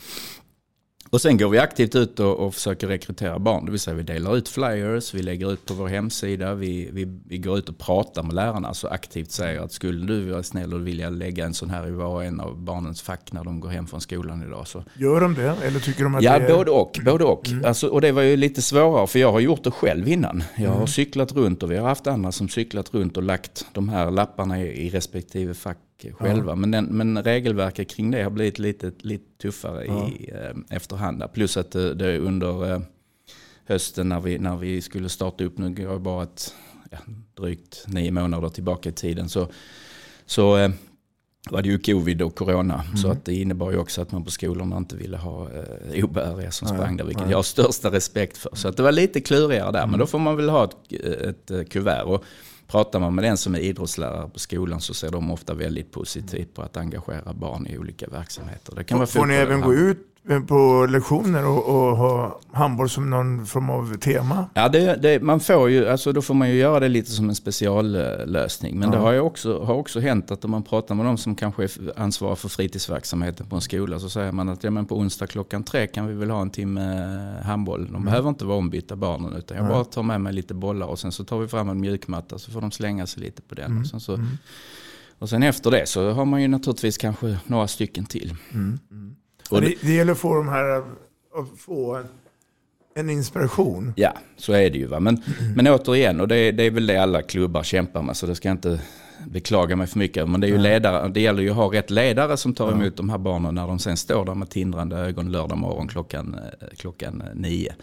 Och 1.17 1.23
sen 1.23 1.37
går 1.37 1.49
vi 1.49 1.59
aktivt 1.59 1.95
ut 1.95 2.21
och, 2.21 2.37
och 2.37 2.55
försöker 2.55 2.87
rekrytera 2.87 3.39
barn. 3.39 3.65
Det 3.65 3.71
vill 3.71 3.81
säga 3.81 3.95
vi 3.97 4.03
delar 4.03 4.37
ut 4.37 4.49
flyers, 4.49 5.15
vi 5.15 5.23
lägger 5.23 5.53
ut 5.53 5.67
på 5.67 5.75
vår 5.75 5.89
hemsida, 5.89 6.55
vi, 6.55 6.91
vi, 6.93 7.19
vi 7.29 7.39
går 7.39 7.59
ut 7.59 7.69
och 7.69 7.79
pratar 7.79 8.23
med 8.23 8.35
lärarna. 8.35 8.75
Så 8.75 8.89
aktivt 8.89 9.31
säger 9.31 9.61
att 9.61 9.73
skulle 9.73 10.07
du 10.07 10.31
vara 10.31 10.43
snäll 10.43 10.75
och 10.75 10.87
vilja 10.87 11.11
lägga 11.11 11.45
en 11.45 11.55
sån 11.55 11.71
här 11.71 11.89
i 11.89 11.91
var 11.91 12.07
och 12.07 12.25
en 12.25 12.41
av 12.41 12.59
barnens 12.59 13.03
fack 13.03 13.33
när 13.33 13.45
de 13.45 13.61
går 13.61 13.69
hem 13.69 13.87
från 13.87 14.01
skolan 14.01 14.43
idag. 14.43 14.67
Så. 14.67 14.85
Gör 14.95 15.21
de 15.21 15.35
det? 15.35 15.57
Eller 15.63 15.81
tycker 15.81 16.05
de 16.05 16.15
att 16.15 16.23
Ja, 16.23 16.39
det 16.39 16.45
är... 16.45 16.57
både 16.57 16.71
och. 16.71 17.01
Både 17.05 17.25
och. 17.25 17.49
Alltså, 17.65 17.89
och 17.89 18.01
det 18.01 18.13
var 18.13 18.23
ju 18.23 18.37
lite 18.37 18.63
svårare 18.63 19.07
för 19.07 19.19
jag 19.19 19.33
har 19.33 19.41
gjort 19.41 19.65
det 19.65 19.71
själv 19.71 20.09
innan. 20.09 20.43
Jag 20.57 20.71
har 20.71 20.87
cyklat 20.87 21.33
runt 21.33 21.63
och 21.63 21.71
vi 21.71 21.77
har 21.77 21.89
haft 21.89 22.07
andra 22.07 22.33
som 22.33 22.49
cyklat 22.49 22.95
runt 22.95 23.17
och 23.17 23.23
lagt 23.23 23.67
de 23.73 23.89
här 23.89 24.11
lapparna 24.11 24.63
i, 24.63 24.87
i 24.87 24.91
respektive 24.91 25.55
fack 25.55 25.79
själva. 26.13 26.55
Men, 26.55 26.71
den, 26.71 26.85
men 26.85 27.23
regelverket 27.23 27.91
kring 27.91 28.11
det 28.11 28.23
har 28.23 28.31
blivit 28.31 28.59
lite, 28.59 28.93
lite 28.99 29.25
tuffare 29.43 29.85
i 29.85 30.31
eh, 30.35 30.77
efterhand. 30.77 31.23
Plus 31.35 31.57
att 31.57 31.71
det, 31.71 31.95
det 31.95 32.13
är 32.13 32.19
under 32.19 32.73
eh, 32.73 32.81
hösten 33.65 34.09
när 34.09 34.21
vi, 34.21 34.39
när 34.39 34.57
vi 34.57 34.83
skulle 34.83 35.09
starta 35.09 35.45
upp, 35.45 35.59
nu 35.59 35.71
går 35.71 35.93
jag 35.93 36.01
bara 36.01 36.23
ett, 36.23 36.55
ja, 36.91 36.99
drygt 37.35 37.85
nio 37.87 38.11
månader 38.11 38.49
tillbaka 38.49 38.89
i 38.89 38.93
tiden, 38.93 39.29
så, 39.29 39.49
så 40.27 40.57
eh, 40.57 40.71
var 41.51 41.63
det 41.63 41.69
ju 41.69 41.79
covid 41.79 42.23
och 42.23 42.35
corona. 42.35 42.85
Så 43.03 43.11
att 43.11 43.25
det 43.25 43.35
innebar 43.35 43.71
ju 43.71 43.79
också 43.79 44.03
att 44.03 44.13
man 44.13 44.25
på 44.25 44.31
skolorna 44.31 44.77
inte 44.77 44.97
ville 44.97 45.17
ha 45.17 45.49
eh, 45.51 46.05
obehöriga 46.05 46.51
som 46.51 46.69
sprang 46.69 46.97
där, 46.97 47.05
vilket 47.05 47.31
jag 47.31 47.39
har 47.39 47.43
största 47.43 47.91
respekt 47.91 48.37
för. 48.37 48.51
Så 48.55 48.69
att 48.69 48.77
det 48.77 48.83
var 48.83 48.93
lite 48.93 49.21
klurigare 49.21 49.73
där, 49.73 49.87
men 49.87 49.99
då 49.99 50.07
får 50.07 50.19
man 50.19 50.37
väl 50.37 50.49
ha 50.49 50.65
ett, 50.65 50.93
ett 51.03 51.51
eh, 51.51 51.63
kuvert. 51.63 52.03
Och 52.03 52.25
pratar 52.67 53.01
man 53.01 53.15
med 53.15 53.25
den 53.25 53.37
som 53.37 53.55
är 53.55 53.59
idrottslärare 53.59 54.29
på 54.29 54.39
skolan 54.39 54.81
så 54.81 54.95
ser 54.95 55.11
de 55.11 55.31
ofta 55.31 55.55
väldigt 55.55 55.93
positivt 55.93 56.55
på 56.55 56.63
att 56.63 56.77
engagera 56.77 57.33
barn 57.33 57.67
i 57.67 57.79
olika 57.79 58.07
verksamheter. 58.07 58.75
Det 58.77 58.85
kan 58.85 58.99
vara 58.99 59.07
Får 59.07 59.27
ni 59.27 59.35
även 59.35 59.61
gå 59.61 59.75
ut 59.75 60.16
på 60.49 60.87
lektioner 60.91 61.47
och, 61.47 61.65
och 61.67 61.97
ha 61.97 62.41
handboll 62.53 62.91
som 62.91 63.11
någon 63.11 63.47
form 63.47 63.71
av 63.71 63.97
tema? 63.99 64.47
Ja, 64.55 64.69
det, 64.69 64.97
det, 65.03 65.23
man 65.23 65.41
får 65.41 65.71
ju, 65.71 65.89
alltså 65.89 66.13
då 66.13 66.23
får 66.23 66.35
man 66.35 66.49
ju 66.51 66.55
göra 66.55 66.81
det 66.81 66.89
lite 66.89 67.11
som 67.11 67.29
en 67.29 67.35
speciallösning. 67.35 68.79
Men 68.79 68.91
det 68.91 68.97
har 68.97 69.13
ju 69.13 69.21
också, 69.21 69.65
har 69.65 69.75
också 69.75 70.01
hänt 70.01 70.31
att 70.31 70.45
om 70.45 70.51
man 70.51 70.63
pratar 70.63 70.95
med 70.95 71.07
de 71.07 71.19
som 71.19 71.35
kanske 71.35 71.65
är 71.65 71.71
ansvariga 71.97 72.37
för 72.37 72.49
fritidsverksamheten 72.49 73.47
på 73.47 73.57
en 73.57 73.63
skola 73.63 73.99
så 73.99 74.09
säger 74.09 74.33
man 74.33 74.49
att 74.49 74.65
ja, 74.65 74.71
men 74.71 74.87
på 74.87 74.99
onsdag 74.99 75.27
klockan 75.27 75.65
tre 75.65 75.87
kan 75.87 76.07
vi 76.07 76.15
väl 76.15 76.31
ha 76.31 76.43
en 76.43 76.51
timme 76.51 77.15
handboll. 77.45 77.89
De 77.93 78.05
behöver 78.05 78.29
inte 78.29 78.45
vara 78.45 78.59
ombytta 78.59 78.97
barnen 78.97 79.33
utan 79.33 79.57
jag 79.57 79.69
bara 79.69 79.85
tar 79.85 80.03
med 80.03 80.21
mig 80.21 80.33
lite 80.33 80.55
bollar 80.55 80.87
och 80.87 80.99
sen 80.99 81.13
så 81.13 81.25
tar 81.25 81.39
vi 81.39 81.49
fram 81.49 81.69
en 81.69 81.81
mjukmatta 81.81 82.39
så 82.39 82.51
får 82.51 82.61
de 82.61 82.71
slänga 82.71 83.07
sig 83.07 83.23
lite 83.23 83.43
på 83.43 83.55
den. 83.55 83.81
Och, 83.81 83.87
sen 83.87 84.01
så, 84.01 84.25
och 85.19 85.29
sen 85.29 85.43
efter 85.43 85.71
det 85.71 85.87
så 85.89 86.11
har 86.11 86.25
man 86.25 86.43
ju 86.43 86.49
naturligtvis 86.49 86.99
kanske 86.99 87.39
några 87.47 87.69
stycken 87.69 88.07
till. 88.07 88.35
Och 89.51 89.61
det, 89.61 89.75
det 89.83 89.93
gäller 89.93 90.13
att 90.13 90.19
få 90.19 90.35
de 90.35 90.49
här 90.49 90.79
att 90.79 91.59
få 91.59 92.03
en 92.95 93.11
inspiration. 93.11 93.93
Ja, 93.97 94.13
så 94.37 94.53
är 94.53 94.71
det 94.71 94.79
ju. 94.79 94.87
Va? 94.87 95.01
Men, 95.01 95.23
men 95.57 95.67
återigen, 95.67 96.21
och 96.21 96.29
det, 96.29 96.53
det 96.53 96.63
är 96.63 96.71
väl 96.71 96.87
det 96.87 97.03
alla 97.03 97.23
klubbar 97.23 97.63
kämpar 97.63 98.03
med, 98.03 98.17
så 98.17 98.27
det 98.27 98.35
ska 98.35 98.51
inte 98.51 98.81
beklaga 99.31 99.77
mig 99.77 99.87
för 99.87 99.99
mycket. 99.99 100.29
Men 100.29 100.41
det, 100.41 100.47
är 100.47 100.49
ju 100.49 100.59
ledare, 100.59 101.09
det 101.09 101.21
gäller 101.21 101.43
ju 101.43 101.51
att 101.51 101.57
ha 101.57 101.73
rätt 101.73 101.91
ledare 101.91 102.37
som 102.37 102.55
tar 102.55 102.73
emot 102.73 102.97
de 102.97 103.11
här 103.11 103.19
barnen 103.19 103.55
när 103.55 103.67
de 103.67 103.79
sen 103.79 103.97
står 103.97 104.25
där 104.25 104.35
med 104.35 104.51
tindrande 104.51 104.97
ögon 104.97 105.33
lördag 105.33 105.59
morgon 105.59 105.89
klockan, 105.89 106.35
eh, 106.35 106.69
klockan 106.77 107.23
nio. 107.35 107.75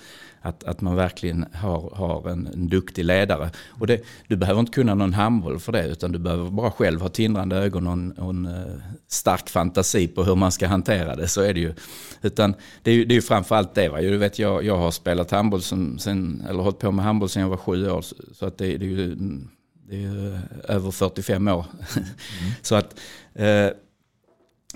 Att, 0.45 0.63
att 0.63 0.81
man 0.81 0.95
verkligen 0.95 1.45
har, 1.53 1.95
har 1.95 2.29
en, 2.29 2.47
en 2.47 2.67
duktig 2.67 3.05
ledare. 3.05 3.49
Och 3.69 3.87
det, 3.87 4.01
du 4.27 4.35
behöver 4.35 4.59
inte 4.59 4.71
kunna 4.71 4.95
någon 4.95 5.13
handboll 5.13 5.59
för 5.59 5.71
det 5.71 5.87
utan 5.87 6.11
du 6.11 6.19
behöver 6.19 6.49
bara 6.49 6.71
själv 6.71 7.01
ha 7.01 7.09
tindrande 7.09 7.55
ögon 7.55 7.87
och 7.87 7.93
en, 7.93 8.11
och 8.11 8.29
en 8.29 8.45
uh, 8.45 8.75
stark 9.07 9.49
fantasi 9.49 10.07
på 10.07 10.23
hur 10.23 10.35
man 10.35 10.51
ska 10.51 10.67
hantera 10.67 11.15
det. 11.15 11.27
Så 11.27 11.41
är 11.41 11.53
det 11.53 11.59
ju. 11.59 11.73
Utan 12.21 12.55
det 12.81 12.91
är 12.91 12.95
ju, 12.95 13.05
det 13.05 13.13
är 13.13 13.15
ju 13.15 13.21
framförallt 13.21 13.75
det. 13.75 13.89
Va? 13.89 14.01
Du 14.01 14.17
vet, 14.17 14.39
jag, 14.39 14.63
jag 14.63 14.77
har 14.77 14.91
spelat 14.91 15.31
handboll 15.31 15.61
som, 15.61 15.99
sen, 15.99 16.43
eller 16.49 16.63
hållit 16.63 16.79
på 16.79 16.91
med 16.91 17.05
handboll 17.05 17.29
sedan 17.29 17.41
jag 17.41 17.49
var 17.49 17.57
sju 17.57 17.89
år. 17.89 18.05
Så 18.33 18.45
att 18.45 18.57
det, 18.57 18.77
det 18.77 18.85
är 18.85 18.89
ju 18.89 19.17
det 19.89 20.03
är 20.03 20.41
över 20.67 20.91
45 20.91 21.47
år. 21.47 21.65
Mm. 21.95 22.07
så 22.61 22.75
att, 22.75 22.99
eh, 23.33 23.69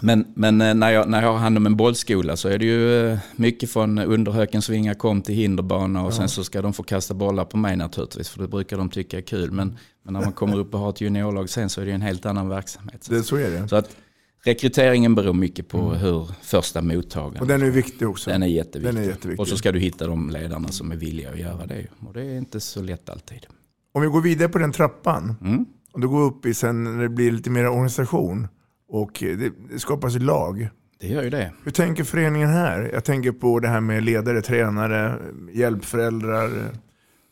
men 0.01 0.25
men 0.35 0.61
eh, 0.61 0.73
när, 0.73 0.91
jag, 0.91 1.09
när 1.09 1.21
jag 1.21 1.31
har 1.31 1.37
hand 1.37 1.57
om 1.57 1.65
en 1.65 1.75
bollskola 1.75 2.37
så 2.37 2.49
är 2.49 2.57
det 2.57 2.65
ju 2.65 3.07
eh, 3.11 3.19
mycket 3.35 3.71
från 3.71 3.99
underhökensvingar 3.99 4.93
kom 4.93 5.21
till 5.21 5.35
hinderbana 5.35 6.01
och 6.01 6.11
ja. 6.11 6.15
sen 6.15 6.29
så 6.29 6.43
ska 6.43 6.61
de 6.61 6.73
få 6.73 6.83
kasta 6.83 7.13
bollar 7.13 7.45
på 7.45 7.57
mig 7.57 7.75
naturligtvis 7.75 8.29
för 8.29 8.41
det 8.41 8.47
brukar 8.47 8.77
de 8.77 8.89
tycka 8.89 9.17
är 9.17 9.21
kul. 9.21 9.51
Men, 9.51 9.77
men 10.03 10.13
när 10.13 10.21
man 10.21 10.33
kommer 10.33 10.57
upp 10.57 10.73
och 10.73 10.79
har 10.79 10.89
ett 10.89 11.01
juniorlag 11.01 11.49
sen 11.49 11.69
så 11.69 11.81
är 11.81 11.85
det 11.85 11.91
en 11.91 12.01
helt 12.01 12.25
annan 12.25 12.49
verksamhet. 12.49 13.07
Det, 13.09 13.23
så 13.23 13.35
är 13.35 13.49
det. 13.49 13.67
Så 13.67 13.75
att, 13.75 13.95
Rekryteringen 14.43 15.15
beror 15.15 15.33
mycket 15.33 15.67
på 15.67 15.77
mm. 15.77 15.97
hur 15.97 16.29
första 16.41 16.81
mottagaren... 16.81 17.41
Och 17.41 17.47
den 17.47 17.61
är 17.61 17.69
viktig 17.69 18.09
också. 18.09 18.29
Den 18.29 18.43
är 18.43 18.47
jätteviktig. 18.47 18.95
Den 18.95 19.03
är 19.03 19.07
jätteviktig. 19.07 19.39
Och 19.39 19.47
så 19.47 19.57
ska 19.57 19.71
du 19.71 19.79
hitta 19.79 20.07
de 20.07 20.29
ledarna 20.29 20.67
som 20.67 20.91
är 20.91 20.95
villiga 20.95 21.29
att 21.29 21.39
göra 21.39 21.65
det. 21.65 21.87
Och 22.07 22.13
det 22.13 22.21
är 22.21 22.37
inte 22.37 22.59
så 22.59 22.81
lätt 22.81 23.09
alltid. 23.09 23.45
Om 23.91 24.01
vi 24.01 24.07
går 24.07 24.21
vidare 24.21 24.49
på 24.49 24.57
den 24.57 24.71
trappan. 24.71 25.35
Mm. 25.41 25.65
Och 25.93 25.99
du 25.99 26.07
går 26.07 26.21
upp 26.21 26.45
i 26.45 26.53
sen 26.53 26.83
när 26.83 27.01
det 27.01 27.09
blir 27.09 27.31
lite 27.31 27.49
mer 27.49 27.67
organisation. 27.67 28.47
Och 28.89 29.11
det, 29.19 29.51
det 29.69 29.79
skapas 29.79 30.15
lag. 30.15 30.69
Det 30.99 31.07
gör 31.07 31.23
ju 31.23 31.29
det. 31.29 31.51
Hur 31.63 31.71
tänker 31.71 32.03
föreningen 32.03 32.49
här? 32.49 32.89
Jag 32.93 33.03
tänker 33.03 33.31
på 33.31 33.59
det 33.59 33.67
här 33.67 33.81
med 33.81 34.03
ledare, 34.03 34.41
tränare, 34.41 35.19
hjälpföräldrar. 35.51 36.49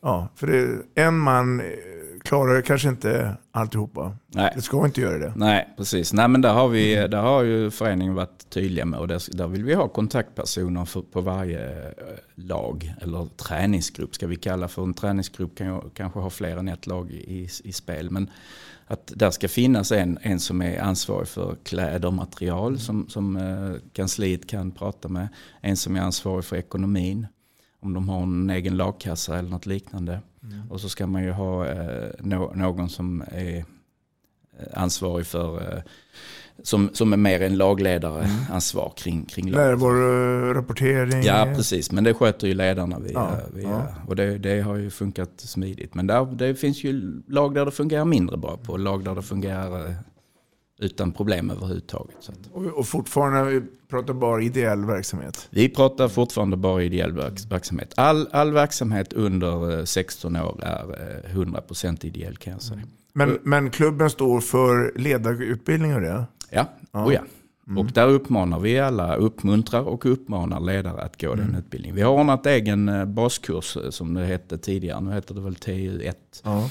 Ja, 0.02 0.30
för 0.36 0.48
det, 0.48 0.78
en 0.96 1.18
man 1.18 1.62
klarar 2.26 2.62
kanske 2.62 2.90
inte 2.90 3.38
alltihopa. 3.52 4.18
Nej. 4.28 4.52
Det 4.56 4.62
ska 4.62 4.86
inte 4.86 5.02
göra 5.02 5.18
det. 5.18 5.34
Nej, 5.36 5.74
precis. 5.78 6.14
Nej, 6.14 6.28
men 6.28 6.42
där 6.42 6.54
har, 6.54 6.68
vi, 6.68 6.96
där 6.96 7.22
har 7.22 7.44
ju 7.44 7.72
föreningen 7.72 8.14
varit 8.16 8.50
tydliga 8.50 8.86
med 8.86 9.00
och 9.00 9.08
där, 9.08 9.38
där 9.38 9.48
vill 9.48 9.64
vi 9.64 9.74
ha 9.74 9.88
kontaktpersoner 9.88 10.86
för, 10.86 11.02
på 11.02 11.22
varje 11.22 11.82
eh, 11.82 11.94
lag 12.36 12.94
eller 13.02 13.26
träningsgrupp 13.26 14.16
ska 14.16 14.28
vi 14.28 14.36
kalla 14.36 14.68
för. 14.68 14.84
En 14.84 14.94
träningsgrupp 14.94 15.58
kan 15.58 15.68
ju 15.68 15.90
kanske 15.94 16.20
ha 16.20 16.30
fler 16.30 16.58
än 16.58 16.68
ett 16.68 16.88
lag 16.88 17.12
i, 17.12 17.50
i 17.64 17.74
spel. 17.74 18.12
Men 18.12 18.30
att 18.88 19.12
där 19.16 19.32
ska 19.32 19.48
finnas 19.48 19.92
en, 19.92 20.18
en 20.22 20.40
som 20.40 20.62
är 20.62 20.80
ansvarig 20.80 21.28
för 21.28 21.56
kläder 21.64 22.08
och 22.08 22.14
material 22.14 22.80
som, 22.80 23.10
som 23.10 23.38
eh, 23.38 23.82
kansliet 23.94 24.48
kan 24.48 24.72
prata 24.72 25.08
med. 25.08 25.28
En 25.62 25.78
som 25.78 25.96
är 25.96 26.02
ansvarig 26.02 26.46
för 26.46 26.56
ekonomin 26.56 27.28
om 27.86 27.94
de 27.94 28.10
har 28.10 28.24
en 28.24 28.50
egen 28.50 28.78
lagkassa 28.78 29.38
eller 29.38 29.50
något 29.50 29.66
liknande. 29.66 30.22
Mm. 30.44 30.72
Och 30.72 30.82
så 30.82 30.90
ska 30.90 31.08
man 31.08 31.24
ju 31.24 31.32
ha 31.32 31.68
eh, 31.68 32.10
no 32.20 32.52
någon 32.56 32.90
som 32.90 33.24
är 33.32 33.58
eh, 33.58 33.64
ansvarig 34.74 35.26
för 35.26 35.74
eh, 35.74 35.82
som, 36.64 36.90
som 36.94 37.14
är 37.14 37.18
mer 37.18 37.42
en 37.42 37.58
lagledare 37.58 38.24
mm. 38.24 38.38
ansvar 38.50 38.94
kring, 38.98 39.26
kring 39.26 39.52
laget. 39.52 39.82
rapportering. 40.56 41.24
Ja, 41.24 41.54
precis. 41.56 41.92
Men 41.92 42.04
det 42.04 42.14
sköter 42.14 42.48
ju 42.48 42.54
ledarna 42.54 43.00
via. 43.00 43.14
Ja, 43.14 43.40
via 43.54 43.70
ja. 43.70 43.86
Och 44.08 44.16
det, 44.16 44.38
det, 44.38 44.62
har 44.62 44.76
ju 44.76 44.90
funkat 44.90 45.32
smidigt. 45.36 45.94
Men 45.94 46.08
där, 46.08 46.26
det 46.26 46.56
finns 46.56 46.84
ju 46.84 47.22
lag 47.28 47.56
där 47.56 47.66
det 47.66 47.72
fungerar 47.72 48.06
mindre 48.06 48.38
bra 48.38 48.58
på. 48.58 48.78
Lag 48.78 49.04
där 49.04 49.16
det 49.16 49.22
fungerar 49.22 49.88
eh, 49.88 49.96
utan 50.78 51.12
problem 51.12 51.50
överhuvudtaget. 51.50 52.16
Så 52.20 52.32
och, 52.54 52.66
och 52.66 52.88
fortfarande, 52.88 53.52
vi 53.52 53.62
pratar 53.88 54.14
bara 54.14 54.42
ideell 54.42 54.86
verksamhet? 54.86 55.48
Vi 55.50 55.70
pratar 55.70 56.08
fortfarande 56.08 56.58
bara 56.58 56.84
ideell 56.84 57.12
verksamhet. 57.50 57.94
All, 57.98 58.28
all 58.32 58.52
verksamhet 58.52 59.14
under 59.14 59.86
16 59.86 60.36
eh, 60.36 60.46
år 60.46 60.60
är 60.64 60.84
100% 61.34 61.86
eh, 61.86 62.06
ideell 62.06 62.38
kan 62.38 62.54
jag 62.54 62.62
säga. 62.62 62.82
Men, 63.14 63.40
men 63.44 63.70
klubben 63.70 64.10
står 64.10 64.42
för 64.42 64.94
ledarutbildning 64.96 65.96
och 65.96 66.02
det? 66.02 66.08
Ja, 66.50 66.66
ja. 66.92 67.06
Oh 67.06 67.14
ja. 67.14 67.22
Mm. 67.68 67.78
Och 67.78 67.92
där 67.92 68.08
uppmanar 68.08 68.60
vi 68.60 68.80
alla, 68.80 69.16
uppmuntrar 69.16 69.82
och 69.82 70.06
uppmanar 70.06 70.60
ledare 70.60 71.02
att 71.02 71.22
gå 71.22 71.34
mm. 71.34 71.46
den 71.46 71.56
utbildningen. 71.56 71.96
Vi 71.96 72.02
har 72.02 72.12
ordnat 72.12 72.46
egen 72.46 72.90
eh, 72.90 73.06
baskurs 73.06 73.78
som 73.90 74.14
det 74.14 74.26
hette 74.26 74.58
tidigare, 74.58 75.02
nu 75.02 75.14
heter 75.14 75.36
det 75.36 75.42
väl 75.42 75.54
TU1. 75.54 76.14
Ja. 76.44 76.70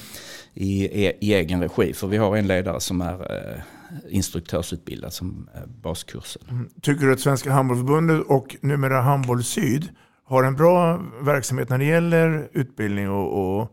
I, 0.53 0.85
i, 1.05 1.33
egen 1.33 1.61
regi, 1.61 1.93
för 1.93 2.07
vi 2.07 2.17
har 2.17 2.37
en 2.37 2.47
ledare 2.47 2.79
som 2.79 3.01
är 3.01 3.63
instruktörsutbildad 4.09 5.13
som 5.13 5.49
eh, 5.55 5.61
baskursen. 5.81 6.41
Mm. 6.49 6.69
Tycker 6.81 7.05
du 7.05 7.13
att 7.13 7.19
Svenska 7.19 7.51
Handbollförbundet 7.51 8.25
och 8.27 8.55
numera 8.61 9.01
Handboll 9.01 9.43
Syd 9.43 9.89
har 10.23 10.43
en 10.43 10.55
bra 10.55 11.01
verksamhet 11.21 11.69
när 11.69 11.77
det 11.77 11.85
gäller 11.85 12.49
utbildning 12.53 13.09
och, 13.09 13.59
och 13.59 13.71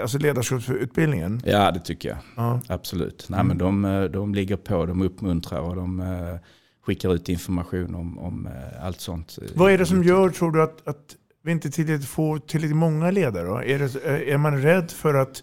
Alltså 0.00 0.18
ledarskapsutbildningen? 0.18 1.42
Ja, 1.44 1.70
det 1.70 1.80
tycker 1.80 2.08
jag. 2.08 2.18
Ja. 2.36 2.60
Absolut. 2.68 3.26
Nej, 3.28 3.44
men 3.44 3.58
de, 3.58 3.84
eh, 3.84 4.02
de 4.02 4.34
ligger 4.34 4.56
på, 4.56 4.86
de 4.86 5.02
uppmuntrar 5.02 5.60
och 5.60 5.76
de 5.76 6.00
eh, 6.00 6.36
skickar 6.86 7.14
ut 7.14 7.28
information 7.28 7.94
om, 7.94 8.18
om 8.18 8.48
allt 8.82 9.00
sånt. 9.00 9.38
Vad 9.54 9.72
är 9.72 9.78
det 9.78 9.86
som 9.86 10.04
gör, 10.04 10.30
tror 10.30 10.52
du, 10.52 10.62
att, 10.62 10.88
att 10.88 11.16
vi 11.42 11.52
inte 11.52 11.70
tillräckligt 11.70 12.08
får 12.08 12.38
tillräckligt 12.38 12.76
många 12.76 13.10
ledare? 13.10 13.72
Är, 13.72 13.78
det, 13.78 14.30
är 14.32 14.38
man 14.38 14.62
rädd 14.62 14.90
för 14.90 15.14
att 15.14 15.42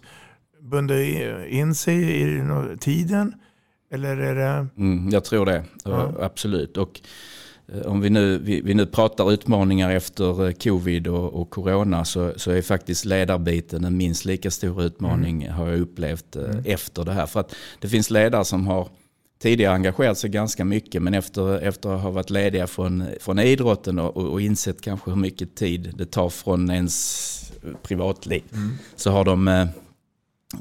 bunda 0.62 1.02
in 1.48 1.74
sig 1.74 2.22
i 2.22 2.42
tiden? 2.80 3.34
Eller 3.92 4.16
är 4.16 4.34
det... 4.34 4.66
Mm, 4.76 5.10
jag 5.10 5.24
tror 5.24 5.46
det, 5.46 5.64
ja. 5.84 6.12
absolut. 6.20 6.76
Och 6.76 7.00
eh, 7.72 7.80
om 7.80 8.00
vi 8.00 8.10
nu, 8.10 8.38
vi, 8.38 8.60
vi, 8.60 8.74
nu 8.74 8.86
pratar 8.86 9.32
utmaningar 9.32 9.90
efter 9.90 10.46
eh, 10.46 10.52
covid 10.52 11.06
och, 11.06 11.34
och 11.40 11.50
corona 11.50 12.04
så, 12.04 12.32
så, 12.36 12.50
är 12.50 12.62
faktiskt 12.62 13.04
ledarbiten 13.04 13.84
en 13.84 13.96
minst 13.96 14.24
lika 14.24 14.50
stor 14.50 14.82
utmaning 14.82 15.42
mm. 15.42 15.54
har 15.54 15.68
jag 15.68 15.80
upplevt 15.80 16.36
eh, 16.36 16.44
mm. 16.44 16.62
efter 16.66 17.04
det 17.04 17.12
här. 17.12 17.26
För 17.26 17.40
att 17.40 17.54
det 17.80 17.88
finns 17.88 18.10
ledare 18.10 18.44
som 18.44 18.66
har 18.66 18.88
tidigare 19.42 19.74
engagerat 19.74 20.18
sig 20.18 20.30
ganska 20.30 20.64
mycket 20.64 21.02
men 21.02 21.14
efter, 21.14 21.58
efter 21.58 21.94
att 21.94 22.00
ha 22.00 22.10
varit 22.10 22.30
lediga 22.30 22.66
från, 22.66 23.04
från 23.20 23.38
idrotten 23.38 23.98
och, 23.98 24.16
och, 24.16 24.28
och 24.32 24.40
insett 24.40 24.80
kanske 24.80 25.10
hur 25.10 25.18
mycket 25.18 25.54
tid 25.54 25.94
det 25.98 26.06
tar 26.06 26.28
från 26.28 26.70
ens 26.70 27.52
privatliv 27.82 28.42
mm. 28.52 28.72
så 28.96 29.10
har 29.10 29.24
de 29.24 29.68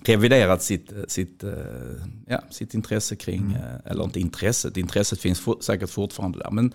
reviderat 0.03 0.63
sitt, 0.63 0.93
sitt, 1.07 1.43
eh, 1.43 1.51
ja, 2.27 2.41
sitt 2.49 2.73
intresse 2.73 3.15
kring, 3.15 3.41
mm. 3.41 3.55
Eh, 3.55 3.91
eller 3.91 4.03
inte 4.03 4.19
intresset, 4.19 4.77
intresset 4.77 5.19
finns 5.19 5.39
for, 5.39 5.57
säkert 5.61 5.89
fortfarande 5.89 6.39
där, 6.39 6.51
men 6.51 6.73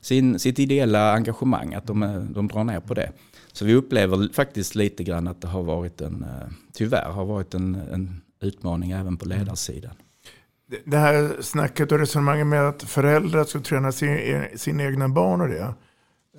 sin, 0.00 0.38
sitt 0.38 0.58
ideella 0.58 1.12
engagemang, 1.12 1.74
att 1.74 1.86
de, 1.86 2.02
eh, 2.02 2.20
de 2.20 2.48
drar 2.48 2.64
ner 2.64 2.80
på 2.80 2.94
det. 2.94 3.12
Så 3.52 3.64
vi 3.64 3.74
upplever 3.74 4.32
faktiskt 4.32 4.74
lite 4.74 5.04
grann 5.04 5.28
att 5.28 5.40
det 5.40 5.48
har 5.48 5.62
varit 5.62 6.00
en, 6.00 6.26
tyvärr 6.72 7.10
har 7.10 7.24
varit 7.24 7.54
en, 7.54 7.74
en 7.74 8.20
utmaning 8.40 8.90
även 8.90 9.16
på 9.16 9.24
mm. 9.24 9.38
ledarsidan. 9.38 9.94
Det 10.84 10.96
här 10.96 11.36
snacket 11.40 11.92
och 11.92 11.98
resonemanget 11.98 12.46
med 12.46 12.68
att 12.68 12.82
föräldrar 12.82 13.44
ska 13.44 13.60
träna 13.60 13.92
sin, 13.92 14.44
sina 14.56 14.84
egna 14.84 15.08
barn 15.08 15.40
och 15.40 15.48
det. 15.48 15.74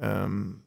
Um, 0.02 0.62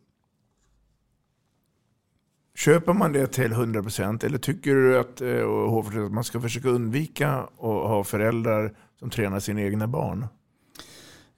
Köper 2.65 2.93
man 2.93 3.13
det 3.13 3.27
till 3.27 3.53
100% 3.53 4.25
eller 4.25 4.39
tycker 4.39 4.75
du 4.75 4.99
att, 4.99 5.21
eh, 5.21 6.05
att 6.05 6.13
man 6.13 6.25
ska 6.25 6.41
försöka 6.41 6.69
undvika 6.69 7.31
att 7.31 7.49
ha 7.59 8.05
föräldrar 8.05 8.73
som 8.99 9.11
tränar 9.11 9.41
sina 9.41 9.63
egna 9.63 9.87
barn? 9.89 10.27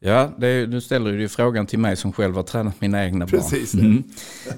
Ja, 0.01 0.33
är, 0.41 0.67
nu 0.67 0.81
ställer 0.81 1.13
du 1.13 1.21
ju 1.21 1.29
frågan 1.29 1.67
till 1.67 1.79
mig 1.79 1.97
som 1.97 2.13
själv 2.13 2.35
har 2.35 2.43
tränat 2.43 2.81
mina 2.81 3.05
egna 3.05 3.27
Precis 3.27 3.73
barn. 3.73 3.85
Mm. 3.85 4.03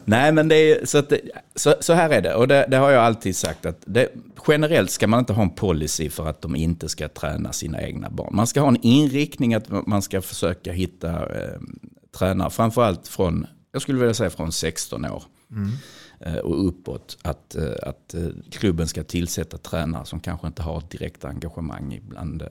Nej, 0.04 0.32
men 0.32 0.48
det 0.48 0.56
är, 0.56 0.86
så, 0.86 0.98
att, 0.98 1.12
så, 1.54 1.74
så, 1.80 1.92
här 1.92 2.10
är 2.10 2.22
det. 2.22 2.34
Och 2.34 2.48
det, 2.48 2.66
det 2.70 2.76
har 2.76 2.90
jag 2.90 3.04
alltid 3.04 3.36
sagt 3.36 3.66
att 3.66 3.82
det, 3.86 4.08
generellt 4.48 4.90
ska 4.90 5.06
man 5.06 5.18
inte 5.18 5.32
ha 5.32 5.42
en 5.42 5.50
policy 5.50 6.10
för 6.10 6.28
att 6.28 6.42
de 6.42 6.56
inte 6.56 6.88
ska 6.88 7.08
träna 7.08 7.52
sina 7.52 7.82
egna 7.82 8.10
barn. 8.10 8.36
Man 8.36 8.46
ska 8.46 8.60
ha 8.60 8.68
en 8.68 8.82
inriktning 8.82 9.54
att 9.54 9.86
man 9.86 10.02
ska 10.02 10.22
försöka 10.22 10.72
hitta 10.72 11.10
eh, 11.10 11.60
tränare, 12.18 12.50
framförallt 12.50 13.08
från, 13.08 13.46
jag 13.72 13.82
skulle 13.82 13.98
vilja 13.98 14.14
säga 14.14 14.30
från 14.30 14.52
16 14.52 15.04
år. 15.04 15.22
Mm. 15.50 15.70
Eh, 16.20 16.36
och 16.36 16.68
uppåt 16.68 17.18
att, 17.22 17.54
eh, 17.54 17.72
att 17.82 18.14
eh, 18.14 18.28
klubben 18.50 18.88
ska 18.88 19.04
tillsätta 19.04 19.58
tränare 19.58 20.04
som 20.04 20.20
kanske 20.20 20.46
inte 20.46 20.62
har 20.62 20.78
ett 20.78 20.90
direkt 20.90 21.24
engagemang 21.24 21.92
ibland, 21.92 22.42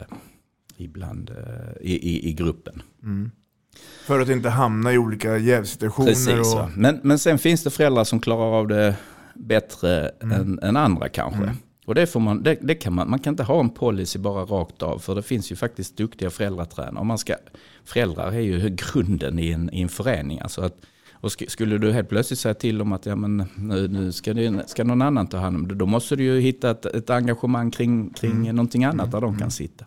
ibland 0.78 1.32
i, 1.82 1.94
i, 1.94 2.30
i 2.30 2.34
gruppen. 2.34 2.82
Mm. 3.04 3.32
För 4.06 4.20
att 4.20 4.30
inte 4.30 4.50
hamna 4.50 4.94
i 4.94 4.98
olika 4.98 5.38
jävsituationer. 5.38 6.08
Precis, 6.08 6.56
och... 6.56 6.70
men, 6.78 7.00
men 7.04 7.20
sen 7.20 7.38
finns 7.38 7.64
det 7.64 7.70
föräldrar 7.70 8.04
som 8.04 8.20
klarar 8.20 8.60
av 8.60 8.68
det 8.68 8.96
bättre 9.36 10.10
mm. 10.10 10.42
än, 10.42 10.60
än, 10.60 10.78
andra 10.78 11.10
kanske. 11.10 11.44
Mm. 11.44 11.56
Och 11.86 11.96
det, 11.96 12.08
får 12.08 12.20
man, 12.20 12.44
det, 12.44 12.58
det, 12.62 12.76
kan 12.76 12.94
man, 12.94 13.10
man 13.10 13.20
kan 13.20 13.34
inte 13.34 13.44
ha 13.44 13.60
en 13.60 13.70
policy 13.70 14.20
bara 14.20 14.46
rakt 14.46 14.84
av. 14.84 15.00
För 15.00 15.16
det 15.16 15.24
finns 15.24 15.52
ju 15.52 15.56
faktiskt 15.56 15.98
duktiga 15.98 16.30
föräldratränare. 16.30 17.04
man 17.04 17.18
ska, 17.18 17.36
föräldrar 17.86 18.32
är 18.32 18.40
ju 18.40 18.70
grunden 18.70 19.40
i 19.40 19.52
en, 19.52 19.74
i 19.74 19.82
en 19.82 19.90
förening. 19.90 20.40
Alltså 20.40 20.62
att 20.62 20.78
Och 21.22 21.32
sk 21.32 21.50
skulle 21.50 21.78
du 21.78 21.92
helt 21.92 22.10
plötsligt 22.10 22.40
säga 22.40 22.54
till 22.54 22.78
dem 22.78 22.94
att 22.94 23.06
ja, 23.06 23.16
men 23.16 23.46
nu, 23.56 23.88
nu 23.88 24.12
ska, 24.12 24.34
det, 24.34 24.70
ska 24.70 24.84
någon 24.84 25.02
annan 25.02 25.28
ta 25.28 25.38
hand 25.38 25.56
om 25.56 25.68
det, 25.68 25.76
då 25.76 25.86
måste 25.86 26.16
du 26.16 26.24
ju 26.24 26.40
hitta 26.40 26.72
ett, 26.72 26.86
ett 26.86 27.10
engagemang 27.10 27.72
kring, 27.72 28.10
kring 28.10 28.32
mm. 28.32 28.56
någonting 28.56 28.84
annat 28.84 29.12
där 29.12 29.22
de 29.22 29.38
kan 29.38 29.52
sitta. 29.52 29.86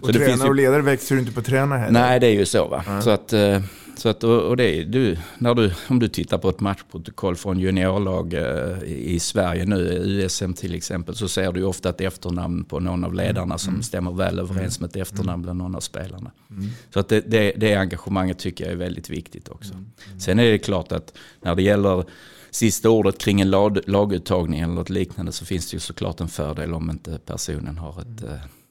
Och 0.00 0.12
tränare 0.12 0.36
ju... 0.36 0.48
och 0.48 0.54
ledare 0.54 0.82
växer 0.82 1.14
ju 1.14 1.20
inte 1.20 1.32
på 1.32 1.42
träna 1.42 1.76
heller. 1.76 2.00
Nej, 2.00 2.20
det 2.20 2.26
är 2.26 2.32
ju 2.32 2.46
så. 2.46 2.68
Va? 2.68 2.84
Mm. 2.88 3.02
Så 3.02 3.10
att, 3.10 3.32
eh, 3.32 3.60
så 3.96 4.08
att, 4.08 4.24
och 4.24 4.56
det, 4.56 4.84
du, 4.84 5.16
när 5.38 5.54
du, 5.54 5.72
om 5.88 5.98
du 5.98 6.08
tittar 6.08 6.38
på 6.38 6.48
ett 6.48 6.60
matchprotokoll 6.60 7.36
från 7.36 7.58
juniorlag 7.60 8.34
eh, 8.34 8.82
i 8.84 9.18
Sverige 9.20 9.64
nu, 9.64 9.76
USM 10.04 10.52
till 10.52 10.74
exempel, 10.74 11.14
så 11.14 11.28
ser 11.28 11.52
du 11.52 11.64
ofta 11.64 11.90
ett 11.90 12.00
efternamn 12.00 12.64
på 12.64 12.80
någon 12.80 13.04
av 13.04 13.14
ledarna 13.14 13.58
som 13.58 13.72
mm. 13.72 13.82
stämmer 13.82 14.12
väl 14.12 14.38
överens 14.38 14.80
med 14.80 14.90
ett 14.90 14.96
efternamn 14.96 15.42
bland 15.42 15.58
någon 15.58 15.74
av 15.74 15.80
spelarna. 15.80 16.30
Mm. 16.50 16.70
Så 16.90 17.00
att 17.00 17.08
det, 17.08 17.20
det, 17.20 17.52
det 17.56 17.74
engagemanget 17.74 18.38
tycker 18.38 18.64
jag 18.64 18.72
är 18.72 18.76
väldigt 18.76 19.10
viktigt 19.10 19.48
också. 19.48 19.74
Mm. 19.74 20.20
Sen 20.20 20.38
är 20.38 20.50
det 20.50 20.58
klart 20.58 20.92
att 20.92 21.14
när 21.40 21.54
det 21.54 21.62
gäller 21.62 22.04
sista 22.50 22.90
ordet 22.90 23.18
kring 23.18 23.40
en 23.40 23.50
lag, 23.50 23.78
laguttagning 23.86 24.60
eller 24.60 24.74
något 24.74 24.90
liknande 24.90 25.32
så 25.32 25.44
finns 25.44 25.70
det 25.70 25.74
ju 25.74 25.80
såklart 25.80 26.20
en 26.20 26.28
fördel 26.28 26.74
om 26.74 26.90
inte 26.90 27.18
personen 27.26 27.78
har 27.78 28.00
ett, 28.00 28.22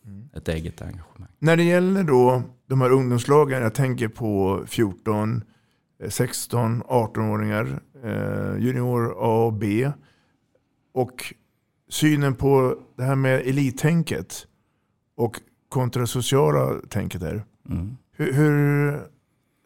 mm. 0.06 0.30
ett 0.34 0.48
eget 0.48 0.82
engagemang. 0.82 1.30
När 1.40 1.58
det 1.58 1.64
gäller 1.64 2.04
då 2.04 2.44
de 2.74 2.82
här 2.82 2.92
ungdomslagen, 2.92 3.62
jag 3.62 3.74
tänker 3.74 4.08
på 4.08 4.64
14, 4.68 5.44
16, 6.10 6.84
18-åringar, 6.84 7.82
eh, 8.04 8.64
junior 8.64 9.16
A 9.20 9.46
och 9.46 9.54
B. 9.54 9.92
Och 10.94 11.34
synen 11.90 12.36
på 12.36 12.78
det 12.98 13.04
här 13.04 13.16
med 13.16 13.40
elittänket 13.40 14.48
och 15.16 15.42
kontra 15.70 16.08
sociala 16.08 16.80
tänket 16.90 17.22
där. 17.22 17.44
Mm. 17.70 17.98
Hur, 18.12 18.34
hur 18.34 19.00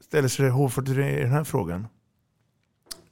ställer 0.02 0.28
sig 0.28 0.50
H43 0.50 1.18
i 1.18 1.22
den 1.22 1.32
här 1.32 1.44
frågan? 1.44 1.88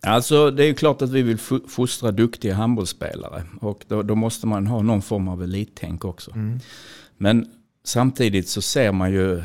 Alltså 0.02 0.52
det 0.52 0.64
är 0.64 0.68
ju 0.68 0.74
klart 0.76 1.02
att 1.02 1.12
vi 1.12 1.22
vill 1.22 1.38
fostra 1.68 2.12
duktiga 2.12 2.54
handbollsspelare 2.54 3.44
och 3.62 3.86
då, 3.88 4.04
då 4.04 4.16
måste 4.16 4.48
man 4.48 4.68
ha 4.68 4.82
någon 4.82 5.02
form 5.02 5.28
av 5.28 5.44
elittänk 5.44 6.06
också. 6.06 6.32
Mm. 6.32 6.60
Men 7.18 7.46
samtidigt 7.84 8.48
så 8.48 8.62
ser 8.62 8.92
man 8.92 9.12
ju 9.12 9.44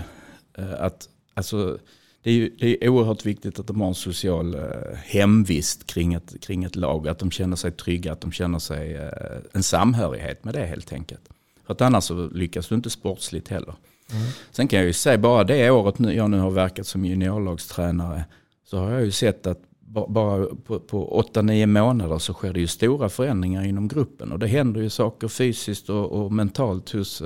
att 0.79 1.09
alltså, 1.35 1.79
det 2.23 2.31
är, 2.31 2.35
ju, 2.35 2.57
det 2.59 2.85
är 2.85 2.88
oerhört 2.88 3.27
viktigt 3.27 3.59
att 3.59 3.66
de 3.66 3.81
har 3.81 3.88
en 3.88 3.94
social 3.94 4.55
eh, 4.55 4.61
hemvist 5.05 5.87
kring 5.87 6.14
ett, 6.14 6.40
kring 6.40 6.64
ett 6.64 6.77
lag. 6.77 7.09
Att 7.09 7.18
de 7.18 7.31
känner 7.31 7.57
sig 7.57 7.73
trygga, 7.73 8.12
att 8.12 8.20
de 8.20 8.33
känner 8.33 8.59
sig 8.59 8.94
eh, 8.94 9.38
en 9.53 9.62
samhörighet 9.62 10.44
med 10.44 10.55
det 10.55 10.66
helt 10.66 10.92
enkelt. 10.92 11.29
För 11.66 11.73
att 11.73 11.81
annars 11.81 12.05
så 12.05 12.29
lyckas 12.29 12.68
du 12.68 12.75
inte 12.75 12.90
sportsligt 12.90 13.49
heller. 13.49 13.75
Mm. 14.12 14.23
Sen 14.51 14.68
kan 14.68 14.79
jag 14.79 14.87
ju 14.87 14.92
säga 14.92 15.18
bara 15.18 15.44
det 15.44 15.70
året 15.70 15.94
jag 15.99 16.31
nu 16.31 16.38
har 16.38 16.51
verkat 16.51 16.87
som 16.87 17.05
juniorlagstränare 17.05 18.25
så 18.64 18.79
har 18.79 18.90
jag 18.90 19.05
ju 19.05 19.11
sett 19.11 19.46
att 19.46 19.62
bara 20.09 20.46
på, 20.46 20.81
på 20.81 21.23
8-9 21.35 21.66
månader 21.66 22.18
så 22.18 22.33
sker 22.33 22.53
det 22.53 22.61
ju 22.61 22.66
stora 22.66 23.09
förändringar 23.09 23.64
inom 23.64 23.88
gruppen. 23.88 24.33
Och 24.33 24.38
det 24.38 24.46
händer 24.46 24.81
ju 24.81 24.90
saker 24.90 25.29
fysiskt 25.29 25.90
och, 25.90 26.12
och 26.12 26.33
mentalt 26.33 26.90
hos, 26.90 27.23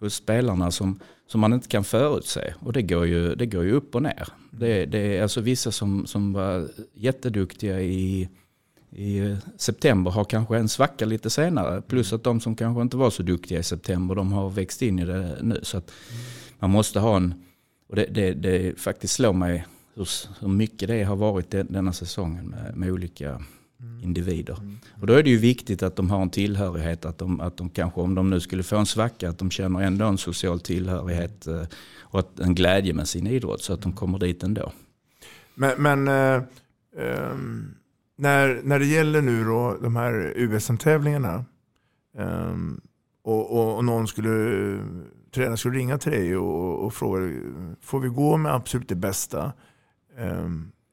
hos 0.00 0.14
spelarna 0.14 0.70
som, 0.70 1.00
som 1.26 1.40
man 1.40 1.52
inte 1.52 1.68
kan 1.68 1.84
förutse. 1.84 2.54
Och 2.60 2.72
det 2.72 2.82
går 2.82 3.06
ju, 3.06 3.34
det 3.34 3.46
går 3.46 3.64
ju 3.64 3.72
upp 3.72 3.94
och 3.94 4.02
ner. 4.02 4.28
Det, 4.50 4.86
det 4.86 5.16
är 5.16 5.22
alltså 5.22 5.40
vissa 5.40 5.72
som, 5.72 6.06
som 6.06 6.32
var 6.32 6.68
jätteduktiga 6.94 7.80
i, 7.80 8.28
i 8.90 9.36
september 9.56 10.10
har 10.10 10.24
kanske 10.24 10.56
en 10.56 10.68
svacka 10.68 11.04
lite 11.04 11.30
senare. 11.30 11.82
Plus 11.82 12.12
att 12.12 12.24
de 12.24 12.40
som 12.40 12.56
kanske 12.56 12.82
inte 12.82 12.96
var 12.96 13.10
så 13.10 13.22
duktiga 13.22 13.58
i 13.58 13.62
september, 13.62 14.14
de 14.14 14.32
har 14.32 14.50
växt 14.50 14.82
in 14.82 14.98
i 14.98 15.04
det 15.04 15.38
nu. 15.42 15.60
Så 15.62 15.78
att 15.78 15.92
man 16.58 16.70
måste 16.70 17.00
ha 17.00 17.16
en, 17.16 17.34
och 17.88 17.96
det, 17.96 18.06
det, 18.06 18.32
det 18.32 18.80
faktiskt 18.80 19.14
slår 19.14 19.32
mig 19.32 19.66
hur, 19.94 20.08
hur 20.40 20.48
mycket 20.48 20.88
det 20.88 21.02
har 21.02 21.16
varit 21.16 21.50
denna 21.50 21.92
säsongen 21.92 22.46
med, 22.46 22.76
med 22.76 22.90
olika 22.90 23.42
individer. 24.02 24.58
Mm. 24.58 24.78
Och 25.00 25.06
då 25.06 25.12
är 25.12 25.22
det 25.22 25.30
ju 25.30 25.38
viktigt 25.38 25.82
att 25.82 25.96
de 25.96 26.10
har 26.10 26.22
en 26.22 26.30
tillhörighet, 26.30 27.04
att 27.04 27.18
de, 27.18 27.40
att 27.40 27.56
de 27.56 27.70
kanske 27.70 28.00
om 28.00 28.14
de 28.14 28.30
nu 28.30 28.40
skulle 28.40 28.62
få 28.62 28.76
en 28.76 28.86
svacka, 28.86 29.30
att 29.30 29.38
de 29.38 29.50
känner 29.50 29.80
ändå 29.80 30.06
en 30.06 30.18
social 30.18 30.60
tillhörighet 30.60 31.46
eh, 31.46 31.62
och 32.00 32.20
att, 32.20 32.40
en 32.40 32.54
glädje 32.54 32.94
med 32.94 33.08
sin 33.08 33.26
idrott 33.26 33.62
så 33.62 33.72
att 33.72 33.82
de 33.82 33.92
kommer 33.92 34.18
dit 34.18 34.42
ändå. 34.42 34.72
Men, 35.54 35.82
men 35.82 36.08
äh, 36.08 36.42
äh, 36.96 37.34
när, 38.16 38.60
när 38.62 38.78
det 38.78 38.86
gäller 38.86 39.22
nu 39.22 39.44
då 39.44 39.76
de 39.82 39.96
här 39.96 40.32
USM-tävlingarna 40.36 41.44
äh, 42.18 42.56
och, 43.22 43.56
och, 43.56 43.76
och, 43.76 43.84
någon 43.84 44.08
skulle, 44.08 44.30
tränaren 45.34 45.56
skulle 45.56 45.78
ringa 45.78 45.98
till 45.98 46.12
dig 46.12 46.36
och, 46.36 46.84
och 46.84 46.94
fråga, 46.94 47.40
får 47.82 48.00
vi 48.00 48.08
gå 48.08 48.36
med 48.36 48.54
absolut 48.54 48.88
det 48.88 48.94
bästa? 48.94 49.52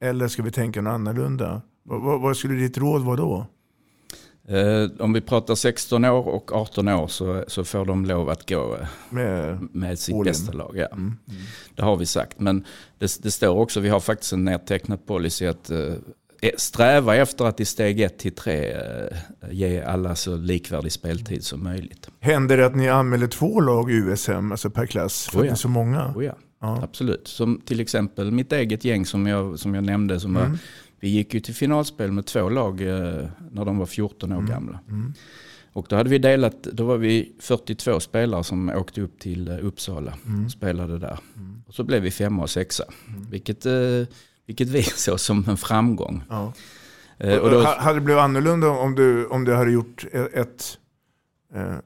eller 0.00 0.28
ska 0.28 0.42
vi 0.42 0.50
tänka 0.50 0.82
något 0.82 0.90
annorlunda? 0.90 1.62
Vad, 1.84 2.20
vad 2.20 2.36
skulle 2.36 2.54
ditt 2.54 2.78
råd 2.78 3.02
vara 3.02 3.16
då? 3.16 3.46
Eh, 4.48 4.90
om 4.98 5.12
vi 5.12 5.20
pratar 5.20 5.54
16 5.54 6.04
år 6.04 6.28
och 6.28 6.52
18 6.52 6.88
år 6.88 7.06
så, 7.08 7.44
så 7.46 7.64
får 7.64 7.84
de 7.84 8.04
lov 8.04 8.30
att 8.30 8.48
gå 8.48 8.76
eh, 8.80 8.86
med, 9.10 9.58
med 9.72 9.98
sitt 9.98 10.24
bästa 10.24 10.52
lag. 10.52 10.76
Ja. 10.76 10.86
Mm. 10.86 11.02
Mm. 11.02 11.42
Det 11.74 11.82
har 11.82 11.96
vi 11.96 12.06
sagt. 12.06 12.40
Men 12.40 12.64
det, 12.98 13.22
det, 13.22 13.30
står 13.30 13.56
också, 13.56 13.80
vi 13.80 13.88
har 13.88 14.00
faktiskt 14.00 14.32
en 14.32 14.44
nedtecknad 14.44 15.06
policy 15.06 15.46
att 15.46 15.70
eh, 15.70 15.94
e, 16.40 16.50
sträva 16.56 17.16
efter 17.16 17.44
att 17.44 17.60
i 17.60 17.64
steg 17.64 18.00
1 18.00 18.18
till 18.18 18.34
3 18.34 18.72
eh, 18.72 18.80
ge 19.50 19.82
alla 19.82 20.14
så 20.14 20.36
likvärdig 20.36 20.92
speltid 20.92 21.44
som 21.44 21.64
möjligt. 21.64 22.08
Händer 22.20 22.56
det 22.56 22.66
att 22.66 22.76
ni 22.76 22.88
anmäler 22.88 23.26
två 23.26 23.60
lag 23.60 23.90
i 23.90 23.94
USM, 23.94 24.52
alltså 24.52 24.70
per 24.70 24.86
klass, 24.86 25.28
för 25.32 25.38
oh 25.38 25.40
ja. 25.40 25.42
att 25.42 25.48
det 25.48 25.54
är 25.54 25.62
så 25.62 25.68
många? 25.68 26.12
Oh 26.16 26.24
ja. 26.24 26.34
Ja. 26.64 26.80
Absolut, 26.82 27.28
som 27.28 27.60
till 27.64 27.80
exempel 27.80 28.30
mitt 28.30 28.52
eget 28.52 28.84
gäng 28.84 29.06
som 29.06 29.26
jag, 29.26 29.58
som 29.58 29.74
jag 29.74 29.84
nämnde 29.84 30.20
som 30.20 30.36
mm. 30.36 30.50
var 30.50 30.58
vi 31.00 31.08
gick 31.08 31.34
ju 31.34 31.40
till 31.40 31.54
finalspel 31.54 32.12
med 32.12 32.26
två 32.26 32.48
lag 32.48 32.80
eh, 32.80 33.26
när 33.50 33.64
de 33.64 33.78
var 33.78 33.86
14 33.86 34.32
år 34.32 34.36
mm. 34.36 34.50
gamla. 34.50 34.80
Mm. 34.88 35.12
Och 35.72 35.86
då 35.88 35.96
hade 35.96 36.10
vi 36.10 36.18
delat, 36.18 36.62
då 36.62 36.84
var 36.84 36.96
vi 36.96 37.32
42 37.40 38.00
spelare 38.00 38.44
som 38.44 38.68
åkte 38.68 39.00
upp 39.00 39.18
till 39.18 39.48
eh, 39.48 39.66
Uppsala 39.66 40.14
mm. 40.26 40.44
och 40.44 40.50
spelade 40.50 40.98
där. 40.98 41.18
Mm. 41.36 41.62
Och 41.66 41.74
så 41.74 41.84
blev 41.84 42.02
vi 42.02 42.10
femma 42.10 42.42
och 42.42 42.50
sexa. 42.50 42.84
Mm. 43.08 43.30
Vilket, 43.30 43.66
eh, 43.66 43.72
vilket 44.46 44.68
vi 44.68 44.82
såg 44.82 45.20
som 45.20 45.44
en 45.48 45.56
framgång. 45.56 46.22
Ja. 46.28 46.52
Och 47.18 47.50
då, 47.50 47.62
hade 47.62 47.98
det 47.98 48.00
blivit 48.00 48.22
annorlunda 48.22 48.68
om 48.68 48.94
du, 48.94 49.26
om 49.26 49.44
du 49.44 49.54
hade 49.54 49.70
gjort 49.70 50.04
ett, 50.32 50.78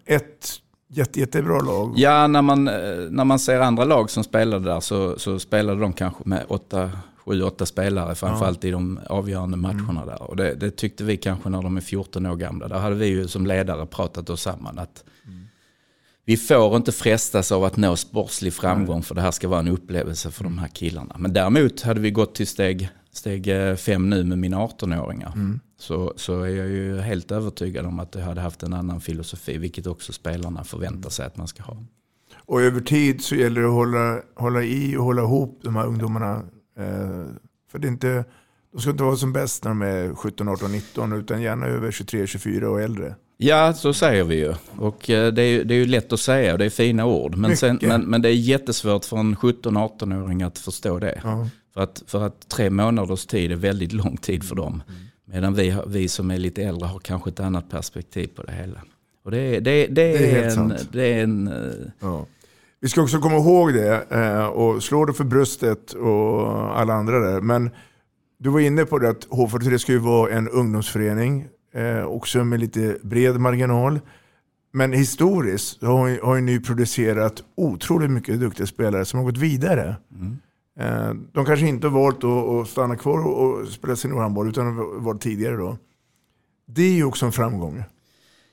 ett 0.04 0.48
jätte, 0.88 1.20
jättebra 1.20 1.60
lag? 1.60 1.92
Ja, 1.96 2.26
när 2.26 2.42
man, 2.42 2.64
när 2.64 3.24
man 3.24 3.38
ser 3.38 3.60
andra 3.60 3.84
lag 3.84 4.10
som 4.10 4.24
spelade 4.24 4.64
där 4.64 4.80
så, 4.80 5.18
så 5.18 5.38
spelade 5.38 5.80
de 5.80 5.92
kanske 5.92 6.22
med 6.24 6.44
åtta 6.48 6.90
sju, 7.28 7.42
åtta 7.42 7.66
spelare, 7.66 8.14
framförallt 8.14 8.64
ja. 8.64 8.68
i 8.68 8.72
de 8.72 9.00
avgörande 9.06 9.54
mm. 9.54 9.60
matcherna 9.60 10.06
där. 10.06 10.22
Och 10.22 10.36
det, 10.36 10.54
det, 10.54 10.70
tyckte 10.70 11.04
vi 11.04 11.16
kanske 11.16 11.48
när 11.48 11.62
de 11.62 11.76
är 11.76 11.80
14 11.80 12.26
år 12.26 12.36
gamla. 12.36 12.68
Där 12.68 12.78
hade 12.78 12.96
vi 12.96 13.06
ju 13.06 13.28
som 13.28 13.46
ledare 13.46 13.86
pratat 13.86 14.30
oss 14.30 14.42
samman 14.42 14.78
att 14.78 15.04
mm. 15.26 15.46
vi 16.24 16.36
får 16.36 16.76
inte 16.76 16.92
frestas 16.92 17.52
av 17.52 17.64
att 17.64 17.76
nå 17.76 17.96
sportslig 17.96 18.52
framgång 18.52 18.96
Nej. 18.96 19.04
för 19.04 19.14
det 19.14 19.20
här 19.20 19.30
ska 19.30 19.48
vara 19.48 19.60
en 19.60 19.68
upplevelse 19.68 20.30
för 20.30 20.44
de 20.44 20.58
här 20.58 20.68
killarna. 20.68 21.16
Men 21.18 21.32
däremot 21.32 21.82
hade 21.82 22.00
vi 22.00 22.10
gått 22.10 22.34
till 22.34 22.46
steg, 22.46 22.88
steg 23.12 23.48
eh, 23.48 23.76
fem 23.76 24.10
nu 24.10 24.24
med 24.24 24.38
mina 24.38 24.56
18-åringar. 24.56 25.32
Mm. 25.34 25.60
Så, 25.78 26.12
så 26.16 26.42
är 26.42 26.56
jag 26.56 26.68
ju 26.68 26.98
helt 27.00 27.30
övertygad 27.30 27.86
om 27.86 27.98
att 27.98 28.12
det 28.12 28.22
hade 28.22 28.40
haft 28.40 28.62
en 28.62 28.72
annan 28.72 29.00
filosofi, 29.00 29.58
vilket 29.58 29.86
också 29.86 30.12
spelarna 30.12 30.64
förväntar 30.64 31.10
sig 31.10 31.26
att 31.26 31.36
man 31.36 31.48
ska 31.48 31.62
ha. 31.62 31.76
Och 32.48 32.62
över 32.62 32.80
tid 32.80 33.24
så 33.24 33.34
gäller 33.34 33.60
det 33.60 33.66
att 33.66 33.72
hålla, 33.72 34.20
hålla 34.36 34.62
i 34.62 34.96
och 34.96 35.04
hålla 35.04 35.22
ihop 35.22 35.60
de 35.62 35.76
här 35.76 35.86
ungdomarna 35.86 36.42
för 37.70 37.78
det 37.78 37.86
är 37.86 37.90
inte, 37.90 38.24
de 38.72 38.80
ska 38.80 38.90
inte 38.90 39.02
vara 39.02 39.16
som 39.16 39.32
bäst 39.32 39.64
när 39.64 39.70
de 39.70 39.82
är 39.82 40.14
17, 40.14 40.48
18, 40.48 40.72
19 40.72 41.12
utan 41.12 41.42
gärna 41.42 41.66
över 41.66 41.90
23, 41.90 42.26
24 42.26 42.70
och 42.70 42.80
äldre. 42.80 43.14
Ja, 43.40 43.72
så 43.74 43.92
säger 43.94 44.24
vi 44.24 44.34
ju. 44.34 44.54
Och 44.76 45.10
eh, 45.10 45.32
det 45.32 45.42
är, 45.42 45.64
det 45.64 45.74
är 45.74 45.78
ju 45.78 45.86
lätt 45.86 46.12
att 46.12 46.20
säga 46.20 46.52
och 46.52 46.58
det 46.58 46.64
är 46.64 46.70
fina 46.70 47.06
ord. 47.06 47.36
Men, 47.36 47.56
sen, 47.56 47.78
men, 47.82 48.02
men 48.02 48.22
det 48.22 48.28
är 48.28 48.32
jättesvårt 48.32 49.04
för 49.04 49.16
en 49.16 49.36
17-18-åring 49.36 50.42
att 50.42 50.58
förstå 50.58 50.98
det. 50.98 51.20
Ja. 51.24 51.48
För, 51.74 51.80
att, 51.80 52.02
för 52.06 52.26
att 52.26 52.48
tre 52.48 52.70
månaders 52.70 53.26
tid 53.26 53.52
är 53.52 53.56
väldigt 53.56 53.92
lång 53.92 54.16
tid 54.16 54.44
för 54.44 54.56
dem. 54.56 54.82
Mm. 54.88 55.00
Medan 55.24 55.54
vi, 55.54 55.76
vi 55.86 56.08
som 56.08 56.30
är 56.30 56.38
lite 56.38 56.62
äldre 56.62 56.86
har 56.86 56.98
kanske 56.98 57.30
ett 57.30 57.40
annat 57.40 57.70
perspektiv 57.70 58.26
på 58.26 58.42
det 58.42 58.52
hela. 58.52 58.82
Och 59.24 59.30
det, 59.30 59.60
det, 59.60 59.86
det, 59.86 59.86
det 59.86 60.30
är, 60.30 60.58
en, 60.58 60.74
det 60.92 61.04
är 61.04 61.22
en... 61.22 61.48
Eh, 61.48 61.90
ja. 62.00 62.26
Vi 62.80 62.88
ska 62.88 63.02
också 63.02 63.18
komma 63.18 63.36
ihåg 63.36 63.74
det 63.74 64.06
eh, 64.10 64.46
och 64.46 64.82
slå 64.82 65.04
det 65.04 65.12
för 65.12 65.24
bröstet 65.24 65.92
och 65.92 66.80
alla 66.80 66.94
andra 66.94 67.18
där. 67.18 67.40
Men 67.40 67.70
du 68.38 68.50
var 68.50 68.60
inne 68.60 68.84
på 68.84 68.98
det 68.98 69.10
att 69.10 69.26
H43 69.28 69.78
ska 69.78 69.92
ju 69.92 69.98
vara 69.98 70.32
en 70.32 70.48
ungdomsförening, 70.48 71.46
eh, 71.74 72.04
också 72.04 72.44
med 72.44 72.60
lite 72.60 72.98
bred 73.02 73.40
marginal. 73.40 74.00
Men 74.72 74.92
historiskt 74.92 75.82
har, 75.82 76.24
har 76.24 76.40
ni 76.40 76.60
producerat 76.60 77.42
otroligt 77.56 78.10
mycket 78.10 78.40
duktiga 78.40 78.66
spelare 78.66 79.04
som 79.04 79.18
har 79.18 79.26
gått 79.26 79.38
vidare. 79.38 79.96
Mm. 80.14 80.38
Eh, 80.80 81.14
de 81.32 81.44
kanske 81.44 81.66
inte 81.66 81.86
har 81.86 82.00
valt 82.00 82.24
att 82.24 82.68
stanna 82.68 82.96
kvar 82.96 83.26
och 83.26 83.68
spela 83.68 83.96
seniorhandboll 83.96 84.48
utan 84.48 84.76
har 84.76 85.00
valt 85.00 85.20
tidigare 85.20 85.56
då. 85.56 85.76
Det 86.66 86.82
är 86.82 86.92
ju 86.92 87.04
också 87.04 87.26
en 87.26 87.32
framgång. 87.32 87.84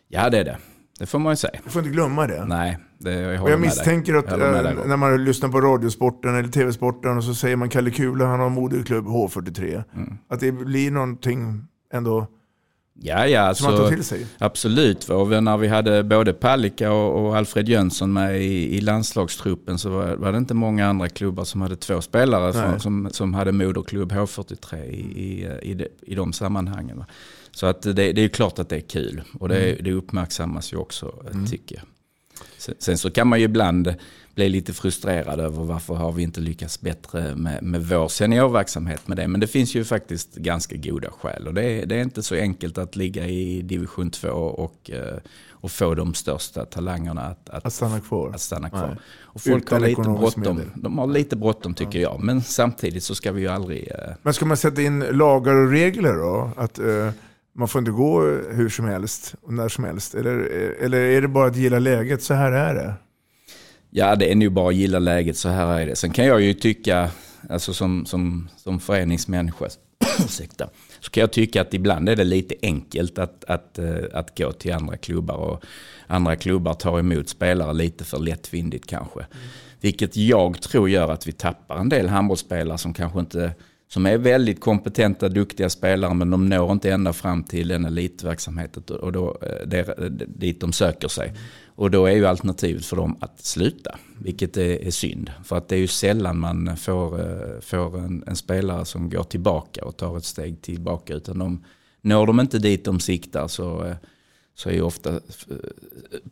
Ja 0.07 0.29
det 0.29 0.37
är 0.37 0.43
det. 0.43 0.57
Det 0.99 1.05
får 1.05 1.19
man 1.19 1.31
ju 1.31 1.37
säga. 1.37 1.59
Du 1.63 1.69
får 1.69 1.79
inte 1.79 1.93
glömma 1.93 2.27
det. 2.27 2.45
Nej, 2.45 2.77
det, 2.97 3.11
jag 3.13 3.39
håller 3.39 3.51
jag 3.51 3.59
med 3.59 3.67
misstänker 3.67 4.13
dig. 4.13 4.19
att 4.19 4.39
med 4.39 4.39
dig, 4.39 4.73
eh, 4.73 4.77
Rob. 4.77 4.87
när 4.87 4.97
man 4.97 5.25
lyssnar 5.25 5.49
på 5.49 5.61
Radiosporten 5.61 6.35
eller 6.35 6.49
TV-sporten 6.49 7.17
och 7.17 7.23
så 7.23 7.35
säger 7.35 7.55
man 7.55 7.69
Kalle 7.69 7.91
Kula, 7.91 8.25
han 8.25 8.39
har 8.39 8.49
moderklubb 8.49 9.05
H43. 9.05 9.83
Mm. 9.95 10.17
Att 10.29 10.39
det 10.39 10.51
blir 10.51 10.91
någonting 10.91 11.63
ändå 11.93 12.27
Ja, 13.01 13.27
ja, 13.27 13.53
som 13.55 13.65
man 13.65 13.73
tar 13.75 13.79
alltså, 13.83 13.95
till 13.95 14.03
sig. 14.05 14.25
absolut. 14.37 15.09
Och 15.09 15.43
när 15.43 15.57
vi 15.57 15.67
hade 15.67 16.03
både 16.03 16.33
Palicka 16.33 16.91
och, 16.91 17.25
och 17.25 17.37
Alfred 17.37 17.69
Jönsson 17.69 18.13
med 18.13 18.41
i, 18.41 18.77
i 18.77 18.81
landslagstruppen 18.81 19.77
så 19.77 19.89
var, 19.89 20.15
var 20.15 20.31
det 20.31 20.37
inte 20.37 20.53
många 20.53 20.87
andra 20.87 21.09
klubbar 21.09 21.43
som 21.43 21.61
hade 21.61 21.75
två 21.75 22.01
spelare 22.01 22.53
från, 22.53 22.79
som, 22.79 23.09
som 23.11 23.33
hade 23.33 23.51
moderklubb 23.51 24.11
H43 24.11 24.83
i, 24.83 24.99
i, 24.99 25.49
i, 25.71 25.73
de, 25.73 25.87
i 26.01 26.15
de 26.15 26.33
sammanhangen. 26.33 26.97
va. 26.97 27.05
Så 27.55 27.65
att 27.65 27.81
det, 27.81 27.93
det 27.93 28.21
är 28.21 28.27
klart 28.27 28.59
att 28.59 28.69
det 28.69 28.75
är 28.75 28.81
kul 28.81 29.21
och 29.39 29.49
det, 29.49 29.69
Mm. 29.71 29.83
det 29.83 29.91
uppmärksammas 29.91 30.73
ju 30.73 30.77
också 30.77 31.13
tycker 31.49 31.75
jag. 31.75 31.83
Sen, 32.57 32.75
sen 32.79 32.97
så 32.97 33.11
kan 33.11 33.27
man 33.27 33.39
ju 33.39 33.45
ibland 33.45 33.95
bli 34.35 34.49
lite 34.49 34.73
frustrerad 34.73 35.39
över 35.39 35.63
varför 35.63 35.93
har 35.93 36.11
vi 36.11 36.23
inte 36.23 36.41
lyckats 36.41 36.81
bättre 36.81 37.35
med, 37.35 37.63
med 37.63 37.85
vår 37.87 38.07
seniorverksamhet 38.07 39.07
med 39.07 39.17
det. 39.17 39.27
Men 39.27 39.39
det 39.41 39.47
finns 39.47 39.75
ju 39.75 39.83
faktiskt 39.83 40.35
ganska 40.35 40.75
goda 40.75 41.09
skäl 41.11 41.47
och 41.47 41.53
det 41.53 41.63
är, 41.63 41.85
det 41.85 41.95
är 41.95 42.01
inte 42.01 42.23
så 42.23 42.35
enkelt 42.35 42.77
att 42.77 42.95
ligga 42.95 43.27
i 43.27 43.61
division 43.61 44.11
2 44.11 44.27
och, 44.29 44.89
eh, 44.91 45.17
och 45.51 45.71
få 45.71 45.95
de 45.95 46.13
största 46.13 46.65
talangerna 46.65 47.21
att, 47.21 47.49
att, 47.49 47.65
Att 47.65 47.73
stanna 47.73 47.99
kvar. 47.99 48.29
att 48.29 48.41
stanna 48.41 48.69
kvar. 48.69 48.87
Nej. 48.87 48.97
Och 49.21 49.41
folk 49.41 49.63
Utan 49.63 49.81
har 49.81 49.89
lite 49.89 50.01
bråttom. 50.01 50.61
De 50.75 50.97
har 50.97 51.07
lite 51.07 51.35
bråttom 51.35 51.73
tycker 51.73 51.99
jag. 51.99 52.19
Men 52.23 52.41
samtidigt 52.41 53.03
så 53.03 53.15
ska 53.15 53.31
vi 53.31 53.41
ju 53.41 53.47
aldrig... 53.47 53.87
eh, 53.91 54.13
Men 54.21 54.33
ska 54.33 54.45
man 54.45 54.57
sätta 54.57 54.81
in 54.81 54.99
lagar 54.99 55.53
och 55.55 55.71
regler 55.71 56.13
då? 56.13 56.51
Att 56.57 56.79
eh, 56.79 57.09
man 57.55 57.67
får 57.67 57.79
inte 57.79 57.91
gå 57.91 58.21
hur 58.51 58.69
som 58.69 58.85
helst 58.85 59.35
och 59.41 59.53
när 59.53 59.69
som 59.69 59.83
helst? 59.83 60.15
Eller, 60.15 60.37
eller 60.81 60.97
är 60.97 61.21
det 61.21 61.27
bara 61.27 61.47
att 61.47 61.55
gilla 61.55 61.79
läget, 61.79 62.23
så 62.23 62.33
här 62.33 62.51
är 62.51 62.75
det? 62.75 62.93
Ja, 63.89 64.15
det 64.15 64.31
är 64.31 64.35
nog 64.35 64.51
bara 64.51 64.69
att 64.69 64.75
gilla 64.75 64.99
läget, 64.99 65.37
så 65.37 65.49
här 65.49 65.79
är 65.79 65.85
det. 65.85 65.95
Sen 65.95 66.09
kan 66.09 66.25
jag 66.25 66.41
ju 66.41 66.53
tycka, 66.53 67.09
alltså 67.49 67.73
som, 67.73 68.05
som, 68.05 68.49
som 68.57 68.79
föreningsmänniska, 68.79 69.65
ursäkta, 70.25 70.69
så 70.99 71.11
kan 71.11 71.21
jag 71.21 71.31
tycka 71.31 71.61
att 71.61 71.73
ibland 71.73 72.09
är 72.09 72.15
det 72.15 72.23
lite 72.23 72.55
enkelt 72.61 73.19
att, 73.19 73.43
att, 73.43 73.79
eh, 73.79 73.95
att 74.13 74.37
gå 74.37 74.51
till 74.51 74.73
andra 74.73 74.97
klubbar. 74.97 75.35
Och 75.35 75.63
andra 76.07 76.35
klubbar 76.35 76.73
tar 76.73 76.99
emot 76.99 77.29
spelare 77.29 77.73
lite 77.73 78.03
för 78.03 78.19
lättvindigt 78.19 78.85
kanske. 78.87 79.25
Vilket 79.81 80.17
jag 80.17 80.61
tror 80.61 80.89
gör 80.89 81.11
att 81.11 81.27
vi 81.27 81.31
tappar 81.31 81.77
en 81.77 81.89
del 81.89 82.07
handbollsspelare 82.07 82.77
som 82.77 82.93
kanske 82.93 83.19
inte 83.19 83.51
som 83.87 84.05
är 84.05 84.17
väldigt 84.17 84.59
kompetenta, 84.59 85.29
duktiga 85.29 85.69
spelare 85.69 86.13
men 86.13 86.29
de 86.29 86.49
når 86.49 86.71
inte 86.71 86.91
ända 86.91 87.13
fram 87.13 87.43
till 87.43 87.67
den 87.67 87.85
elitverksamheten 87.85 88.83
och 88.95 89.11
då, 89.11 89.37
där, 89.65 90.03
eh, 90.03 90.09
dit 90.27 90.61
de 90.61 90.73
söker 90.73 91.07
sig. 91.07 91.33
Och 91.77 91.91
då 91.91 92.05
är 92.05 92.11
ju 92.11 92.25
alternativet 92.25 92.85
för 92.85 92.95
dem 92.95 93.17
att 93.19 93.45
sluta, 93.45 93.97
vilket 94.19 94.57
är, 94.57 94.85
är 94.87 94.91
synd. 94.91 95.31
För 95.43 95.57
att 95.57 95.67
det 95.67 95.75
är 95.75 95.79
ju 95.79 95.87
sällan 95.87 96.39
man 96.39 96.77
får, 96.77 97.19
eh, 97.19 97.61
får 97.61 97.97
en, 97.97 98.23
en 98.27 98.35
spelare 98.35 98.85
som 98.85 99.09
går 99.09 99.23
tillbaka 99.23 99.85
och 99.85 99.97
tar 99.97 100.17
ett 100.17 100.25
steg 100.25 100.61
tillbaka. 100.61 101.13
Utan 101.13 101.39
de, 101.39 101.63
når 102.01 102.27
de 102.27 102.39
inte 102.39 102.59
dit 102.59 102.85
de 102.85 102.99
siktar 102.99 103.47
så, 103.47 103.85
eh, 103.85 103.95
så 104.55 104.69
är 104.69 104.73
ju 104.73 104.81
ofta, 104.81 105.19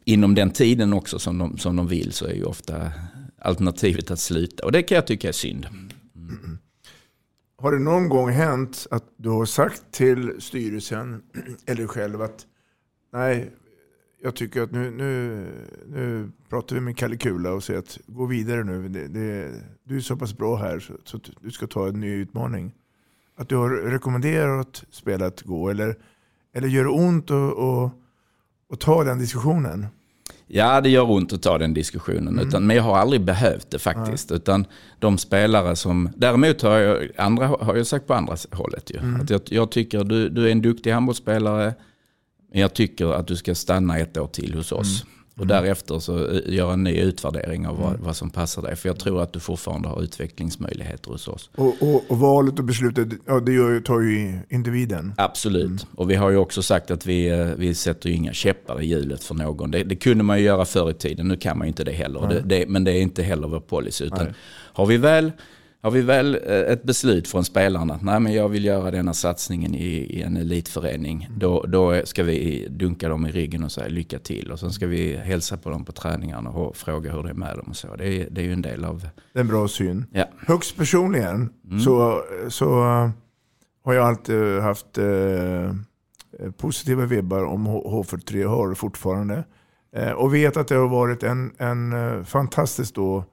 inom 0.06 0.36
den 0.36 0.52
tiden 0.52 0.94
också 0.94 1.20
som 1.20 1.38
de, 1.38 1.58
som 1.58 1.76
de 1.76 1.88
vill, 1.88 2.12
så 2.12 2.26
är 2.26 2.34
ju 2.34 2.44
ofta 2.44 2.92
alternativet 3.40 4.12
att 4.12 4.20
sluta. 4.20 4.66
Och 4.66 4.72
det 4.72 4.84
kan 4.84 4.96
jag 4.96 5.08
tycka 5.08 5.28
är 5.28 5.32
synd. 5.32 5.68
Har 7.64 7.72
det 7.72 7.80
någon 7.80 8.10
gång 8.10 8.30
hänt 8.30 8.88
att 8.92 9.04
du 9.18 9.30
har 9.30 9.46
sagt 9.46 9.92
till 9.92 10.42
styrelsen 10.42 11.24
eller 11.66 11.88
själv 11.88 12.22
att 12.22 12.46
nej, 13.14 13.52
jag 14.22 14.36
tycker 14.36 14.62
att 14.62 14.72
nu, 14.72 14.92
nu, 14.92 15.46
nu 15.88 16.32
pratar 16.50 16.76
vi 16.76 16.82
med 16.82 16.98
Kalle 16.98 17.18
Kula 17.18 17.54
och 17.54 17.64
säger 17.64 17.80
att 17.80 18.00
gå 18.08 18.26
vidare 18.26 18.64
nu. 18.64 18.88
Det, 18.88 19.08
det, 19.08 19.52
du 19.84 19.96
är 19.98 20.02
så 20.02 20.16
pass 20.16 20.38
bra 20.38 20.56
här 20.56 20.80
så, 20.80 20.94
så 21.04 21.18
att 21.18 21.30
du 21.42 21.52
ska 21.52 21.68
ta 21.68 21.88
en 21.88 22.00
ny 22.00 22.12
utmaning. 22.14 22.74
Att 23.36 23.50
du 23.50 23.56
har 23.56 23.70
rekommenderat 23.70 24.84
spelet 24.90 25.28
att 25.28 25.42
gå 25.42 25.70
eller, 25.70 25.96
eller 26.54 26.68
gör 26.68 26.84
det 26.84 26.90
ont 26.90 27.32
att 27.32 27.54
och, 27.54 27.92
och 28.70 28.80
ta 28.80 29.04
den 29.04 29.20
diskussionen? 29.20 29.86
Ja, 30.56 30.82
det 30.82 30.90
gör 30.90 31.12
ont 31.12 31.34
att 31.34 31.42
ta 31.42 31.58
den 31.58 31.74
diskussionen. 31.74 32.40
Utan, 32.40 32.68
men 32.68 32.76
jag 32.76 32.84
har 32.84 32.98
aldrig 32.98 33.22
behövt 33.22 33.72
det 33.72 33.80
faktiskt. 33.80 34.32
Utan 34.32 34.66
de 35.00 35.18
spelare 35.18 35.76
som... 35.76 36.10
Däremot 36.16 36.62
har 36.62 36.78
jag, 36.78 37.10
andra, 37.18 37.48
har 37.48 37.76
jag 37.76 37.88
sagt 37.88 38.08
på 38.08 38.14
andra 38.14 38.38
hållet 38.52 38.92
ju. 38.92 39.00
Att 39.22 39.30
jag, 39.30 39.42
jag 39.46 39.72
tycker 39.72 40.04
du, 40.04 40.30
du 40.30 40.48
är 40.48 40.52
en 40.52 40.62
duktig 40.62 40.92
handbollsspelare. 40.92 41.74
Men 42.52 42.62
jag 42.62 42.74
tycker 42.74 43.14
att 43.14 43.28
du 43.28 43.36
ska 43.36 43.56
stanna 43.56 43.98
ett 43.98 44.18
år 44.18 44.28
till 44.28 44.54
hos 44.54 44.72
oss. 44.72 45.06
Och 45.40 45.48
därefter 45.48 46.00
så 46.00 46.28
eh, 46.28 46.54
göra 46.54 46.74
en 46.74 46.84
ny 46.84 47.02
utvärdering 47.02 47.68
av 47.68 47.78
vad, 47.80 48.00
vad 48.00 48.16
som 48.16 48.30
passar 48.30 48.62
dig. 48.62 48.76
För 48.76 48.90
jag 48.90 49.00
tror 49.00 49.22
att 49.22 49.34
du 49.34 49.40
fortfarande 49.40 49.88
har 49.88 50.02
utvecklingsmöjligheter 50.04 51.12
hos 51.12 51.28
oss. 51.28 51.50
Och, 51.56 51.76
och, 51.82 52.12
och 52.12 52.20
valet 52.20 52.60
och 52.60 52.66
beslutet, 52.66 53.08
ja, 53.26 53.40
det 53.40 53.54
gör, 53.54 53.80
tar 53.80 54.00
ju 54.00 54.40
individen. 54.50 55.14
Absolut. 55.18 55.88
Och 55.96 56.12
vi 56.12 56.16
har 56.16 56.30
ju 56.30 56.38
också 56.38 56.62
sagt 56.62 56.92
att 56.92 57.06
vi, 57.06 57.28
eh, 57.28 57.46
vi 57.46 57.76
sätter 57.76 58.10
inga 58.10 58.34
käppar 58.34 58.82
i 58.82 58.86
hjulet 58.86 59.24
för 59.24 59.36
någon. 59.36 59.72
Det, 59.72 59.84
det 59.84 59.96
kunde 59.96 60.24
man 60.24 60.40
ju 60.40 60.46
göra 60.46 60.66
förr 60.66 60.92
i 60.92 60.94
tiden, 60.94 61.28
nu 61.28 61.36
kan 61.36 61.58
man 61.58 61.68
ju 61.68 61.70
inte 61.70 61.84
det 61.84 61.92
heller. 61.92 62.28
Det, 62.28 62.42
det, 62.42 62.70
men 62.70 62.84
det 62.84 62.92
är 62.92 63.02
inte 63.02 63.24
heller 63.24 63.48
vår 63.48 63.60
policy. 63.60 64.06
Utan 64.06 64.28
har 64.74 64.86
vi 64.86 64.98
väl, 64.98 65.32
har 65.84 65.92
vi 65.92 66.02
väl 66.02 66.36
eh, 66.48 66.58
ett 66.74 66.84
beslut 66.84 67.28
från 67.28 67.46
spelarna 67.46 67.94
att 67.94 68.02
nej, 68.02 68.20
men 68.20 68.34
jag 68.34 68.50
vill 68.50 68.66
göra 68.66 68.92
denna 68.92 69.14
satsningen 69.14 69.76
i, 69.76 69.88
i 69.88 70.22
en 70.22 70.38
elitförening. 70.38 71.28
Då, 71.38 71.66
då 71.68 72.02
ska 72.06 72.24
vi 72.24 72.68
dunka 72.70 73.10
dem 73.10 73.26
i 73.26 73.32
ryggen 73.32 73.64
och 73.64 73.72
säga 73.72 73.88
lycka 73.88 74.20
till. 74.20 74.52
Och 74.52 74.60
sen 74.60 74.72
ska 74.72 74.88
vi 74.88 75.16
hälsa 75.18 75.58
på 75.58 75.70
dem 75.70 75.86
på 75.86 75.92
träningarna 75.92 76.50
och 76.50 76.76
fråga 76.76 77.12
hur 77.12 77.24
det 77.24 77.30
är 77.30 77.34
med 77.34 77.58
dem 77.58 77.66
och 77.70 77.76
så. 77.76 77.96
Det 77.96 78.08
är, 78.08 78.30
det 78.30 78.42
är 78.42 78.46
ju 78.46 78.54
en 78.54 78.62
del 78.62 78.86
av... 78.86 79.00
Det 79.34 79.40
är 79.40 79.42
en 79.42 79.48
bra 79.48 79.68
syn. 79.68 80.06
Ja. 80.12 80.26
Högst 80.48 80.78
personligen 80.78 81.50
så, 81.86 82.22
så 82.50 82.66
eh, 82.80 83.10
har 83.86 83.94
jag 83.94 84.08
alltid 84.08 84.60
haft 84.60 84.98
eh, 84.98 85.74
positiva 86.58 87.06
vibbar 87.06 87.44
om 87.44 87.66
H- 87.66 88.04
H43 88.04 88.46
har 88.48 88.70
det 88.70 88.76
fortfarande. 88.76 89.44
Eh, 89.96 90.12
och 90.12 90.34
vet 90.34 90.58
att 90.58 90.68
det 90.68 90.76
har 90.76 90.88
varit 90.90 91.24
en, 91.24 91.52
en 91.58 91.94
eh, 91.94 92.24
fantastisk 92.24 92.96
då, 92.96 93.24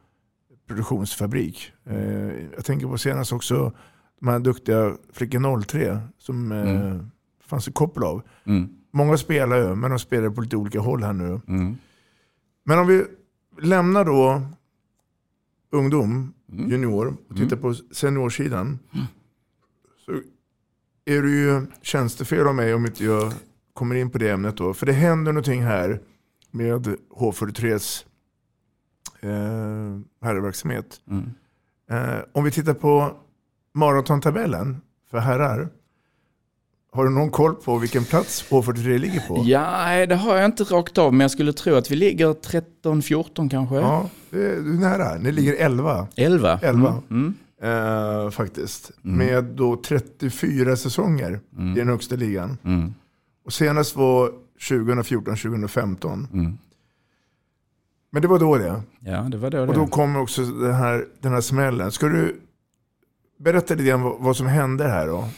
produktionsfabrik. 0.75 1.73
Eh, 1.85 2.31
jag 2.57 2.65
tänker 2.65 2.87
på 2.87 2.99
senast 2.99 3.33
också 3.33 3.73
de 4.21 4.29
här 4.29 4.39
duktiga 4.39 4.97
Flickor 5.13 5.63
03 5.63 6.01
som 6.19 6.53
eh, 6.53 6.97
fanns 7.47 7.69
i 7.69 7.73
koppel 7.73 8.03
av. 8.03 8.23
Mm. 8.45 8.69
Många 8.93 9.17
spelar 9.17 9.57
ju, 9.57 9.75
men 9.75 9.91
de 9.91 9.99
spelar 9.99 10.31
på 10.31 10.41
lite 10.41 10.57
olika 10.57 10.81
håll 10.81 11.03
här 11.03 11.13
nu. 11.13 11.41
Mm. 11.49 11.77
Men 12.65 12.79
om 12.79 12.87
vi 12.87 13.05
lämnar 13.61 14.05
då 14.05 14.43
ungdom, 15.71 16.35
Mm. 16.53 16.71
junior 16.71 17.17
och 17.29 17.37
tittar 17.37 17.57
på 17.57 17.75
seniorsidan. 17.75 18.79
Så 20.07 20.13
är 21.05 21.23
det 21.23 21.31
ju 21.31 21.67
tjänstefel 21.83 22.47
av 22.47 22.55
mig 22.55 22.75
om 22.75 22.87
inte 22.87 23.05
jag 23.05 23.33
kommer 23.73 23.95
in 23.95 24.11
på 24.11 24.19
det 24.19 24.31
ämnet 24.31 24.57
då. 24.57 24.75
För 24.75 24.87
det 24.87 24.93
händer 24.93 25.33
någonting 25.33 25.63
här 25.63 26.01
med 26.51 26.97
H43s 27.17 28.05
eh, 29.21 29.29
herrverksamhet. 30.23 31.01
Mm. 31.11 31.31
Eh, 31.91 32.21
om 32.33 32.45
vi 32.45 32.51
tittar 32.51 32.75
på 32.75 33.17
maratontabellen 33.75 34.81
för 35.11 35.19
herrar. 35.19 35.69
Har 36.93 37.05
du 37.05 37.11
någon 37.11 37.31
koll 37.31 37.55
på 37.55 37.79
vilken 37.79 38.05
plats 38.05 38.45
H43 38.51 38.99
ligger 38.99 39.21
på? 39.21 39.43
Ja, 39.47 40.07
det 40.07 40.15
har 40.15 40.37
jag 40.37 40.45
inte 40.45 40.65
rakt 40.65 40.99
av, 40.99 41.13
men 41.13 41.21
jag 41.21 41.31
skulle 41.31 41.53
tro 41.53 41.75
att 41.75 41.91
vi 41.91 41.97
ligger 41.97 42.27
13-14 42.27 43.51
kanske. 43.51 43.75
Ja, 43.75 44.09
du 44.31 44.75
är 44.75 44.81
nära. 44.81 45.19
Ni 45.19 45.33
ligger 45.33 45.55
11. 45.55 46.09
11. 46.17 46.59
11. 46.63 47.03
Mm. 47.11 47.35
Eh, 47.63 48.31
faktiskt. 48.31 48.91
Med 49.03 49.45
då 49.45 49.77
34 49.77 50.77
säsonger 50.77 51.41
i 51.77 51.79
den 51.79 51.89
högsta 51.89 52.17
ligan. 52.17 52.59
Mm. 52.65 52.95
Och 53.45 53.53
senast 53.53 53.97
var 53.97 54.31
2014-2015. 54.61 56.27
Mm. 58.13 58.23
Men 58.23 58.23
det 58.23 58.29
var 58.29 58.39
då 58.39 58.59
det. 58.59 58.83
Ja, 59.11 59.21
det 59.31 59.37
var 59.37 59.51
då 59.51 59.61
Och 59.61 59.67
det. 59.67 59.73
då 59.73 59.87
kom 59.87 60.17
också 60.17 60.43
den 60.43 60.75
här, 60.75 61.05
den 61.21 61.33
här 61.33 61.41
smällen. 61.41 61.93
Ska 61.93 62.07
du 62.09 62.41
berätta 63.39 63.75
lite 63.75 63.89
grann 63.89 64.03
vad, 64.03 64.17
vad 64.21 64.37
som 64.37 64.47
hände 64.47 64.85
här 64.89 65.07
då? 65.07 65.29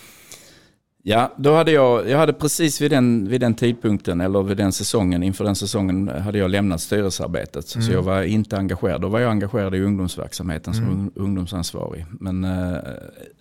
Ja, 1.04 1.32
då 1.36 1.54
hade 1.54 1.70
jag, 1.72 2.08
jag 2.08 2.18
hade 2.18 2.32
precis 2.32 2.80
vid 2.80 2.90
den, 2.90 3.28
vid 3.28 3.40
den 3.40 3.54
tidpunkten, 3.54 4.20
eller 4.20 4.42
vid 4.42 4.56
den 4.56 4.72
säsongen, 4.72 5.22
inför 5.22 5.44
den 5.44 5.56
säsongen 5.56 6.08
hade 6.08 6.38
jag 6.38 6.50
lämnat 6.50 6.80
styrelsearbetet. 6.80 7.68
Så 7.68 7.92
jag 7.92 8.02
var 8.02 8.22
inte 8.22 8.56
engagerad. 8.56 9.00
Då 9.00 9.08
var 9.08 9.20
jag 9.20 9.30
engagerad 9.30 9.74
i 9.74 9.80
ungdomsverksamheten 9.80 10.74
som 10.74 10.84
ung- 10.84 11.10
ungdomsansvarig, 11.14 12.06
men 12.20 12.44
eh, 12.44 12.76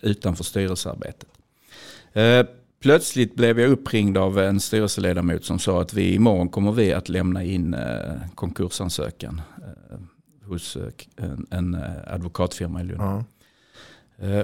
utanför 0.00 0.44
styrelsearbetet. 0.44 1.28
Eh, 2.12 2.46
plötsligt 2.82 3.34
blev 3.34 3.60
jag 3.60 3.70
uppringd 3.70 4.18
av 4.18 4.38
en 4.38 4.60
styrelseledamot 4.60 5.44
som 5.44 5.58
sa 5.58 5.80
att 5.82 5.94
vi 5.94 6.14
imorgon 6.14 6.48
kommer 6.48 6.72
vi 6.72 6.92
att 6.92 7.08
lämna 7.08 7.44
in 7.44 7.74
eh, 7.74 8.12
konkursansökan 8.34 9.40
eh, 9.58 9.98
hos 10.48 10.76
eh, 10.76 10.82
en, 11.16 11.46
en 11.50 11.76
advokatfirma 12.06 12.80
i 12.80 12.84
Lund. 12.84 13.00
Ja. 13.00 13.24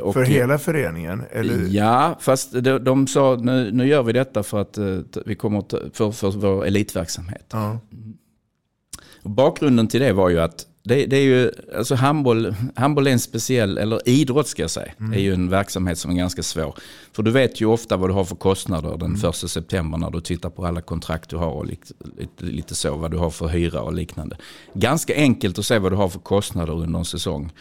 Och- 0.01 0.15
För 0.15 0.23
hela 0.25 0.59
föreningen? 0.59 1.23
Eller? 1.31 1.67
Ja, 1.69 2.17
fast 2.21 2.53
de, 2.53 2.79
de 2.79 3.07
sa 3.07 3.37
nu, 3.43 3.73
nu 3.73 3.87
gör 3.87 4.03
vi 4.03 4.13
detta 4.13 4.43
för 4.43 4.61
att 4.61 4.79
vi 5.27 5.35
kommer 5.35 5.59
att, 5.59 5.75
för, 5.93 6.11
för 6.13 6.31
vår 6.31 6.67
elitverksamhet. 6.67 7.47
Ja. 7.53 7.79
Och 9.23 9.31
bakgrunden 9.31 9.89
till 9.89 10.01
det 10.01 10.13
var 10.13 10.29
ju 10.29 10.41
att 10.41 10.67
det, 10.89 11.07
det 11.07 11.17
är 11.17 11.23
ju, 11.23 11.51
alltså 11.77 11.95
handboll, 11.95 12.55
handboll 12.77 13.07
är 13.07 13.11
en 13.11 13.21
speciell, 13.21 13.79
eller 13.79 14.09
idrott 14.09 14.49
ska 14.49 14.63
jag 14.63 14.71
säga, 14.71 14.93
är 15.15 15.21
ju 15.21 15.35
en 15.35 15.51
verksamhet 15.51 15.99
som 15.99 16.11
är 16.11 16.15
ganska 16.15 16.43
svår. 16.43 16.75
För 17.13 17.23
du 17.23 17.31
vet 17.31 17.61
ju 17.61 17.67
ofta 17.67 17.97
vad 17.97 18.11
du 18.11 18.15
har 18.15 18.25
för 18.25 18.37
kostnader 18.37 18.97
den 18.97 19.17
första 19.17 19.49
september 19.49 19.99
när 19.99 20.11
du 20.11 20.21
tittar 20.21 20.51
på 20.51 20.67
alla 20.67 20.81
kontrakt 20.81 21.31
du 21.31 21.37
har 21.37 21.51
och 21.51 21.67
lite, 21.67 21.95
lite, 22.19 22.45
lite 22.45 22.75
så, 22.75 22.97
vad 22.97 23.11
du 23.11 23.17
har 23.17 23.31
för 23.31 23.49
hyra 23.49 23.83
och 23.83 23.93
liknande. 23.93 24.37
Ganska 24.75 25.15
enkelt 25.15 25.59
att 25.59 25.67
se 25.67 25.79
vad 25.79 25.93
du 25.93 25.97
har 25.97 26.09
för 26.09 26.19
kostnader 26.19 26.73
under 26.73 26.99
en 26.99 27.05
säsong. 27.05 27.53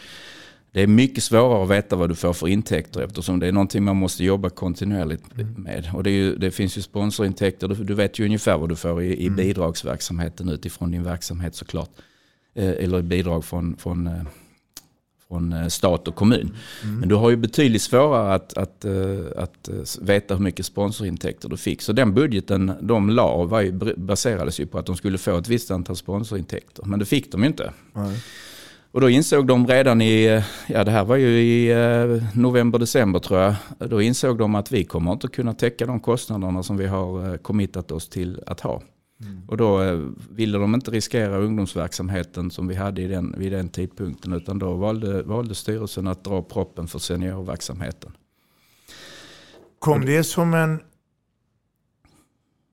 Det 0.72 0.82
är 0.82 0.86
mycket 0.86 1.24
svårare 1.24 1.62
att 1.62 1.70
veta 1.70 1.96
vad 1.96 2.08
du 2.08 2.14
får 2.14 2.32
för 2.32 2.48
intäkter 2.48 3.00
eftersom 3.00 3.40
det 3.40 3.46
är 3.46 3.52
någonting 3.52 3.84
man 3.84 3.96
måste 3.96 4.24
jobba 4.24 4.50
kontinuerligt 4.50 5.24
med. 5.56 5.90
Och 5.94 6.02
det, 6.02 6.10
ju, 6.10 6.36
det 6.36 6.50
finns 6.50 6.78
ju 6.78 6.82
sponsorintäkter, 6.82 7.68
du, 7.68 7.74
du 7.74 7.94
vet 7.94 8.18
ju 8.18 8.24
ungefär 8.24 8.58
vad 8.58 8.68
du 8.68 8.76
får 8.76 9.02
i, 9.02 9.24
i 9.24 9.30
bidragsverksamheten 9.30 10.48
utifrån 10.48 10.90
din 10.90 11.04
verksamhet 11.04 11.54
såklart. 11.54 11.90
Eller 12.54 13.02
bidrag 13.02 13.44
från, 13.44 13.76
från, 13.76 14.06
eh, 14.06 14.22
från 15.28 15.52
eh, 15.52 15.66
stat 15.68 16.08
och 16.08 16.14
kommun. 16.14 16.56
Men 17.00 17.08
du 17.08 17.14
har 17.14 17.30
ju 17.30 17.36
betydligt 17.36 17.82
svårare 17.82 18.34
att, 18.34 18.56
att, 18.56 18.84
eh, 18.84 18.92
att 19.36 19.68
eh, 19.68 19.74
veta 20.00 20.34
hur 20.34 20.42
mycket 20.42 20.66
sponsorintäkter 20.66 21.48
du 21.48 21.56
fick. 21.56 21.82
Så 21.82 21.92
den 21.92 22.14
budgeten 22.14 22.72
de 22.80 23.10
la 23.10 23.44
var 23.44 23.60
ju, 23.60 23.72
baserades 23.96 24.60
ju 24.60 24.66
på 24.66 24.78
att 24.78 24.86
de 24.86 24.96
skulle 24.96 25.18
få 25.18 25.38
ett 25.38 25.48
visst 25.48 25.70
antal 25.70 25.96
sponsorintäkter. 25.96 26.84
Men 26.84 26.98
det 26.98 27.04
fick 27.04 27.32
de 27.32 27.40
ju 27.40 27.46
inte. 27.46 27.72
Nej. 27.92 28.22
Och 28.90 29.00
då 29.00 29.10
insåg 29.10 29.46
de 29.46 29.66
redan 29.66 30.00
i, 30.00 30.24
eh, 30.24 30.44
ja 30.66 30.84
det 30.84 30.90
här 30.90 31.04
var 31.04 31.16
ju 31.16 31.28
i 31.28 31.70
eh, 31.70 32.38
november, 32.38 32.78
december 32.78 33.18
tror 33.18 33.40
jag. 33.40 33.54
Då 33.78 34.02
insåg 34.02 34.38
de 34.38 34.54
att 34.54 34.72
vi 34.72 34.84
kommer 34.84 35.12
inte 35.12 35.28
kunna 35.28 35.54
täcka 35.54 35.86
de 35.86 36.00
kostnaderna 36.00 36.62
som 36.62 36.76
vi 36.76 36.86
har 36.86 37.32
eh, 37.32 37.36
committat 37.36 37.92
oss 37.92 38.08
till 38.08 38.42
att 38.46 38.60
ha. 38.60 38.82
Och 39.46 39.56
då 39.56 39.82
eh, 39.82 39.98
ville 40.30 40.58
de 40.58 40.74
inte 40.74 40.90
riskera 40.90 41.38
ungdomsverksamheten 41.38 42.50
som 42.50 42.68
vi 42.68 42.74
hade 42.74 43.02
i 43.02 43.06
den, 43.06 43.34
vid 43.38 43.52
den 43.52 43.68
tidpunkten. 43.68 44.32
Utan 44.32 44.58
då 44.58 44.74
valde, 44.74 45.22
valde 45.22 45.54
styrelsen 45.54 46.06
att 46.06 46.24
dra 46.24 46.42
proppen 46.42 46.88
för 46.88 46.98
seniorverksamheten. 46.98 48.12
Kom 49.78 50.06
det 50.06 50.24
som 50.24 50.54
en 50.54 50.80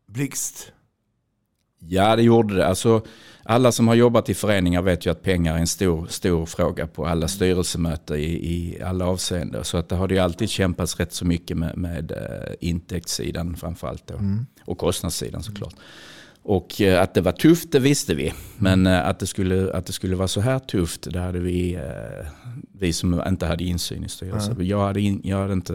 blixt? 0.08 0.72
Ja, 1.80 2.16
det 2.16 2.24
gjorde 2.24 2.56
det. 2.56 2.68
Alltså, 2.68 3.06
alla 3.44 3.72
som 3.72 3.88
har 3.88 3.96
jobbat 3.96 4.30
i 4.30 4.34
föreningar 4.34 4.82
vet 4.82 5.06
ju 5.06 5.12
att 5.12 5.22
pengar 5.22 5.56
är 5.56 5.60
en 5.60 5.68
stor, 5.68 6.08
stor 6.08 6.46
fråga 6.46 6.88
på 6.88 7.06
alla 7.06 7.28
styrelsemöten 7.28 8.18
i, 8.18 8.24
i 8.24 8.82
alla 8.82 9.06
avseenden. 9.06 9.64
Så 9.64 9.78
att 9.78 9.90
det 9.90 9.96
har 9.96 10.08
det 10.08 10.14
ju 10.14 10.20
alltid 10.20 10.50
kämpats 10.50 11.00
rätt 11.00 11.14
så 11.14 11.26
mycket 11.26 11.58
med, 11.58 11.78
med 11.78 12.12
eh, 12.12 12.56
intäktssidan 12.60 13.56
framförallt 13.56 14.08
då. 14.08 14.20
Och 14.66 14.78
kostnadssidan 14.78 15.44
såklart. 15.44 15.76
Och 16.48 16.82
eh, 16.82 17.02
att 17.02 17.14
det 17.14 17.22
var 17.22 17.32
tufft, 17.32 17.72
det 17.72 17.80
visste 17.80 18.16
vi. 18.16 18.34
Men 18.58 18.88
eh, 18.88 19.08
att, 19.08 19.20
det 19.20 19.28
skulle, 19.28 19.74
att 19.74 19.86
det 19.86 19.94
skulle 19.94 20.16
vara 20.16 20.28
så 20.28 20.42
här 20.42 20.60
tufft, 20.60 21.08
det 21.14 21.20
hade 21.20 21.40
vi, 21.40 21.76
eh, 21.76 22.28
vi 22.74 22.94
som 22.94 23.22
inte 23.28 23.46
hade 23.46 23.64
insyn 23.64 24.04
i 24.04 24.10
styrelsen. 24.10 24.56
Jag, 24.66 24.80
hade 24.80 25.02
in, 25.02 25.22
jag 25.24 25.38
hade 25.38 25.54
inte 25.54 25.74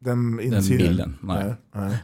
Den, 0.00 0.36
den 0.36 0.62
bilden. 0.68 1.16
Nej. 1.22 1.54
Nej. 1.74 1.98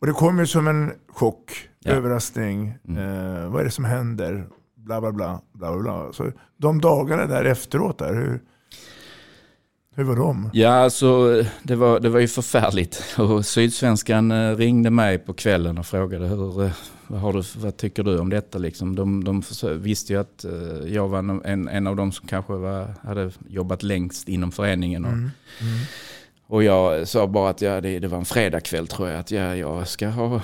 Och 0.00 0.06
det 0.06 0.12
kom 0.12 0.38
ju 0.38 0.46
som 0.46 0.68
en 0.68 0.92
chock, 1.08 1.68
Ja. 1.78 1.90
Mm. 1.92 2.04
överraskning. 2.04 2.68
Eh, 2.68 3.48
vad 3.50 3.60
är 3.60 3.64
det 3.64 3.70
som 3.70 3.84
händer? 3.84 4.46
Bla 4.76 5.00
bla 5.00 5.12
bla. 5.12 5.40
bla, 5.52 5.72
bla, 5.72 5.82
bla. 5.82 6.12
Så 6.12 6.32
de 6.56 6.80
dagarna 6.80 7.26
där 7.26 7.44
efteråt, 7.44 7.98
där, 7.98 8.14
hur, 8.14 8.40
hur 9.96 10.04
var 10.04 10.16
de? 10.16 10.50
Ja, 10.52 10.70
alltså 10.70 11.42
det 11.62 11.76
var, 11.76 12.00
det 12.00 12.08
var 12.08 12.20
ju 12.20 12.28
förfärligt. 12.28 13.14
Och 13.18 13.46
Sydsvenskan 13.46 14.30
eh, 14.30 14.56
ringde 14.56 14.90
mig 14.90 15.18
på 15.18 15.32
kvällen 15.32 15.78
och 15.78 15.86
frågade 15.86 16.26
hur, 16.26 16.64
eh, 16.64 16.70
vad, 17.06 17.20
har 17.20 17.32
du, 17.32 17.42
vad 17.56 17.76
tycker 17.76 18.02
du 18.02 18.18
om 18.18 18.30
detta? 18.30 18.58
Liksom, 18.58 18.96
de 18.96 19.24
de 19.24 19.42
visste 19.78 20.12
ju 20.12 20.20
att 20.20 20.44
eh, 20.44 20.92
jag 20.94 21.08
var 21.08 21.18
en, 21.44 21.68
en 21.68 21.86
av 21.86 21.96
de 21.96 22.12
som 22.12 22.28
kanske 22.28 22.52
var, 22.52 22.94
hade 23.02 23.30
jobbat 23.48 23.82
längst 23.82 24.28
inom 24.28 24.52
föreningen. 24.52 25.04
Och, 25.04 25.12
och 26.54 26.62
jag 26.62 27.08
sa 27.08 27.26
bara 27.26 27.50
att 27.50 27.62
ja, 27.62 27.80
det, 27.80 27.98
det 27.98 28.08
var 28.08 28.18
en 28.18 28.24
fredagkväll 28.24 28.86
tror 28.86 29.08
jag. 29.08 29.20
Att 29.20 29.30
ja, 29.30 29.56
jag 29.56 29.88
ska 29.88 30.08
ha, 30.08 30.40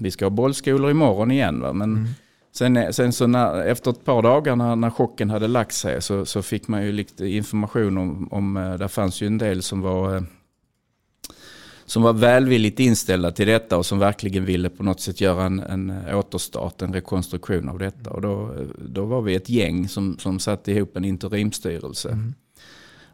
vi 0.00 0.10
ska 0.10 0.24
ha 0.24 0.30
bollskolor 0.30 0.90
imorgon 0.90 1.30
igen. 1.30 1.60
Va? 1.60 1.72
Men 1.72 2.14
sen, 2.52 2.76
eh, 2.76 2.90
sen 2.90 3.12
så 3.12 3.26
när, 3.26 3.66
efter 3.66 3.90
ett 3.90 4.04
par 4.04 4.22
dagar 4.22 4.56
när, 4.56 4.76
när 4.76 4.90
chocken 4.90 5.30
hade 5.30 5.48
lagt 5.48 5.74
sig 5.74 6.02
så, 6.02 6.26
så 6.26 6.42
fick 6.42 6.68
man 6.68 6.84
ju 6.84 6.92
lite 6.92 7.26
information 7.26 7.98
om, 7.98 8.28
om, 8.32 8.56
eh, 8.56 8.74
där 8.74 8.88
fanns 8.88 9.22
ju 9.22 9.26
en 9.26 9.38
del 9.38 9.62
som 9.62 9.80
var 9.80 10.16
eh, 10.16 10.22
som 11.86 12.02
var 12.02 12.12
välvilligt 12.12 12.80
inställda 12.80 13.32
till 13.32 13.46
detta 13.46 13.76
och 13.76 13.86
som 13.86 13.98
verkligen 13.98 14.44
ville 14.44 14.70
på 14.70 14.82
något 14.82 15.00
sätt 15.00 15.20
göra 15.20 15.44
en, 15.44 15.60
en 15.60 15.92
återstart, 16.14 16.82
en 16.82 16.92
rekonstruktion 16.92 17.68
av 17.68 17.78
detta. 17.78 18.10
Och 18.10 18.20
då, 18.20 18.54
då 18.78 19.04
var 19.04 19.22
vi 19.22 19.34
ett 19.34 19.48
gäng 19.48 19.88
som, 19.88 20.18
som 20.18 20.38
satte 20.38 20.72
ihop 20.72 20.96
en 20.96 21.04
interimstyrelse. 21.04 22.08
Mm. 22.08 22.34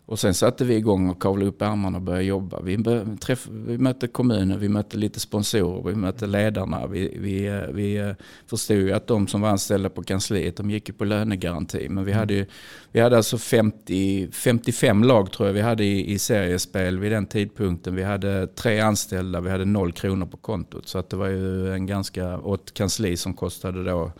Och 0.06 0.18
sen 0.18 0.34
satte 0.34 0.64
vi 0.64 0.74
igång 0.74 1.08
och 1.08 1.22
kavlade 1.22 1.48
upp 1.48 1.62
ärmarna 1.62 1.98
och 1.98 2.02
började 2.02 2.24
jobba. 2.24 2.60
Vi, 2.60 2.84
träff, 3.20 3.48
vi 3.50 3.78
mötte 3.78 4.06
kommunen, 4.06 4.60
vi 4.60 4.68
mötte 4.68 4.96
lite 4.96 5.20
sponsorer, 5.20 5.90
vi 5.90 5.94
mötte 5.94 6.26
ledarna. 6.26 6.86
Vi, 6.86 7.18
vi, 7.20 7.46
eh, 7.46 7.60
vi 7.72 7.96
eh, 7.96 8.10
förstod 8.46 8.76
ju 8.76 8.92
att 8.92 9.06
de 9.06 9.28
som 9.28 9.40
var 9.40 9.48
anställda 9.48 9.88
på 9.90 10.02
kansliet, 10.02 10.56
de 10.56 10.70
gick 10.70 10.88
ju 10.88 10.94
på 10.94 11.04
lönegaranti. 11.04 11.88
Men 11.88 12.04
vi 12.04 12.12
hade, 12.12 12.34
ju, 12.34 12.46
vi 12.92 13.00
hade 13.00 13.16
alltså 13.16 13.38
50, 13.38 14.28
55 14.32 15.04
lag 15.04 15.32
tror 15.32 15.48
jag 15.48 15.54
vi 15.54 15.60
hade 15.60 15.84
i, 15.84 16.12
i 16.12 16.18
seriespel 16.18 16.98
vid 16.98 17.12
den 17.12 17.26
tidpunkten. 17.26 17.94
Vi 17.94 18.02
hade 18.02 18.46
tre 18.46 18.80
anställda, 18.80 19.40
vi 19.40 19.50
hade 19.50 19.64
noll 19.64 19.92
kronor 19.92 20.26
på 20.26 20.36
kontot. 20.36 20.88
Så 20.88 20.98
att 20.98 21.10
det 21.10 21.16
var 21.16 21.28
ju 21.28 21.72
en 21.72 21.86
ganska, 21.86 22.36
och 22.36 22.54
ett 22.54 22.74
kansli 22.74 23.16
som 23.16 23.34
kostade 23.34 23.84
då 23.84 24.12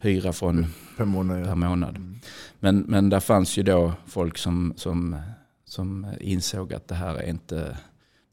hyra 0.00 0.32
från 0.32 0.66
Per 0.96 1.04
månad, 1.04 1.44
per 1.44 1.54
månad. 1.54 2.18
Men, 2.60 2.78
men 2.78 3.10
där 3.10 3.20
fanns 3.20 3.56
ju 3.56 3.62
då 3.62 3.92
folk 4.06 4.38
som, 4.38 4.72
som, 4.76 5.16
som 5.64 6.06
insåg 6.20 6.74
att 6.74 6.88
det 6.88 6.94
här 6.94 7.14
är 7.14 7.28
inte, 7.28 7.76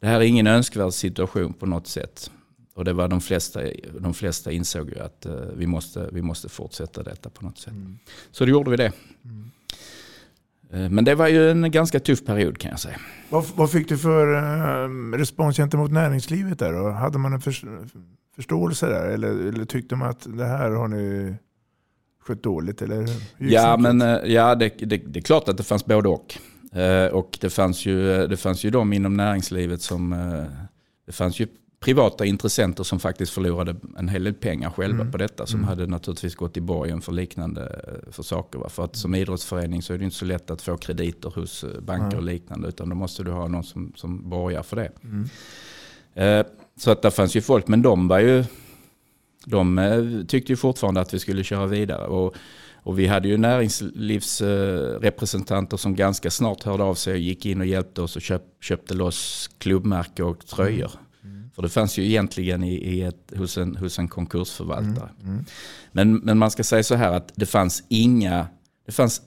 det 0.01 0.07
här 0.07 0.15
är 0.21 0.25
ingen 0.25 0.47
önskvärd 0.47 0.93
situation 0.93 1.53
på 1.53 1.65
något 1.65 1.87
sätt. 1.87 2.31
Och 2.73 2.85
det 2.85 2.93
var 2.93 3.07
de 3.07 3.21
flesta, 3.21 3.59
de 3.99 4.13
flesta 4.13 4.51
insåg 4.51 4.89
ju 4.89 4.99
att 4.99 5.25
eh, 5.25 5.33
vi, 5.55 5.67
måste, 5.67 6.09
vi 6.11 6.21
måste 6.21 6.49
fortsätta 6.49 7.03
detta 7.03 7.29
på 7.29 7.45
något 7.45 7.57
sätt. 7.57 7.73
Så 8.31 8.45
då 8.45 8.51
gjorde 8.51 8.71
vi 8.71 8.77
det. 8.77 8.91
Eh, 10.71 10.89
Men 10.89 11.03
det 11.05 11.15
var 11.15 11.27
ju 11.27 11.51
en 11.51 11.71
ganska 11.71 11.99
tuff 11.99 12.25
period 12.25 12.57
kan 12.57 12.71
jag 12.71 12.79
säga. 12.79 12.97
Vad, 13.29 13.45
vad 13.55 13.71
fick 13.71 13.89
du 13.89 13.97
för 13.97 14.33
eh, 14.35 14.89
respons 15.17 15.57
gentemot 15.57 15.91
näringslivet 15.91 16.59
där? 16.59 16.73
då? 16.73 16.89
Hade 16.89 17.17
man 17.17 17.33
en 17.33 17.41
förs- 17.41 17.65
förståelse 18.35 18.85
där? 18.87 19.07
Eller, 19.09 19.29
eller 19.47 19.65
tyckte 19.65 19.95
man 19.95 20.09
att 20.09 20.27
det 20.37 20.45
här 20.45 20.71
har 20.71 20.87
ni 20.87 21.35
skött 22.27 22.43
dåligt? 22.43 22.81
Eller 22.81 23.05
Ja, 23.37 23.77
men 23.77 24.01
eh, 24.01 24.07
ja, 24.33 24.55
det, 24.55 24.69
det, 24.77 24.97
det 24.97 25.19
är 25.19 25.21
klart 25.21 25.49
att 25.49 25.57
det 25.57 25.63
fanns 25.63 25.85
både 25.85 26.09
och. 26.09 26.37
Eh, 26.77 27.07
Och 27.13 27.37
det 27.41 27.49
fanns 27.49 27.85
ju, 27.85 28.27
det 28.27 28.37
fanns 28.37 28.63
ju 28.63 28.69
de 28.69 28.93
inom 28.93 29.17
näringslivet 29.17 29.81
som, 29.81 30.13
eh, 30.13 30.43
det 31.05 31.11
fanns 31.11 31.39
ju 31.39 31.47
privata 31.79 32.25
intressenter 32.25 32.83
som 32.83 32.99
faktiskt 32.99 33.31
förlorade 33.33 33.75
en 33.97 34.09
hel 34.09 34.23
del 34.23 34.33
pengar 34.33 34.69
själva 34.69 35.05
på 35.11 35.17
detta. 35.17 35.45
Som 35.45 35.63
hade 35.63 35.87
naturligtvis 35.87 36.35
gått 36.35 36.57
i 36.57 36.61
borgen 36.61 37.01
för 37.01 37.11
liknande 37.11 37.61
eh, 37.87 38.11
för 38.11 38.23
saker. 38.23 38.59
Va? 38.59 38.69
För 38.69 38.83
att 38.83 38.95
som 38.95 39.15
idrottsförening 39.15 39.81
så 39.81 39.93
är 39.93 39.97
det 39.97 40.03
inte 40.05 40.15
så 40.17 40.25
lätt 40.25 40.51
att 40.51 40.61
få 40.61 40.77
krediter 40.77 41.29
hos 41.35 41.63
eh, 41.63 41.69
banker 41.81 42.17
och 42.17 42.23
liknande. 42.23 42.67
Utan 42.67 42.89
då 42.89 42.95
måste 42.95 43.23
du 43.23 43.31
ha 43.31 43.47
någon 43.47 43.63
som, 43.63 43.93
som 43.95 44.29
borgar 44.29 44.63
för 44.63 44.75
det. 44.75 44.91
Eh, 46.23 46.45
Så 46.77 46.91
att 46.91 47.01
det 47.01 47.11
fanns 47.11 47.35
ju 47.35 47.41
folk, 47.41 47.67
men 47.67 47.81
de 47.81 48.07
var 48.07 48.19
ju, 48.19 48.43
de 49.45 49.77
eh, 49.77 50.03
tyckte 50.27 50.51
ju 50.51 50.55
fortfarande 50.55 51.01
att 51.01 51.13
vi 51.13 51.19
skulle 51.19 51.43
köra 51.43 51.67
vidare. 51.67 52.07
Och, 52.07 52.35
och 52.75 52.99
vi 52.99 53.07
hade 53.07 53.27
ju 53.27 53.37
näringslivsrepresentanter 53.37 55.77
som 55.77 55.95
ganska 55.95 56.31
snart 56.31 56.63
hörde 56.63 56.83
av 56.83 56.95
sig 56.95 57.13
och 57.13 57.19
gick 57.19 57.45
in 57.45 57.61
och 57.61 57.67
hjälpte 57.67 58.01
oss 58.01 58.15
och 58.15 58.21
köp, 58.21 58.43
köpte 58.61 58.93
loss 58.93 59.49
klubbmärke 59.57 60.23
och 60.23 60.47
tröjor. 60.47 60.91
För 61.55 61.61
det 61.61 61.69
fanns 61.69 61.97
ju 61.97 62.05
egentligen 62.05 62.63
i, 62.63 62.73
i 62.73 63.01
ett, 63.01 63.33
hos, 63.37 63.57
en, 63.57 63.75
hos 63.75 63.99
en 63.99 64.07
konkursförvaltare. 64.07 65.09
Men, 65.91 66.15
men 66.15 66.37
man 66.37 66.51
ska 66.51 66.63
säga 66.63 66.83
så 66.83 66.95
här 66.95 67.13
att 67.13 67.31
det 67.35 67.45
fanns 67.45 67.83
inga, 67.87 68.47
det 68.85 68.91
fanns 68.91 69.21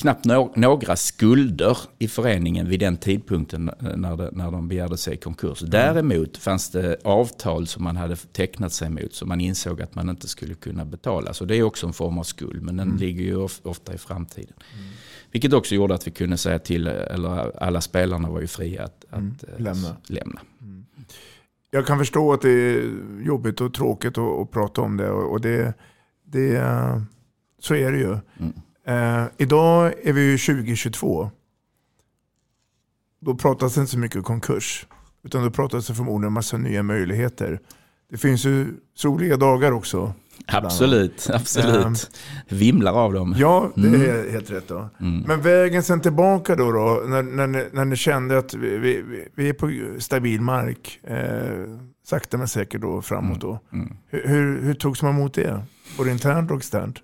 knappt 0.00 0.24
no, 0.24 0.52
några 0.56 0.96
skulder 0.96 1.78
i 1.98 2.08
föreningen 2.08 2.68
vid 2.68 2.80
den 2.80 2.96
tidpunkten 2.96 3.68
eh, 3.68 3.96
när, 3.96 4.16
det, 4.16 4.30
när 4.32 4.50
de 4.50 4.68
begärde 4.68 4.96
sig 4.96 5.14
i 5.14 5.16
konkurs. 5.16 5.60
Däremot 5.60 6.36
fanns 6.36 6.70
det 6.70 6.96
avtal 7.04 7.66
som 7.66 7.84
man 7.84 7.96
hade 7.96 8.16
tecknat 8.16 8.72
sig 8.72 8.90
mot 8.90 9.14
som 9.14 9.28
man 9.28 9.40
insåg 9.40 9.82
att 9.82 9.94
man 9.94 10.10
inte 10.10 10.28
skulle 10.28 10.54
kunna 10.54 10.84
betala. 10.84 11.34
Så 11.34 11.44
det 11.44 11.56
är 11.56 11.62
också 11.62 11.86
en 11.86 11.92
form 11.92 12.18
av 12.18 12.22
skuld, 12.22 12.62
men 12.62 12.76
den 12.76 12.96
ligger 12.96 13.24
ju 13.24 13.36
of, 13.36 13.60
ofta 13.62 13.94
i 13.94 13.98
framtiden. 13.98 14.54
Vilket 15.32 15.52
också 15.52 15.74
gjorde 15.74 15.94
att 15.94 16.06
vi 16.06 16.10
kunde 16.10 16.36
säga 16.36 16.58
till, 16.58 16.86
eller 16.86 17.62
alla 17.62 17.80
spelarna 17.80 18.30
var 18.30 18.40
ju 18.40 18.46
fria 18.46 18.84
att, 18.84 19.04
att 19.10 19.44
eh, 19.48 19.60
lämna. 19.60 19.96
lämna. 20.06 20.40
Jag 21.70 21.86
kan 21.86 21.98
förstå 21.98 22.32
att 22.32 22.42
det 22.42 22.50
är 22.50 22.84
jobbigt 23.24 23.60
och 23.60 23.74
tråkigt 23.74 24.18
att, 24.18 24.40
att 24.40 24.50
prata 24.50 24.80
om 24.80 24.96
det. 24.96 25.10
Och 25.10 25.40
det, 25.40 25.74
det, 26.24 26.56
eh, 26.56 27.02
så 27.58 27.74
är 27.74 27.92
det 27.92 27.98
ju. 27.98 28.18
Mm. 28.90 29.22
Eh, 29.22 29.28
idag 29.38 29.92
är 30.02 30.12
vi 30.12 30.22
ju 30.22 30.38
2022. 30.38 31.30
då 33.20 33.34
pratas 33.34 33.74
det 33.74 33.80
inte 33.80 33.92
så 33.92 33.98
mycket 33.98 34.24
konkurs. 34.24 34.86
Utan 35.24 35.42
då 35.44 35.50
pratas 35.50 35.86
det 35.86 35.94
förmodligen 35.94 36.26
en 36.28 36.32
massa 36.32 36.56
nya 36.56 36.82
möjligheter. 36.82 37.60
Det 38.10 38.16
finns 38.18 38.44
ju 38.44 38.66
soliga 38.94 39.36
dagar 39.36 39.72
också. 39.72 40.12
Absolut, 40.46 41.30
absolut. 41.32 42.10
Det 42.48 42.54
vimlar 42.54 42.92
av 42.92 43.12
dem. 43.12 43.34
Ja, 43.38 43.70
det 43.74 43.88
Mm. 43.88 44.00
är 44.02 44.30
helt 44.30 44.50
rätt. 44.50 44.68
Då. 44.68 44.88
Men 45.26 45.40
vägen 45.42 45.82
sen 45.82 46.00
tillbaka 46.00 46.56
då, 46.56 46.72
då 46.72 47.02
när, 47.08 47.22
när, 47.22 47.46
ni, 47.46 47.66
när 47.72 47.84
ni 47.84 47.96
kände 47.96 48.38
att 48.38 48.54
vi, 48.54 48.78
vi, 48.78 49.28
vi 49.34 49.48
är 49.48 49.52
på 49.52 49.70
stabil 50.00 50.40
mark, 50.40 51.00
eh, 51.02 51.78
sakta 52.04 52.38
men 52.38 52.48
säkert 52.48 52.80
då 52.80 53.02
framåt 53.02 53.40
då. 53.40 53.60
Mm. 53.72 53.96
Hur, 54.08 54.28
hur, 54.28 54.62
hur 54.62 54.74
togs 54.74 55.02
man 55.02 55.14
emot 55.14 55.34
det? 55.34 55.62
Både 55.98 56.10
internt 56.10 56.50
och 56.50 56.56
externt? 56.56 56.98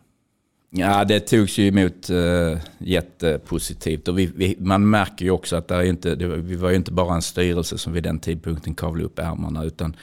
Ja, 0.79 1.05
det 1.05 1.21
togs 1.21 1.59
ju 1.59 1.67
emot 1.69 2.11
uh, 2.11 2.59
jättepositivt. 2.79 4.09
Och 4.09 4.19
vi, 4.19 4.27
vi, 4.37 4.57
man 4.59 4.91
märker 4.91 5.25
ju 5.25 5.31
också 5.31 5.57
att 5.57 5.69
det 5.69 5.75
är 5.75 5.83
inte, 5.83 6.15
det, 6.15 6.27
var- 6.29 6.37
vi 6.37 6.57
var 6.57 6.71
ju 6.71 6.77
inte 6.77 6.93
bara 6.93 7.15
en 7.15 7.23
styrelse 7.23 7.79
som 7.79 7.93
vid 7.93 8.03
den 8.03 8.19
tidpunkten 8.19 8.75
kavlade 8.75 9.05
upp 9.07 9.19
ärmarna. 9.19 9.65
Utan 9.65 9.97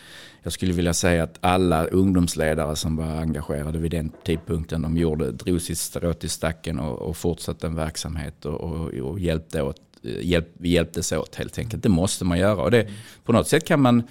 jag 0.43 0.53
skulle 0.53 0.73
vilja 0.73 0.93
säga 0.93 1.23
att 1.23 1.37
alla 1.41 1.85
ungdomsledare 1.85 2.75
som 2.75 2.95
var 2.95 3.05
engagerade 3.21 3.77
vid 3.79 3.91
den 3.91 4.11
tidpunkten, 4.25 4.81
de 4.81 4.97
gjorde, 4.97 5.31
drog 5.31 5.61
sitt 5.61 5.77
strå 5.77 6.13
till 6.13 6.29
stacken 6.29 6.79
och, 6.79 6.99
och 7.01 7.17
fortsatte 7.17 7.67
en 7.67 7.75
verksamhet 7.75 8.45
och, 8.45 8.61
och, 8.61 8.87
och 8.93 9.19
hjälpte 9.19 9.61
åt, 9.61 9.81
eh, 10.03 10.25
hjälp, 10.27 10.47
hjälptes 10.59 11.11
åt 11.11 11.35
helt 11.35 11.59
enkelt. 11.59 11.83
Det 11.83 11.89
måste 11.89 12.25
man 12.25 12.39
göra. 12.39 12.61
Och 12.63 12.71
det, 12.71 12.87
på 13.23 13.31
något 13.31 13.47
sätt 13.47 13.65
kan 13.67 13.81
man 13.81 14.03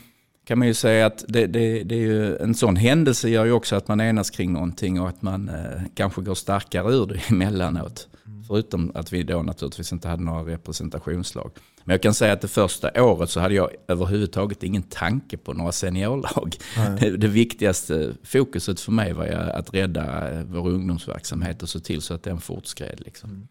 kan 0.44 0.58
man 0.58 0.68
ju 0.68 0.74
säga 0.74 1.06
att 1.06 1.24
det, 1.28 1.46
det, 1.46 1.82
det 1.82 1.94
är 1.94 2.00
ju, 2.00 2.36
en 2.36 2.54
sån 2.54 2.76
händelse 2.76 3.28
gör 3.28 3.44
ju 3.44 3.52
också 3.52 3.76
att 3.76 3.88
man 3.88 4.00
enas 4.00 4.30
kring 4.30 4.52
någonting 4.52 5.00
och 5.00 5.08
att 5.08 5.22
man 5.22 5.48
eh, 5.48 5.82
kanske 5.94 6.22
går 6.22 6.34
starkare 6.34 6.94
ur 6.94 7.06
det 7.06 7.20
emellanåt. 7.30 8.08
Förutom 8.46 8.92
att 8.94 9.12
vi 9.12 9.22
då 9.22 9.42
naturligtvis 9.42 9.92
inte 9.92 10.08
hade 10.08 10.22
några 10.22 10.52
representationslag. 10.52 11.50
Men 11.84 11.94
jag 11.94 12.02
kan 12.02 12.14
säga 12.14 12.32
att 12.32 12.40
det 12.40 12.48
första 12.48 13.04
året 13.04 13.30
så 13.30 13.40
hade 13.40 13.54
jag 13.54 13.70
överhuvudtaget 13.88 14.62
ingen 14.62 14.82
tanke 14.82 15.36
på 15.36 15.52
några 15.52 15.72
seniorlag. 15.72 16.56
Det, 17.00 17.10
det 17.16 17.28
viktigaste 17.28 18.14
fokuset 18.24 18.80
för 18.80 18.92
mig 18.92 19.12
var 19.12 19.26
att 19.26 19.74
rädda 19.74 20.30
eh, 20.30 20.44
vår 20.44 20.68
ungdomsverksamhet 20.68 21.62
och 21.62 21.68
se 21.68 21.80
till 21.80 22.02
så 22.02 22.14
att 22.14 22.22
den 22.22 22.40
fortskred. 22.40 23.00
Liksom. 23.00 23.48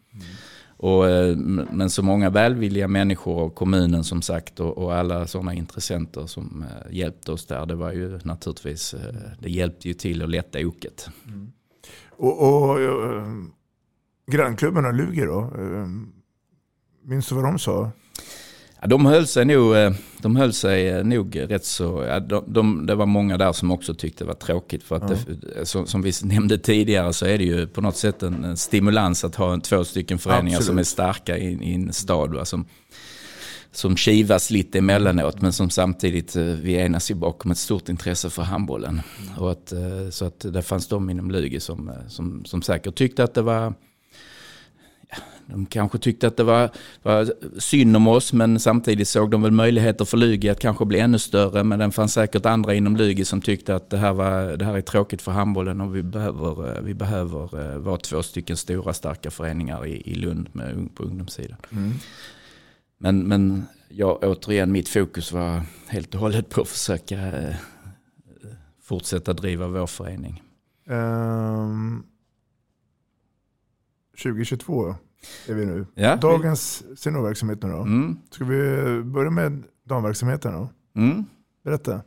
Och, 0.82 1.10
eh, 1.10 1.38
men 1.72 1.90
så 1.90 2.04
många 2.04 2.30
välvilliga 2.30 2.88
människor 2.88 3.42
och 3.42 3.56
kommunen 3.56 4.04
som 4.04 4.22
sagt 4.22 4.60
och, 4.60 4.78
och 4.78 4.96
alla 4.96 5.28
sådana 5.28 5.54
intressenter 5.54 6.26
som 6.26 6.66
eh, 6.70 6.96
hjälpte 6.96 7.32
oss 7.32 7.46
där. 7.46 7.66
Det 7.66 7.76
var 7.76 7.92
ju 7.92 8.20
naturligtvis, 8.24 8.94
eh, 8.94 9.16
det 9.40 9.50
hjälpte 9.50 9.88
ju 9.88 9.94
till 9.94 10.22
att 10.22 10.30
lätta 10.30 10.60
oket. 10.60 11.10
Mm. 11.28 11.52
Och, 12.10 12.70
och 12.70 12.82
eh, 12.82 13.26
grannklubbarna 14.32 14.92
Luger 14.92 15.26
då? 15.26 15.40
Eh, 15.40 15.88
minns 17.04 17.30
du 17.30 17.36
vad 17.36 17.44
de 17.44 17.60
sa? 17.60 17.92
Ja, 18.82 18.88
de 18.88 19.06
höll 19.06 19.28
sig 19.28 19.46
nog, 19.46 19.76
eh, 19.76 19.92
de 20.22 20.36
höll 20.36 20.54
sig 20.54 20.90
eh, 20.90 21.04
nog 21.04 21.40
rätt 21.40 21.66
så, 21.66 22.06
ja, 22.08 22.20
de, 22.20 22.44
de, 22.48 22.86
det 22.86 22.96
var 22.96 23.06
många 23.06 23.38
där 23.38 23.54
som 23.54 23.72
också 23.72 23.94
tyckte 23.94 24.24
det 24.24 24.28
var 24.28 24.34
tråkigt. 24.34 24.84
För 24.84 24.96
att 24.96 25.08
det, 25.08 25.66
som, 25.66 25.88
som 25.88 26.02
vi 26.02 26.12
nämnde 26.24 26.58
tidigare 26.58 27.14
så 27.14 27.26
är 27.26 27.38
det 27.38 27.44
ju 27.44 27.68
på 27.68 27.82
något 27.82 27.98
sätt 27.98 28.24
en, 28.24 28.44
en 28.44 28.58
stimulans 28.58 29.24
att 29.24 29.36
ha 29.36 29.54
en, 29.54 29.62
två 29.62 29.84
stycken 29.84 30.20
föreningar 30.20 30.58
Absolut. 30.58 30.68
som 30.68 30.78
är 30.78 30.84
starka 30.84 31.38
i, 31.38 31.54
i 31.54 31.74
en 31.74 31.94
stad. 31.94 32.34
Va, 32.34 32.46
som, 32.46 32.66
som 33.72 33.98
kivas 33.98 34.52
lite 34.52 34.78
emellanåt 34.78 35.42
men 35.42 35.54
som 35.54 35.70
samtidigt 35.70 36.36
eh, 36.36 36.44
vi 36.44 36.74
enas 36.76 37.12
ju 37.12 37.16
bakom 37.16 37.52
ett 37.52 37.58
stort 37.58 37.90
intresse 37.90 38.30
för 38.30 38.44
handbollen. 38.44 39.02
Och 39.38 39.52
att, 39.52 39.72
eh, 39.72 40.10
så 40.10 40.26
att 40.26 40.40
det 40.40 40.62
fanns 40.62 40.88
de 40.88 41.10
inom 41.10 41.32
Lugi 41.32 41.60
som, 41.60 41.90
eh, 41.90 42.08
som, 42.08 42.46
som 42.46 42.62
säkert 42.62 42.96
tyckte 42.96 43.24
att 43.24 43.34
det 43.34 43.42
var 43.42 43.74
de 45.46 45.66
kanske 45.66 45.98
tyckte 45.98 46.28
att 46.28 46.38
det 46.38 46.44
var, 46.44 46.70
var 47.04 47.34
synd 47.60 47.96
om 47.96 48.08
oss 48.08 48.34
men 48.34 48.60
samtidigt 48.60 49.08
såg 49.08 49.32
de 49.32 49.42
väl 49.42 49.52
möjligheter 49.52 50.06
för 50.06 50.18
Lugi 50.18 50.50
att 50.50 50.60
kanske 50.60 50.86
bli 50.86 51.00
ännu 51.00 51.20
större. 51.20 51.64
Men 51.64 51.80
det 51.80 51.92
fanns 51.92 52.14
säkert 52.14 52.46
andra 52.46 52.74
inom 52.74 52.98
Lugi 52.98 53.26
som 53.26 53.42
tyckte 53.42 53.76
att 53.76 53.90
det 53.90 53.98
här, 53.98 54.14
var, 54.14 54.58
det 54.58 54.66
här 54.66 54.78
är 54.78 54.82
tråkigt 54.82 55.22
för 55.22 55.32
handbollen 55.32 55.82
och 55.82 55.96
vi 55.96 56.04
behöver, 56.04 56.78
eh, 56.78 56.82
vi 56.82 56.94
behöver 56.94 57.74
eh, 57.74 57.78
vara 57.78 57.98
två 57.98 58.24
stycken 58.24 58.58
stora 58.58 58.94
starka 58.94 59.32
föreningar 59.32 59.86
i, 59.86 60.12
i 60.12 60.16
Lund 60.16 60.50
med, 60.52 60.96
på 60.96 61.04
ungdomssidan. 61.04 61.58
Men, 62.98 63.28
men 63.28 63.66
ja, 63.90 64.20
återigen, 64.22 64.72
mitt 64.72 64.90
fokus 64.90 65.32
var 65.32 65.62
helt 65.88 66.16
och 66.16 66.22
hållet 66.22 66.50
på 66.50 66.62
att 66.62 66.68
försöka 66.68 67.18
eh, 67.18 67.56
fortsätta 68.84 69.34
driva 69.34 69.68
vår 69.68 69.88
förening. 69.88 70.42
Ehm, 70.90 72.04
2022 74.24 74.96
är 75.48 75.54
vi 75.54 75.66
nu. 75.66 75.86
Ja. 75.96 76.16
Dagens 76.16 76.84
seniorverksamhet 76.98 77.64
nu 77.64 77.70
då. 77.70 77.78
Mm. 77.78 78.18
Ska 78.32 78.46
vi 78.46 78.58
börja 79.04 79.30
med 79.30 79.64
damverksamheten 79.84 80.54
då? 80.54 80.70
Mm. 80.96 81.26
Berätta. 81.64 82.02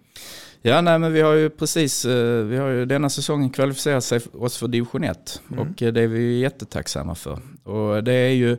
Ja, 0.63 0.81
nej, 0.81 0.99
men 0.99 1.13
vi 1.13 1.21
har 1.21 1.35
ju 1.35 1.51
precis, 1.51 2.05
eh, 2.05 2.45
vi 2.45 2.57
har 2.57 2.69
ju 2.69 2.87
denna 2.87 3.11
säsongen 3.11 3.51
kvalificerat 3.51 4.05
sig 4.05 4.21
oss 4.33 4.57
för 4.57 4.69
division 4.69 5.05
1 5.05 5.43
och 5.49 5.83
eh, 5.83 5.93
det 5.93 6.03
är 6.03 6.07
vi 6.07 6.39
jättetacksamma 6.39 7.15
för. 7.15 7.39
Och 7.63 8.05
det 8.05 8.13
är 8.13 8.33
ju, 8.33 8.57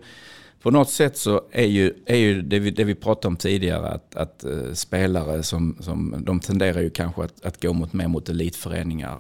på 0.62 0.72
något 0.72 0.90
sätt 0.90 1.18
så 1.18 1.42
är 1.52 1.66
ju, 1.66 1.94
är 2.06 2.16
ju 2.16 2.42
det, 2.42 2.60
vi, 2.60 2.72
det 2.72 2.84
vi 2.84 2.96
pratade 2.96 3.28
om 3.28 3.36
tidigare 3.36 3.88
att, 3.88 4.16
att 4.16 4.44
eh, 4.44 4.74
spelare 4.74 5.44
som, 5.44 5.78
som, 5.80 6.16
de 6.26 6.40
tenderar 6.40 6.82
ju 6.82 6.90
kanske 6.90 7.24
att, 7.24 7.46
att 7.46 7.62
gå 7.62 7.74
mot 7.74 7.94
mer 7.94 8.08
mot 8.08 8.30
elitföreningar 8.30 9.18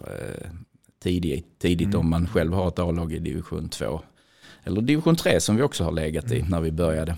tidigt, 1.03 1.59
tidigt 1.59 1.95
om 1.95 2.09
man 2.09 2.27
själv 2.27 2.53
har 2.53 2.67
ett 2.67 2.79
A-lag 2.79 3.13
i 3.13 3.19
division 3.19 3.69
2. 3.69 4.01
Eller 4.65 4.81
division 4.81 5.15
3 5.15 5.39
som 5.39 5.55
vi 5.55 5.61
också 5.61 5.83
har 5.83 5.91
legat 5.91 6.31
i 6.31 6.45
när 6.49 6.61
vi 6.61 6.71
började. 6.71 7.15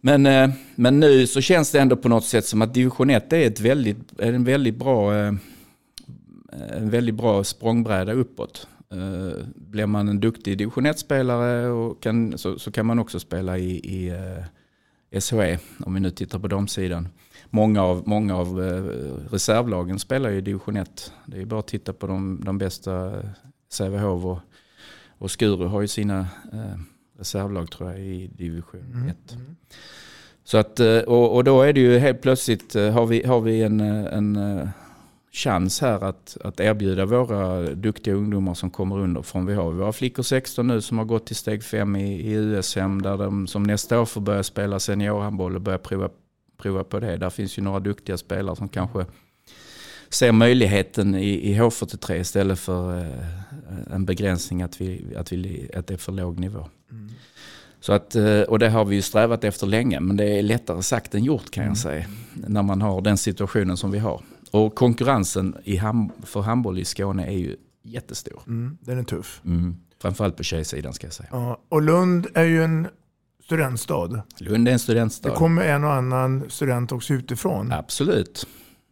Men, 0.00 0.26
eh, 0.26 0.50
men 0.74 1.00
nu 1.00 1.26
så 1.26 1.40
känns 1.40 1.70
det 1.70 1.80
ändå 1.80 1.96
på 1.96 2.08
något 2.08 2.24
sätt 2.24 2.46
som 2.46 2.62
att 2.62 2.74
division 2.74 3.10
1 3.10 3.32
är, 3.32 3.46
ett 3.46 3.60
väldigt, 3.60 4.20
är 4.20 4.32
en 4.32 4.44
väldigt 4.44 4.76
bra, 4.76 5.14
eh, 5.14 5.32
en 6.70 6.90
väldigt 6.90 7.14
bra 7.14 7.44
språngbräda 7.44 8.12
uppåt. 8.12 8.68
Eh, 8.92 9.44
blir 9.54 9.86
man 9.86 10.08
en 10.08 10.20
duktig 10.20 10.58
division 10.58 10.86
1-spelare 10.86 11.68
och 11.68 12.02
kan, 12.02 12.38
så, 12.38 12.58
så 12.58 12.72
kan 12.72 12.86
man 12.86 12.98
också 12.98 13.20
spela 13.20 13.58
i, 13.58 13.70
i 13.70 15.20
SHE, 15.20 15.58
om 15.84 15.94
vi 15.94 16.00
nu 16.00 16.10
tittar 16.10 16.38
på 16.38 16.48
de 16.48 16.68
sidan. 16.68 17.08
Många 17.50 17.82
av, 17.82 18.02
många 18.06 18.36
av 18.36 18.58
reservlagen 19.30 19.98
spelar 19.98 20.30
ju 20.30 20.38
i 20.38 20.40
division 20.40 20.76
1. 20.76 21.12
Det 21.26 21.40
är 21.40 21.44
bara 21.44 21.60
att 21.60 21.68
titta 21.68 21.92
på 21.92 22.06
de, 22.06 22.40
de 22.44 22.58
bästa, 22.58 23.12
Sävehof 23.72 24.24
och, 24.24 24.38
och 25.18 25.30
Skuru 25.30 25.66
har 25.66 25.80
ju 25.80 25.88
sina 25.88 26.18
eh, 26.52 26.78
reservlag 27.18 27.70
tror 27.70 27.90
jag 27.90 28.00
i 28.00 28.26
division 28.26 29.08
1. 29.08 29.36
Så 30.44 30.58
att, 30.58 30.80
eh, 30.80 30.98
och, 30.98 31.34
och 31.34 31.44
då 31.44 31.62
är 31.62 31.72
det 31.72 31.80
ju 31.80 31.98
helt 31.98 32.22
plötsligt, 32.22 32.76
eh, 32.76 32.90
har 32.90 33.06
vi, 33.06 33.26
har 33.26 33.40
vi 33.40 33.62
en, 33.62 33.80
eh, 33.80 34.14
en 34.14 34.38
chans 35.32 35.80
här 35.80 36.04
att, 36.04 36.36
att 36.44 36.60
erbjuda 36.60 37.04
våra 37.04 37.60
duktiga 37.60 38.14
ungdomar 38.14 38.54
som 38.54 38.70
kommer 38.70 38.98
under 38.98 39.22
från 39.22 39.46
vi 39.46 39.54
har. 39.54 39.72
Vi 39.72 39.82
har 39.82 39.92
flickor 39.92 40.22
16 40.22 40.66
nu 40.66 40.80
som 40.80 40.98
har 40.98 41.04
gått 41.04 41.26
till 41.26 41.36
steg 41.36 41.64
5 41.64 41.96
i, 41.96 42.20
i 42.20 42.32
USM 42.32 43.02
där 43.02 43.16
de 43.16 43.46
som 43.46 43.62
nästa 43.62 44.00
år 44.00 44.04
får 44.04 44.20
börja 44.20 44.42
spela 44.42 44.80
seniorhandboll 44.80 45.54
och 45.54 45.60
börja 45.60 45.78
prova, 45.78 46.10
prova 46.56 46.84
på 46.84 47.00
det. 47.00 47.16
Där 47.16 47.30
finns 47.30 47.58
ju 47.58 47.62
några 47.62 47.80
duktiga 47.80 48.16
spelare 48.16 48.56
som 48.56 48.68
kanske 48.68 49.06
ser 50.10 50.32
möjligheten 50.32 51.14
i, 51.14 51.50
i 51.50 51.58
H43 51.58 52.14
istället 52.14 52.58
för 52.58 53.00
eh, 53.00 53.94
en 53.94 54.04
begränsning 54.04 54.62
att, 54.62 54.80
vi, 54.80 55.14
att, 55.16 55.32
vi, 55.32 55.70
att 55.74 55.86
det 55.86 55.94
är 55.94 55.98
för 55.98 56.12
låg 56.12 56.38
nivå. 56.38 56.68
Så 57.80 57.92
att, 57.92 58.14
eh, 58.14 58.40
och 58.40 58.58
det 58.58 58.68
har 58.68 58.84
vi 58.84 58.96
ju 58.96 59.02
strävat 59.02 59.44
efter 59.44 59.66
länge, 59.66 60.00
men 60.00 60.16
det 60.16 60.24
är 60.24 60.42
lättare 60.42 60.82
sagt 60.82 61.14
än 61.14 61.24
gjort 61.24 61.50
kan 61.50 61.64
jag 61.64 61.76
säga. 61.76 62.04
När 62.34 62.62
man 62.62 62.82
har 62.82 63.00
den 63.00 63.18
situationen 63.18 63.76
som 63.76 63.90
vi 63.90 63.98
har. 63.98 64.22
Och 64.50 64.74
konkurrensen 64.74 65.56
i 65.64 65.76
ham, 65.76 66.12
för 66.22 66.40
handboll 66.40 66.78
i 66.78 66.84
Skåne 66.84 67.26
är 67.26 67.38
ju 67.38 67.56
jättestor. 67.82 68.42
Mm, 68.46 68.78
den 68.80 68.98
är 68.98 69.02
tuff. 69.04 69.40
Mm. 69.44 69.76
Framförallt 70.02 70.36
på 70.36 70.42
tjejsidan 70.42 70.92
ska 70.92 71.06
jag 71.06 71.14
säga. 71.14 71.28
Ja, 71.32 71.60
och 71.68 71.82
Lund 71.82 72.26
är 72.34 72.44
ju 72.44 72.64
en 72.64 72.88
studentstad. 73.44 74.22
Lund 74.38 74.68
är 74.68 74.72
en 74.72 74.76
Det 74.76 74.78
studentstad. 74.78 75.30
kommer 75.30 75.62
en 75.62 75.84
och 75.84 75.92
annan 75.92 76.44
student 76.48 76.92
också 76.92 77.14
utifrån. 77.14 77.72
Absolut. 77.72 78.46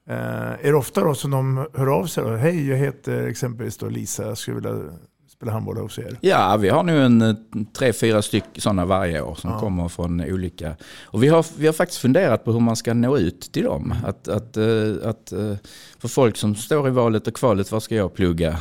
Eh, 0.09 0.67
är 0.67 0.73
det 0.73 0.75
ofta 0.75 1.05
då 1.05 1.15
som 1.15 1.31
de 1.31 1.67
hör 1.75 1.87
av 1.87 2.07
sig? 2.07 2.25
Då? 2.25 2.31
Hej, 2.31 2.69
jag 2.69 2.77
heter 2.77 3.27
exempelvis 3.27 3.77
då 3.77 3.89
Lisa, 3.89 4.27
jag 4.27 4.39
skulle 4.39 4.55
vilja 4.55 4.93
spela 5.29 5.53
handboll 5.53 5.77
hos 5.77 5.99
er. 5.99 6.19
Ja, 6.21 6.57
vi 6.57 6.69
har 6.69 6.83
nu 6.83 7.05
en 7.05 7.23
eh, 7.23 7.35
tre, 7.79 7.93
fyra 7.93 8.23
stycken 8.23 8.61
sådana 8.61 8.85
varje 8.85 9.21
år 9.21 9.35
som 9.35 9.51
Ja. 9.51 9.59
kommer 9.61 9.89
från 9.89 10.21
olika. 10.21 10.77
Och 11.05 11.23
vi 11.23 11.29
har, 11.29 11.47
vi 11.59 11.67
har 11.67 11.73
faktiskt 11.73 12.01
funderat 12.01 12.45
på 12.45 12.53
hur 12.53 12.61
man 12.61 12.77
ska 12.77 12.95
nå 12.95 13.19
ut 13.19 13.53
till 13.53 13.65
dem. 13.65 13.95
Att, 14.05 14.29
att, 14.29 14.57
eh, 14.57 14.65
att, 15.05 15.33
för 15.99 16.09
folk 16.09 16.37
som 16.37 16.55
står 16.55 16.89
i 16.89 16.91
valet 16.91 17.27
och 17.27 17.35
kvalet, 17.35 17.73
vad 17.73 17.83
ska 17.83 17.95
jag 17.95 18.15
plugga? 18.15 18.59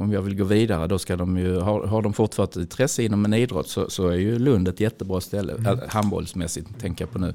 Om 0.00 0.12
jag 0.12 0.22
vill 0.22 0.36
gå 0.36 0.44
vidare, 0.44 0.86
då 0.86 0.98
ska 0.98 1.16
de 1.16 1.38
ju, 1.38 1.58
har, 1.58 1.86
har 1.86 2.02
de 2.02 2.12
fortfarande 2.12 2.60
intresse 2.60 3.02
inom 3.02 3.24
en 3.24 3.34
idrott 3.34 3.68
så, 3.68 3.90
så 3.90 4.08
är 4.08 4.16
ju 4.16 4.38
Lund 4.38 4.68
ett 4.68 4.80
jättebra 4.80 5.20
ställe, 5.20 5.52
mm. 5.52 5.78
handbollsmässigt 5.88 6.80
tänker 6.80 7.04
jag 7.04 7.12
på 7.12 7.18
nu. 7.18 7.34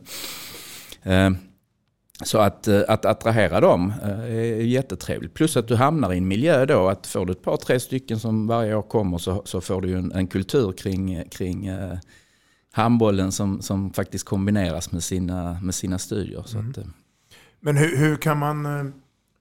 Så 2.23 2.37
att, 2.37 2.67
eh, 2.67 2.81
att 2.87 3.05
attrahera 3.05 3.59
dem 3.61 3.93
eh, 4.03 4.19
är 4.19 4.61
jättetrevligt. 4.61 5.33
Plus 5.33 5.57
att 5.57 5.67
du 5.67 5.75
hamnar 5.75 6.13
i 6.13 6.17
en 6.17 6.27
miljö 6.27 6.65
då, 6.65 6.87
att 6.89 7.07
får 7.07 7.25
du 7.25 7.31
ett 7.31 7.41
par, 7.43 7.57
tre 7.57 7.79
stycken 7.79 8.19
som 8.19 8.47
varje 8.47 8.75
år 8.75 8.81
kommer 8.81 9.17
så, 9.17 9.41
så 9.45 9.61
får 9.61 9.81
du 9.81 9.97
en, 9.97 10.11
en 10.11 10.27
kultur 10.27 10.71
kring, 10.71 11.23
kring 11.29 11.65
eh, 11.67 11.97
handbollen 12.71 13.31
som, 13.31 13.61
som 13.61 13.93
faktiskt 13.93 14.25
kombineras 14.25 14.91
med 14.91 15.03
sina, 15.03 15.59
med 15.61 15.75
sina 15.75 15.99
studier. 15.99 16.43
Så 16.45 16.57
Mm. 16.57 16.71
att, 16.71 16.77
eh, 16.77 16.83
Men 17.59 17.77
hur, 17.77 17.97
hur, 17.97 18.15
kan 18.15 18.37
man, 18.37 18.65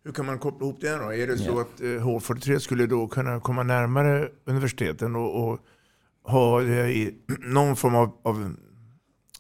hur 0.05 0.13
kan 0.13 0.27
man 0.27 0.39
koppla 0.39 0.67
ihop 0.67 0.81
det 0.81 0.97
då? 0.97 1.13
Är 1.13 1.27
det 1.27 1.39
så 1.39 1.45
Ja. 1.51 1.61
att 1.61 1.81
eh, 1.81 1.87
H43 2.07 2.59
skulle 2.59 2.87
då 2.87 3.09
kunna 3.09 3.41
komma 3.41 3.63
närmare 3.63 4.29
universiteten 4.45 5.17
och, 5.17 5.49
och 5.49 5.59
ha 6.25 6.61
någon 7.47 7.77
form 7.77 7.95
av, 7.95 8.13
av 8.23 8.55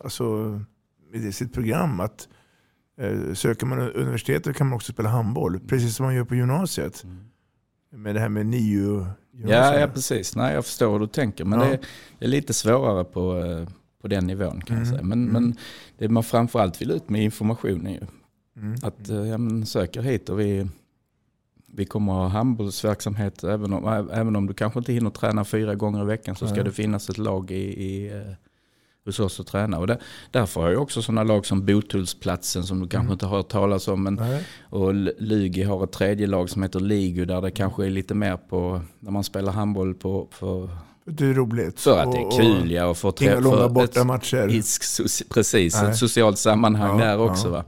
alltså, 0.00 0.60
i 1.12 1.32
sitt 1.32 1.52
program 1.52 2.00
att 2.00 2.28
söker 3.34 3.66
man 3.66 3.78
universitetet 3.78 4.56
kan 4.56 4.66
man 4.66 4.76
också 4.76 4.92
spela 4.92 5.08
handboll, 5.08 5.60
precis 5.60 5.96
som 5.96 6.06
man 6.06 6.14
gör 6.14 6.24
på 6.24 6.34
gymnasiet. 6.34 7.04
Med 7.90 8.14
det 8.14 8.20
här 8.20 8.28
med 8.28 8.46
NIU. 8.46 9.04
ja, 9.32 9.74
ja, 9.80 9.86
precis. 9.86 10.36
Nej, 10.36 10.54
jag 10.54 10.64
förstår 10.64 10.92
hur 10.92 10.98
du 10.98 11.06
tänker. 11.06 11.44
Men 11.44 11.60
Ja. 11.60 11.64
det, 11.66 11.72
är, 11.72 11.78
det 12.18 12.24
är 12.24 12.28
lite 12.28 12.52
svårare 12.52 13.04
på, 13.04 13.36
eh, 13.38 13.68
på 14.02 14.08
den 14.08 14.26
nivån 14.26 14.60
kan 14.60 14.76
jag 14.76 14.86
Mm, 14.86 14.94
säga. 14.98 15.02
Men, 15.06 15.24
men 15.24 15.56
det 15.98 16.08
man 16.08 16.22
framförallt 16.22 16.80
vill 16.80 16.90
ut 16.90 17.08
med 17.08 17.22
information 17.24 17.86
är 17.86 17.90
ju 17.92 18.00
Mm. 18.56 18.74
att 18.82 19.08
eh, 19.08 19.16
ja, 19.28 19.38
men 19.38 19.66
söker 19.66 20.02
hit 20.02 20.28
och 20.28 20.40
vi, 20.40 20.66
vi 21.66 21.84
kommer 21.84 22.12
ha 22.12 22.26
handbollsverksamhet. 22.28 23.44
Även 23.44 23.72
om, 23.72 24.08
även 24.12 24.36
om 24.36 24.46
du 24.46 24.54
kanske 24.54 24.78
inte 24.78 24.92
hinner 24.92 25.10
träna 25.10 25.44
fyra 25.44 25.74
gånger 25.74 26.02
i 26.02 26.06
veckan 26.06 26.36
så 26.36 26.46
ska 26.46 26.62
det 26.62 26.72
finnas 26.72 27.10
ett 27.10 27.18
lag 27.18 27.50
i, 27.50 27.84
i, 27.84 28.08
eh, 28.16 28.32
hos 29.08 29.20
oss 29.20 29.40
att 29.40 29.46
träna. 29.46 29.78
Och 29.78 29.86
där, 29.86 29.98
därför 30.30 30.60
har 30.60 30.70
jag 30.70 30.82
också 30.82 31.02
sådana 31.02 31.22
lag 31.22 31.46
som 31.46 31.66
Botullsplatsen 31.66 32.62
som 32.64 32.80
du 32.80 32.88
kanske 32.88 33.04
Mm. 33.04 33.12
inte 33.12 33.26
har 33.26 33.36
hört 33.36 33.48
talas 33.48 33.88
om. 33.88 34.02
Men, 34.02 34.14
Nej. 34.14 34.42
och 34.62 34.94
Lugi 35.18 35.62
har 35.62 35.84
ett 35.84 35.92
tredje 35.92 36.26
lag 36.26 36.50
som 36.50 36.62
heter 36.62 36.80
Ligu 36.80 37.24
där 37.24 37.40
det 37.40 37.50
kanske 37.50 37.86
är 37.86 37.90
lite 37.90 38.14
mer 38.14 38.36
på 38.36 38.80
när 39.00 39.10
man 39.10 39.24
spelar 39.24 39.52
handboll 39.52 39.94
på, 39.94 40.28
för, 40.30 40.68
Det 41.04 41.24
är 41.26 41.34
roligt. 41.34 41.80
för 41.80 41.98
att 41.98 42.12
det 42.12 42.18
Och- 42.18 42.32
är 42.40 42.42
kul 42.42 42.70
ja, 42.70 42.86
och 42.86 42.96
få 42.96 43.08
Inga 43.20 43.30
träffa 43.30 43.40
långa 43.40 43.64
ett- 43.66 43.72
bortamatcher. 43.72 44.48
i- 44.50 44.60
so- 44.60 45.22
Precis, 45.34 45.82
Nej. 45.82 45.90
ett 45.90 45.96
socialt 45.96 46.38
sammanhang 46.38 46.98
Ja, 47.00 47.04
där 47.06 47.18
också. 47.18 47.46
ja. 47.46 47.50
Va? 47.52 47.64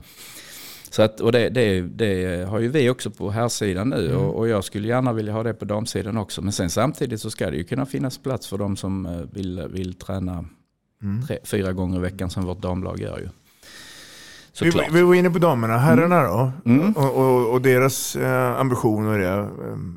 Så 0.89 1.01
att, 1.01 1.19
och 1.19 1.31
det, 1.31 1.49
det, 1.49 1.81
det 1.81 2.45
har 2.49 2.59
ju 2.59 2.67
vi 2.67 2.89
också 2.89 3.11
på 3.11 3.29
här 3.31 3.47
sidan 3.49 3.89
nu 3.89 4.05
Mm. 4.09 4.17
och, 4.17 4.35
och 4.37 4.47
jag 4.47 4.63
skulle 4.63 4.87
gärna 4.87 5.13
vilja 5.13 5.33
ha 5.33 5.43
det 5.43 5.53
på 5.53 5.65
damsidan 5.65 6.17
också. 6.17 6.41
Men 6.41 6.51
sen 6.51 6.69
samtidigt 6.69 7.21
så 7.21 7.29
ska 7.29 7.49
det 7.51 7.57
ju 7.57 7.63
kunna 7.63 7.85
finnas 7.85 8.17
plats 8.17 8.47
för 8.47 8.57
de 8.57 8.77
som 8.77 9.05
eh, 9.05 9.11
vill, 9.31 9.63
vill 9.69 9.93
träna 9.93 10.45
Mm. 11.01 11.27
tre, 11.27 11.37
fyra 11.43 11.73
gånger 11.73 11.97
i 11.97 12.01
veckan 12.01 12.29
som 12.29 12.45
vårt 12.45 12.61
damlag 12.61 12.99
gör 12.99 13.19
ju. 13.19 13.29
Vi, 14.61 14.71
vi 14.91 15.01
var 15.01 15.15
inne 15.15 15.29
på 15.29 15.39
damerna, 15.39 15.77
herrarna 15.77 16.23
då? 16.23 16.51
Mm. 16.65 16.91
Och, 16.93 17.15
och, 17.15 17.53
och 17.53 17.61
deras 17.61 18.15
eh, 18.15 18.59
ambitioner. 18.59 19.19
Eh, 19.19 19.47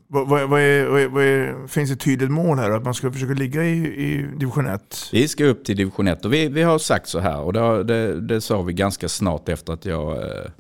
Vad, 0.07 0.29
vad, 0.29 0.49
vad, 0.49 0.61
är, 0.61 0.87
vad, 0.87 1.01
är, 1.01 1.09
vad 1.09 1.25
är, 1.25 1.67
finns 1.69 1.91
det 1.91 1.95
ett 1.95 2.01
tydligt 2.01 2.31
mål 2.31 2.59
här? 2.59 2.71
Att 2.71 2.85
man 2.85 2.95
ska 2.95 3.13
försöka 3.13 3.33
ligga 3.35 3.65
i, 3.65 3.77
i 3.87 4.27
division 4.39 4.67
1? 4.67 5.09
Vi 5.13 5.29
ska 5.29 5.45
upp 5.45 5.65
till 5.65 5.77
division 5.77 6.09
1 6.09 6.25
och 6.25 6.33
vi, 6.33 6.49
vi 6.49 6.63
har 6.63 6.79
sagt 6.79 7.09
så 7.09 7.19
här 7.19 7.41
och 7.41 7.53
det, 7.53 7.85
det, 7.85 8.21
det 8.21 8.41
sa 8.41 8.63
vi 8.63 8.73
ganska 8.73 9.09
snart 9.09 9.49
efter 9.49 9.73
att 9.73 9.85
jag, 9.85 10.17
eh, 10.17 10.51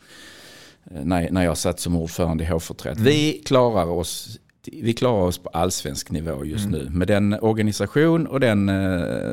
när, 0.84 1.30
när 1.30 1.44
jag 1.44 1.58
satt 1.58 1.80
som 1.80 1.96
ordförande 1.96 2.44
i 2.44 2.46
H43. 2.46 2.86
Mm. 2.90 3.04
Vi 3.04 3.42
klarar 3.46 3.86
oss 3.90 4.38
vi 4.72 4.92
klarar 4.92 5.22
oss 5.22 5.38
på 5.38 5.48
allsvensk 5.48 6.10
nivå 6.10 6.44
just 6.44 6.66
Mm. 6.66 6.78
nu. 6.80 6.90
Med 6.90 7.08
den 7.08 7.32
organisation 7.40 8.26
och 8.26 8.40
den, 8.40 8.68
eh, 8.68 9.32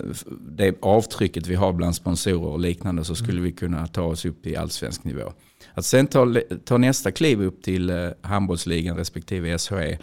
det 0.57 0.75
avtrycket 0.81 1.47
vi 1.47 1.55
har 1.55 1.73
bland 1.73 1.95
sponsorer 1.95 2.47
och 2.51 2.59
liknande 2.59 3.03
så 3.03 3.15
skulle 3.15 3.31
Mm. 3.31 3.43
vi 3.43 3.51
kunna 3.51 3.87
ta 3.87 4.01
oss 4.01 4.25
upp 4.25 4.45
i 4.47 4.55
allsvensk 4.55 5.03
nivå. 5.03 5.33
Att 5.73 5.85
sen 5.85 6.07
ta, 6.07 6.35
ta 6.65 6.77
nästa 6.77 7.11
kliv 7.11 7.41
upp 7.41 7.63
till 7.63 7.89
eh, 7.89 8.09
handbollsligan 8.21 8.97
respektive 8.97 9.57
SHE 9.57 9.97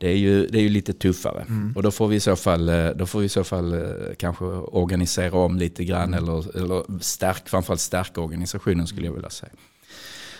det 0.00 0.08
är 0.08 0.16
ju, 0.16 0.46
det 0.46 0.58
är 0.58 0.62
ju 0.62 0.68
lite 0.68 0.92
tuffare. 0.92 1.44
Mm. 1.48 1.72
Och 1.76 1.82
då 1.82 1.90
får 1.90 2.08
vi 2.08 2.16
i 2.16 2.20
så 2.20 2.36
fall, 2.36 2.68
eh, 2.68 2.88
då 2.96 3.06
får 3.06 3.20
vi 3.20 3.26
i 3.26 3.28
så 3.28 3.44
fall 3.44 3.82
kanske 4.16 4.44
organisera 4.44 5.38
om 5.38 5.56
lite 5.58 5.84
grann 5.84 6.14
eller, 6.14 6.56
eller 6.56 7.02
stärk, 7.02 7.48
framförallt 7.48 7.80
stärka 7.80 8.20
organisationen 8.20 8.86
skulle 8.86 9.06
jag 9.06 9.12
vilja 9.14 9.30
säga. 9.30 9.52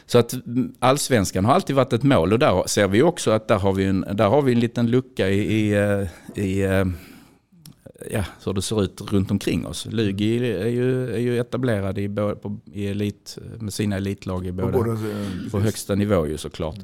Så 0.08 0.18
att 0.18 0.32
mm, 0.32 0.72
allsvenskan 0.78 1.44
har 1.44 1.54
alltid 1.54 1.76
varit 1.76 1.92
ett 1.92 2.02
mål 2.02 2.32
och 2.32 2.38
där 2.38 2.62
ser 2.66 2.88
vi 2.88 3.02
också 3.02 3.30
att 3.30 3.48
där 3.48 3.58
har 3.58 3.72
vi 3.72 3.84
en, 3.84 4.04
där 4.12 4.28
har 4.28 4.42
vi 4.42 4.52
en 4.52 4.60
liten 4.60 4.90
lucka 4.90 5.28
i, 5.28 5.38
i, 5.38 5.72
eh, 5.72 6.42
i 6.44 6.60
eh, 6.60 6.84
ja, 8.10 8.24
hur 8.44 8.52
det 8.52 8.62
ser 8.62 8.82
ut 8.82 9.12
runt 9.12 9.30
omkring 9.30 9.66
oss. 9.66 9.86
Lugi 9.90 10.52
är 10.52 10.66
ju, 10.66 11.14
är 11.14 11.18
ju 11.18 11.38
etablerad 11.38 11.98
i, 11.98 12.08
på, 12.08 12.56
i 12.72 12.86
elit, 12.86 13.38
med 13.58 13.74
sina 13.74 13.96
elitlag 13.96 14.46
i 14.46 14.52
båda, 14.52 14.92
eh, 14.92 15.50
på 15.50 15.60
högsta 15.60 15.94
nivå 15.94 16.26
ju 16.26 16.38
såklart. 16.38 16.78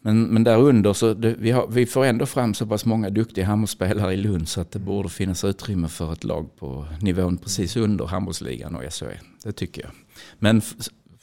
Men, 0.00 0.22
men 0.22 0.44
där 0.44 0.58
under 0.58 0.92
så 0.92 1.14
det, 1.14 1.34
vi, 1.38 1.50
har, 1.50 1.66
vi 1.66 1.86
får 1.86 2.04
ändå 2.04 2.26
fram 2.26 2.54
så 2.54 2.66
pass 2.66 2.84
många 2.84 3.10
duktiga 3.10 3.44
handbollsspelare 3.44 4.12
i 4.12 4.16
Lund 4.16 4.48
så 4.48 4.60
att 4.60 4.70
det 4.70 4.78
borde 4.78 5.08
finnas 5.08 5.44
utrymme 5.44 5.88
för 5.88 6.12
ett 6.12 6.24
lag 6.24 6.56
på 6.56 6.86
nivån 7.00 7.38
precis 7.38 7.76
under 7.76 8.06
handbollsligan 8.06 8.74
och 8.74 8.82
SHE. 8.92 9.20
Det 9.44 9.52
tycker 9.52 9.82
jag. 9.82 9.90
Men 10.38 10.62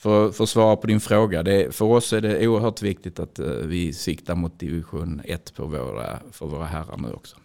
för, 0.04 0.32
för 0.32 0.44
att 0.44 0.50
svara 0.50 0.76
på 0.76 0.88
din 0.88 1.00
fråga, 1.00 1.44
det, 1.44 1.76
för 1.76 1.86
oss 1.86 2.14
är 2.14 2.22
det 2.22 2.48
oerhört 2.48 2.82
viktigt 2.82 3.20
att 3.20 3.40
eh, 3.40 3.48
vi 3.48 3.94
siktar 3.94 4.36
mot 4.36 4.60
division 4.60 5.22
1 5.26 5.54
på 5.56 5.66
våra, 5.66 6.20
för 6.32 6.46
våra 6.46 6.66
herrar 6.66 6.98
nu 6.98 7.12
också. 7.12 7.38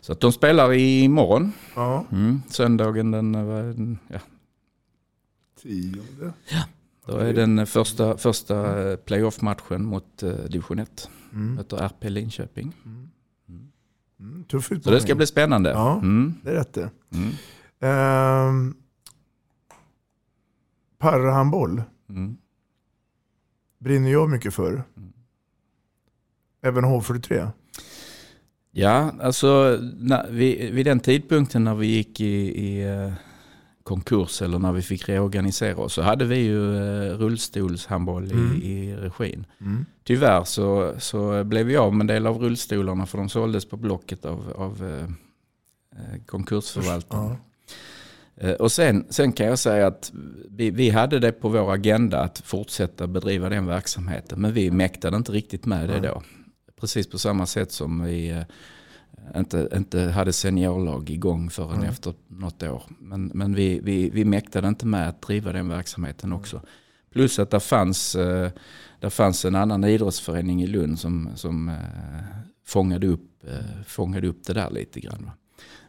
Så 0.00 0.12
att 0.12 0.20
de 0.20 0.32
spelar 0.32 0.72
imorgon, 0.72 1.52
Ja, 1.76 2.04
mm, 2.12 2.42
söndagen 2.48 3.10
den, 3.10 3.34
eh, 3.34 3.46
den, 3.46 3.98
ja, 4.08 4.18
tionde. 5.62 6.32
då 7.06 7.16
är 7.16 7.32
den 7.32 7.66
första, 7.66 8.16
första 8.16 8.90
eh, 8.90 8.96
playoff-matchen 8.96 9.84
mot 9.84 10.22
division 10.48 10.78
1. 10.78 11.10
Mm. 11.32 11.54
Möter 11.54 11.76
RP 11.76 12.10
Linköping. 12.10 12.72
Mm, 14.20 14.44
tuff 14.44 14.66
Så 14.66 14.74
utmaning. 14.74 14.98
det 14.98 15.02
ska 15.02 15.14
bli 15.14 15.26
spännande. 15.26 15.70
Ja. 15.70 15.92
Mm. 15.94 16.34
Det 16.42 16.50
är 16.50 16.54
rätt 16.54 16.72
det. 16.72 16.90
Mm. 17.14 17.30
Ehm, 17.80 18.74
Parahandboll 21.10 21.82
Mm. 22.08 22.36
brinner 23.78 24.10
jag 24.12 24.30
mycket 24.30 24.54
för. 24.54 24.70
Mm. 24.96 25.12
Även 26.62 26.84
H43. 26.84 27.48
Ja, 28.70 29.12
alltså 29.20 29.78
när, 29.98 30.30
vid, 30.30 30.74
vid 30.74 30.86
den 30.86 31.00
tidpunkten 31.00 31.64
när 31.64 31.74
vi 31.74 31.86
gick 31.86 32.20
i, 32.20 32.64
i 32.66 32.82
eh, 32.90 33.12
konkurs 33.82 34.42
eller 34.42 34.58
när 34.58 34.72
vi 34.72 34.82
fick 34.82 35.08
reorganisera 35.08 35.76
oss 35.76 35.92
så 35.92 36.02
hade 36.02 36.24
vi 36.24 36.36
ju 36.38 36.76
eh, 36.76 37.18
rullstolshandboll 37.18 38.30
Mm. 38.32 38.52
i, 38.62 38.66
i 38.90 38.96
regin. 38.96 39.46
Mm. 39.60 39.86
Tyvärr 40.04 40.44
så, 40.44 40.94
så 40.98 41.44
blev 41.44 41.66
vi 41.66 41.76
av 41.76 41.94
med 41.94 42.00
en 42.00 42.06
del 42.06 42.26
av 42.26 42.38
rullstolarna 42.38 43.06
för 43.06 43.18
de 43.18 43.28
såldes 43.28 43.64
på 43.64 43.76
Blocket 43.76 44.24
av, 44.24 44.52
av 44.56 44.84
eh, 44.84 45.04
eh, 46.00 46.22
konkursförvaltaren. 46.26 47.28
Ja. 47.28 47.36
Eh, 48.36 48.52
Och 48.52 48.72
sen, 48.72 49.06
sen 49.10 49.32
kan 49.32 49.46
jag 49.46 49.58
säga 49.58 49.86
att 49.86 50.12
vi, 50.50 50.70
vi 50.70 50.90
hade 50.90 51.18
det 51.18 51.32
på 51.32 51.48
vår 51.48 51.72
agenda 51.72 52.20
att 52.20 52.38
fortsätta 52.38 53.06
bedriva 53.06 53.48
den 53.48 53.66
verksamheten. 53.66 54.40
Men 54.40 54.52
vi 54.52 54.70
mäktade 54.70 55.16
inte 55.16 55.32
riktigt 55.32 55.66
med 55.66 55.88
det 55.88 56.00
då. 56.00 56.22
Precis 56.80 57.10
på 57.10 57.18
samma 57.18 57.46
sätt 57.46 57.72
som 57.72 58.02
vi 58.04 58.30
eh, 58.30 58.42
inte, 59.36 59.68
inte 59.76 60.00
hade 60.00 60.32
seniorlag 60.32 61.10
igång 61.10 61.50
förrän 61.50 61.80
Nej. 61.80 61.88
efter 61.88 62.14
något 62.28 62.62
år. 62.62 62.82
Men, 62.98 63.30
men 63.34 63.54
vi, 63.54 63.80
vi, 63.82 64.10
vi 64.10 64.24
mäktade 64.24 64.68
inte 64.68 64.86
med 64.86 65.08
att 65.08 65.22
driva 65.22 65.52
den 65.52 65.68
verksamheten 65.68 66.32
också. 66.32 66.60
Plus 67.12 67.38
att 67.38 67.50
det 67.50 67.60
fanns, 67.60 68.14
eh, 68.14 68.50
där 69.00 69.10
fanns 69.10 69.44
en 69.44 69.54
annan 69.54 69.84
idrottsförening 69.84 70.62
i 70.62 70.66
Lund 70.66 70.98
som, 70.98 71.30
som 71.34 71.76
fångade, 72.66 73.06
upp, 73.06 73.44
fångade 73.86 74.28
upp 74.28 74.44
det 74.46 74.52
där 74.52 74.70
lite 74.70 75.00
grann. 75.00 75.30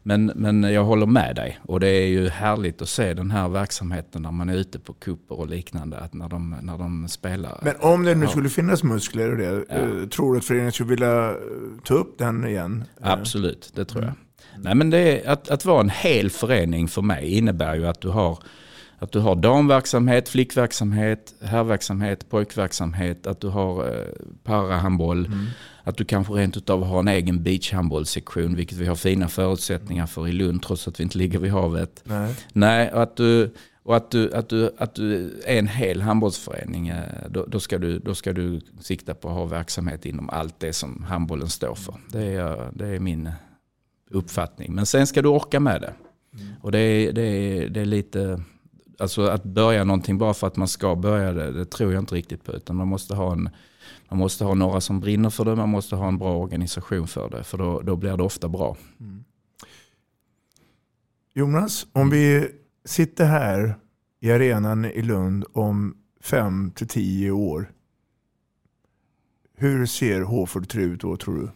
Men, 0.08 0.26
men 0.36 0.64
jag 0.64 0.84
håller 0.84 1.06
med 1.06 1.36
dig 1.36 1.60
och 1.64 1.80
det 1.80 1.88
är 1.88 2.08
ju 2.08 2.30
härligt 2.30 2.82
att 2.82 2.90
se 2.90 3.14
den 3.14 3.32
här 3.32 3.50
verksamheten 3.50 4.22
när 4.22 4.32
man 4.32 4.50
är 4.50 4.56
ute 4.56 4.80
på 4.80 4.94
kupper 4.94 5.40
och 5.40 5.48
liknande. 5.50 5.98
Att 5.98 6.14
när, 6.14 6.30
de, 6.30 6.56
när 6.62 6.78
de 6.78 7.08
spelar. 7.08 7.60
Men 7.62 7.76
om 7.80 8.04
det 8.06 8.16
nu 8.16 8.26
Ja. 8.26 8.30
skulle 8.30 8.50
finnas 8.50 8.84
muskler 8.84 9.32
och 9.32 9.38
det, 9.38 9.66
Ja. 9.70 9.76
eh, 9.76 10.08
tror 10.08 10.34
du 10.34 10.38
att 10.40 10.46
föreningen 10.46 10.72
skulle 10.72 10.90
vilja 10.90 11.30
eh, 11.30 11.36
ta 11.84 11.94
upp 11.94 12.18
den 12.18 12.48
igen? 12.48 12.84
Eh, 13.04 13.12
Absolut, 13.12 13.72
det 13.76 13.86
tror 13.86 14.04
jag. 14.04 14.14
Nej, 14.58 14.76
men 14.76 14.90
det 14.90 14.98
är, 15.26 15.30
att, 15.32 15.50
att 15.50 15.66
vara 15.66 15.80
en 15.82 15.90
hel 15.90 16.30
förening 16.30 16.88
för 16.88 17.02
mig 17.02 17.38
innebär 17.38 17.76
ju 17.76 17.88
att 17.88 18.02
du 18.02 18.08
har, 18.10 18.38
att 19.00 19.12
du 19.12 19.20
har 19.20 19.36
damverksamhet, 19.36 20.30
flickverksamhet, 20.30 21.34
herrverksamhet, 21.42 22.30
pojkverksamhet, 22.30 23.28
att 23.28 23.42
du 23.42 23.48
har 23.48 23.88
eh, 23.88 24.04
parahandboll, 24.44 25.30
att 25.86 25.98
du 25.98 26.06
kanske 26.06 26.34
rent 26.34 26.58
utav 26.58 26.84
har 26.84 27.00
en 27.00 27.08
egen 27.08 27.44
beachhandbollsektion, 27.44 28.56
vilket 28.56 28.78
vi 28.78 28.86
har 28.86 28.96
fina 28.96 29.28
förutsättningar 29.28 30.06
för 30.06 30.28
i 30.28 30.32
Lund, 30.32 30.64
trots 30.64 30.88
att 30.88 31.00
vi 31.00 31.04
inte 31.04 31.18
ligger 31.18 31.40
vid 31.40 31.52
havet. 31.52 32.04
Nej. 32.04 32.36
Nej, 32.54 32.92
och 32.94 33.02
att 33.04 33.16
du, 33.16 33.54
och 33.84 33.96
att 33.96 34.12
du, 34.12 34.34
att 34.34 34.50
du, 34.50 34.72
att 34.78 34.96
du 34.96 35.40
är 35.46 35.60
en 35.60 35.68
hel 35.68 36.02
handbollsförening, 36.02 36.88
eh, 36.88 37.04
då, 37.30 37.46
då, 37.48 37.60
ska 37.60 37.78
du, 37.78 38.00
då 38.00 38.16
ska 38.16 38.34
du 38.34 38.62
sikta 38.80 39.14
på 39.14 39.28
att 39.28 39.34
ha 39.34 39.46
verksamhet 39.46 40.06
inom 40.06 40.30
allt 40.30 40.60
det 40.60 40.74
som 40.74 41.04
handbollen 41.04 41.50
står 41.50 41.76
för. 41.76 41.96
Det 42.12 42.26
är, 42.26 42.72
det 42.74 42.88
är 42.88 43.00
min 43.00 43.32
uppfattning. 44.10 44.74
Men 44.74 44.86
sen 44.86 45.08
ska 45.08 45.22
du 45.22 45.30
orka 45.30 45.60
med 45.60 45.82
det. 45.82 45.94
Och 46.62 46.72
det 46.72 46.80
är, 46.80 47.14
det, 47.14 47.22
är, 47.22 47.70
det 47.70 47.82
är 47.82 47.86
lite, 47.86 48.42
alltså 49.00 49.22
att 49.22 49.44
börja 49.44 49.84
någonting 49.84 50.18
bara 50.18 50.34
för 50.34 50.48
att 50.48 50.56
man 50.56 50.68
ska 50.68 50.96
börja 50.96 51.34
det, 51.34 51.52
det 51.52 51.66
tror 51.66 51.94
jag 51.94 52.02
inte 52.02 52.16
riktigt 52.16 52.44
på. 52.44 52.52
Utan 52.52 52.76
man 52.76 52.88
måste 52.88 53.16
ha 53.16 53.32
en, 53.32 53.50
man 54.16 54.20
måste 54.20 54.44
ha 54.44 54.54
några 54.54 54.82
som 54.82 55.00
brinner 55.00 55.30
för 55.30 55.46
det, 55.46 55.56
man 55.56 55.70
måste 55.70 55.96
ha 55.96 56.08
en 56.08 56.18
bra 56.18 56.38
organisation 56.38 57.08
för 57.08 57.30
det. 57.30 57.44
För 57.44 57.58
då, 57.58 57.82
då 57.82 57.96
blir 57.96 58.18
det 58.18 58.24
ofta 58.24 58.48
bra. 58.48 58.78
Jonas, 61.34 61.88
om 61.92 62.10
vi 62.10 62.48
sitter 62.86 63.26
här 63.26 63.76
i 64.22 64.32
arenan 64.32 64.86
i 64.86 65.02
Lund 65.02 65.46
om 65.54 65.98
fem 66.22 66.72
till 66.76 66.88
tio 66.88 67.32
år. 67.32 67.72
Hur 69.58 69.86
ser 69.86 70.22
H43 70.22 70.80
ut 70.80 71.02
då 71.02 71.18
tror 71.18 71.36
du? 71.36 71.50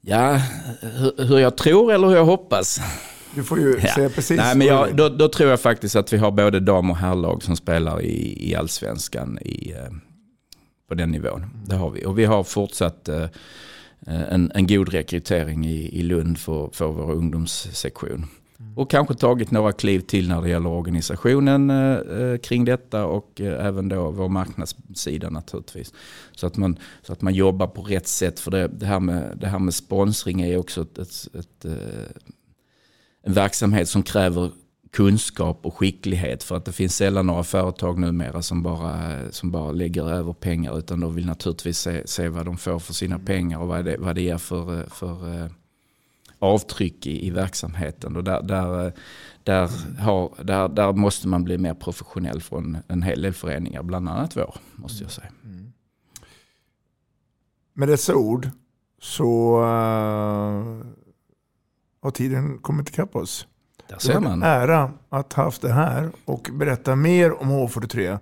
Ja, 0.00 0.40
hur, 0.80 1.26
hur 1.28 1.38
jag 1.38 1.56
tror 1.56 1.92
eller 1.92 2.08
hur 2.08 2.16
jag 2.16 2.24
hoppas. 2.24 2.80
Du 3.34 3.44
får 3.44 3.58
ju 3.58 3.78
Ja. 3.82 3.94
säga 3.94 4.08
precis 4.08 4.36
Nej, 4.36 4.56
men 4.56 4.66
jag, 4.66 4.96
då, 4.96 5.08
då 5.08 5.28
tror 5.28 5.50
jag 5.50 5.60
faktiskt 5.60 5.96
att 5.96 6.12
vi 6.12 6.16
har 6.16 6.30
både 6.30 6.60
dam 6.60 6.90
och 6.90 6.96
herrlag 6.96 7.42
som 7.42 7.56
spelar 7.56 8.02
i, 8.02 8.50
i 8.50 8.54
allsvenskan 8.54 9.38
i, 9.42 9.72
eh, 9.72 9.92
på 10.88 10.94
den 10.94 11.10
nivån. 11.10 11.46
Det 11.66 11.76
har 11.76 11.90
vi. 11.90 12.04
Och 12.04 12.18
vi 12.18 12.24
har 12.24 12.44
fortsatt 12.44 13.08
eh, 13.08 13.26
en, 14.06 14.52
en 14.54 14.66
god 14.66 14.88
rekrytering 14.88 15.66
i, 15.66 15.98
i 15.98 16.02
Lund 16.02 16.38
för, 16.38 16.70
för 16.72 16.86
vår 16.86 17.12
ungdomssektion. 17.12 18.26
Och 18.76 18.90
kanske 18.90 19.14
tagit 19.14 19.50
några 19.50 19.72
kliv 19.72 20.00
till 20.00 20.28
när 20.28 20.42
det 20.42 20.48
gäller 20.48 20.70
organisationen 20.70 21.70
eh, 21.70 22.20
eh, 22.20 22.38
kring 22.38 22.64
detta 22.64 23.04
och 23.04 23.40
eh, 23.40 23.66
även 23.66 23.88
då 23.88 24.10
vår 24.10 24.28
marknadssida 24.28 25.30
naturligtvis. 25.30 25.92
Så 26.32 26.46
att 26.46 26.56
man, 26.56 26.78
så 27.02 27.12
att 27.12 27.22
man 27.22 27.34
jobbar 27.34 27.66
på 27.66 27.82
rätt 27.82 28.06
sätt. 28.06 28.40
För 28.40 28.50
det, 28.50 28.68
det, 28.68 28.86
här, 28.86 29.00
med, 29.00 29.38
det 29.40 29.46
här 29.46 29.58
med 29.58 29.74
sponsring 29.74 30.40
är 30.40 30.56
också 30.56 30.82
ett, 30.82 30.98
ett, 30.98 31.34
ett, 31.34 31.64
eh, 31.64 31.72
en 33.22 33.32
verksamhet 33.32 33.88
som 33.88 34.02
kräver 34.02 34.50
kunskap 34.96 35.66
och 35.66 35.74
skicklighet. 35.74 36.42
För 36.42 36.56
att 36.56 36.64
det 36.64 36.72
finns 36.72 36.96
sällan 36.96 37.26
några 37.26 37.44
företag 37.44 37.98
numera 37.98 38.42
som 38.42 38.62
bara, 38.62 39.32
som 39.32 39.50
bara 39.50 39.72
lägger 39.72 40.10
över 40.10 40.32
pengar. 40.32 40.78
Utan 40.78 41.00
de 41.00 41.14
vill 41.14 41.26
naturligtvis 41.26 41.78
se, 41.78 42.06
se 42.06 42.28
vad 42.28 42.44
de 42.44 42.56
får 42.56 42.78
för 42.78 42.94
sina 42.94 43.18
pengar 43.18 43.58
och 43.58 43.68
vad 43.68 43.84
det, 43.84 43.96
vad 43.98 44.14
det 44.14 44.22
ger 44.22 44.38
för, 44.38 44.86
för 44.90 45.42
eh, 45.42 45.50
avtryck 46.38 47.06
i, 47.06 47.26
i 47.26 47.30
verksamheten. 47.30 48.16
Och 48.16 48.24
där, 48.24 48.42
där, 48.42 48.92
där, 49.44 49.70
har, 50.00 50.44
där, 50.44 50.68
där 50.68 50.92
måste 50.92 51.28
man 51.28 51.44
bli 51.44 51.58
mer 51.58 51.74
professionell 51.74 52.40
från 52.40 52.78
en 52.88 53.02
hel 53.02 53.22
del 53.22 53.32
föreningar, 53.32 53.82
bland 53.82 54.08
annat 54.08 54.36
vår, 54.36 54.54
måste 54.74 55.04
jag 55.04 55.12
säga. 55.12 55.28
Med 57.72 57.88
dessa 57.88 58.14
ord 58.14 58.48
så 59.00 59.58
uh, 59.60 60.86
har 62.02 62.10
tiden 62.10 62.58
kommit 62.58 62.88
ikapp 62.88 63.16
oss. 63.16 63.46
Där 63.88 64.12
Det 64.12 64.18
var 64.18 64.30
en 64.32 64.42
ära 64.42 64.90
att 65.10 65.32
ha 65.32 65.44
haft 65.44 65.62
det 65.62 65.72
här 65.72 66.10
och 66.24 66.50
berätta 66.52 66.96
mer 66.96 67.42
om 67.42 67.50
H43 67.50 68.18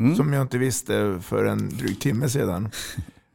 Mm. 0.00 0.16
som 0.16 0.32
jag 0.32 0.42
inte 0.42 0.58
visste 0.58 1.18
för 1.22 1.44
en 1.44 1.68
dryg 1.68 2.00
timme 2.00 2.28
sedan. 2.28 2.68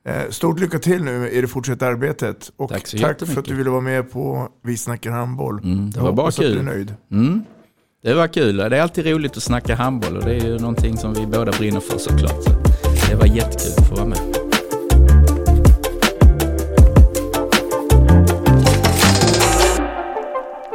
Eh, 0.07 0.29
Stort 0.29 0.59
lycka 0.59 0.79
till 0.79 1.03
nu 1.03 1.29
i 1.29 1.41
det 1.41 1.47
fortsatta 1.47 1.87
arbetet 1.87 2.51
och 2.57 2.69
Tack 2.69 2.89
tack 3.01 3.19
för 3.27 3.39
att 3.39 3.45
du 3.45 3.55
ville 3.55 3.69
vara 3.69 3.81
med 3.81 4.11
på 4.11 4.47
Vi 4.63 4.77
snackar 4.77 5.11
handboll. 5.11 5.59
Mm, 5.63 5.89
det 5.91 5.97
Jag 5.97 6.03
var 6.03 6.11
bara 6.13 6.27
att 6.27 6.35
du 6.35 6.45
är 6.51 6.53
kul. 6.55 6.63
nöjd. 6.65 6.93
Mm. 7.11 7.43
Det 8.03 8.13
var 8.13 8.27
kul. 8.27 8.57
Det 8.57 8.77
är 8.77 8.81
alltid 8.81 9.05
roligt 9.05 9.37
att 9.37 9.43
snacka 9.43 9.75
handboll 9.75 10.17
och 10.17 10.23
det 10.25 10.35
är 10.35 10.45
ju 10.45 10.59
någonting 10.59 10.97
som 10.97 11.13
vi 11.13 11.25
båda 11.25 11.51
brinner 11.51 11.79
för 11.79 11.97
såklart. 11.97 12.43
Så 12.43 13.09
det 13.09 13.15
var 13.15 13.25
jättekul 13.25 13.71
att 13.77 13.87
få 13.89 13.95
vara 13.95 14.05
med. 14.05 14.38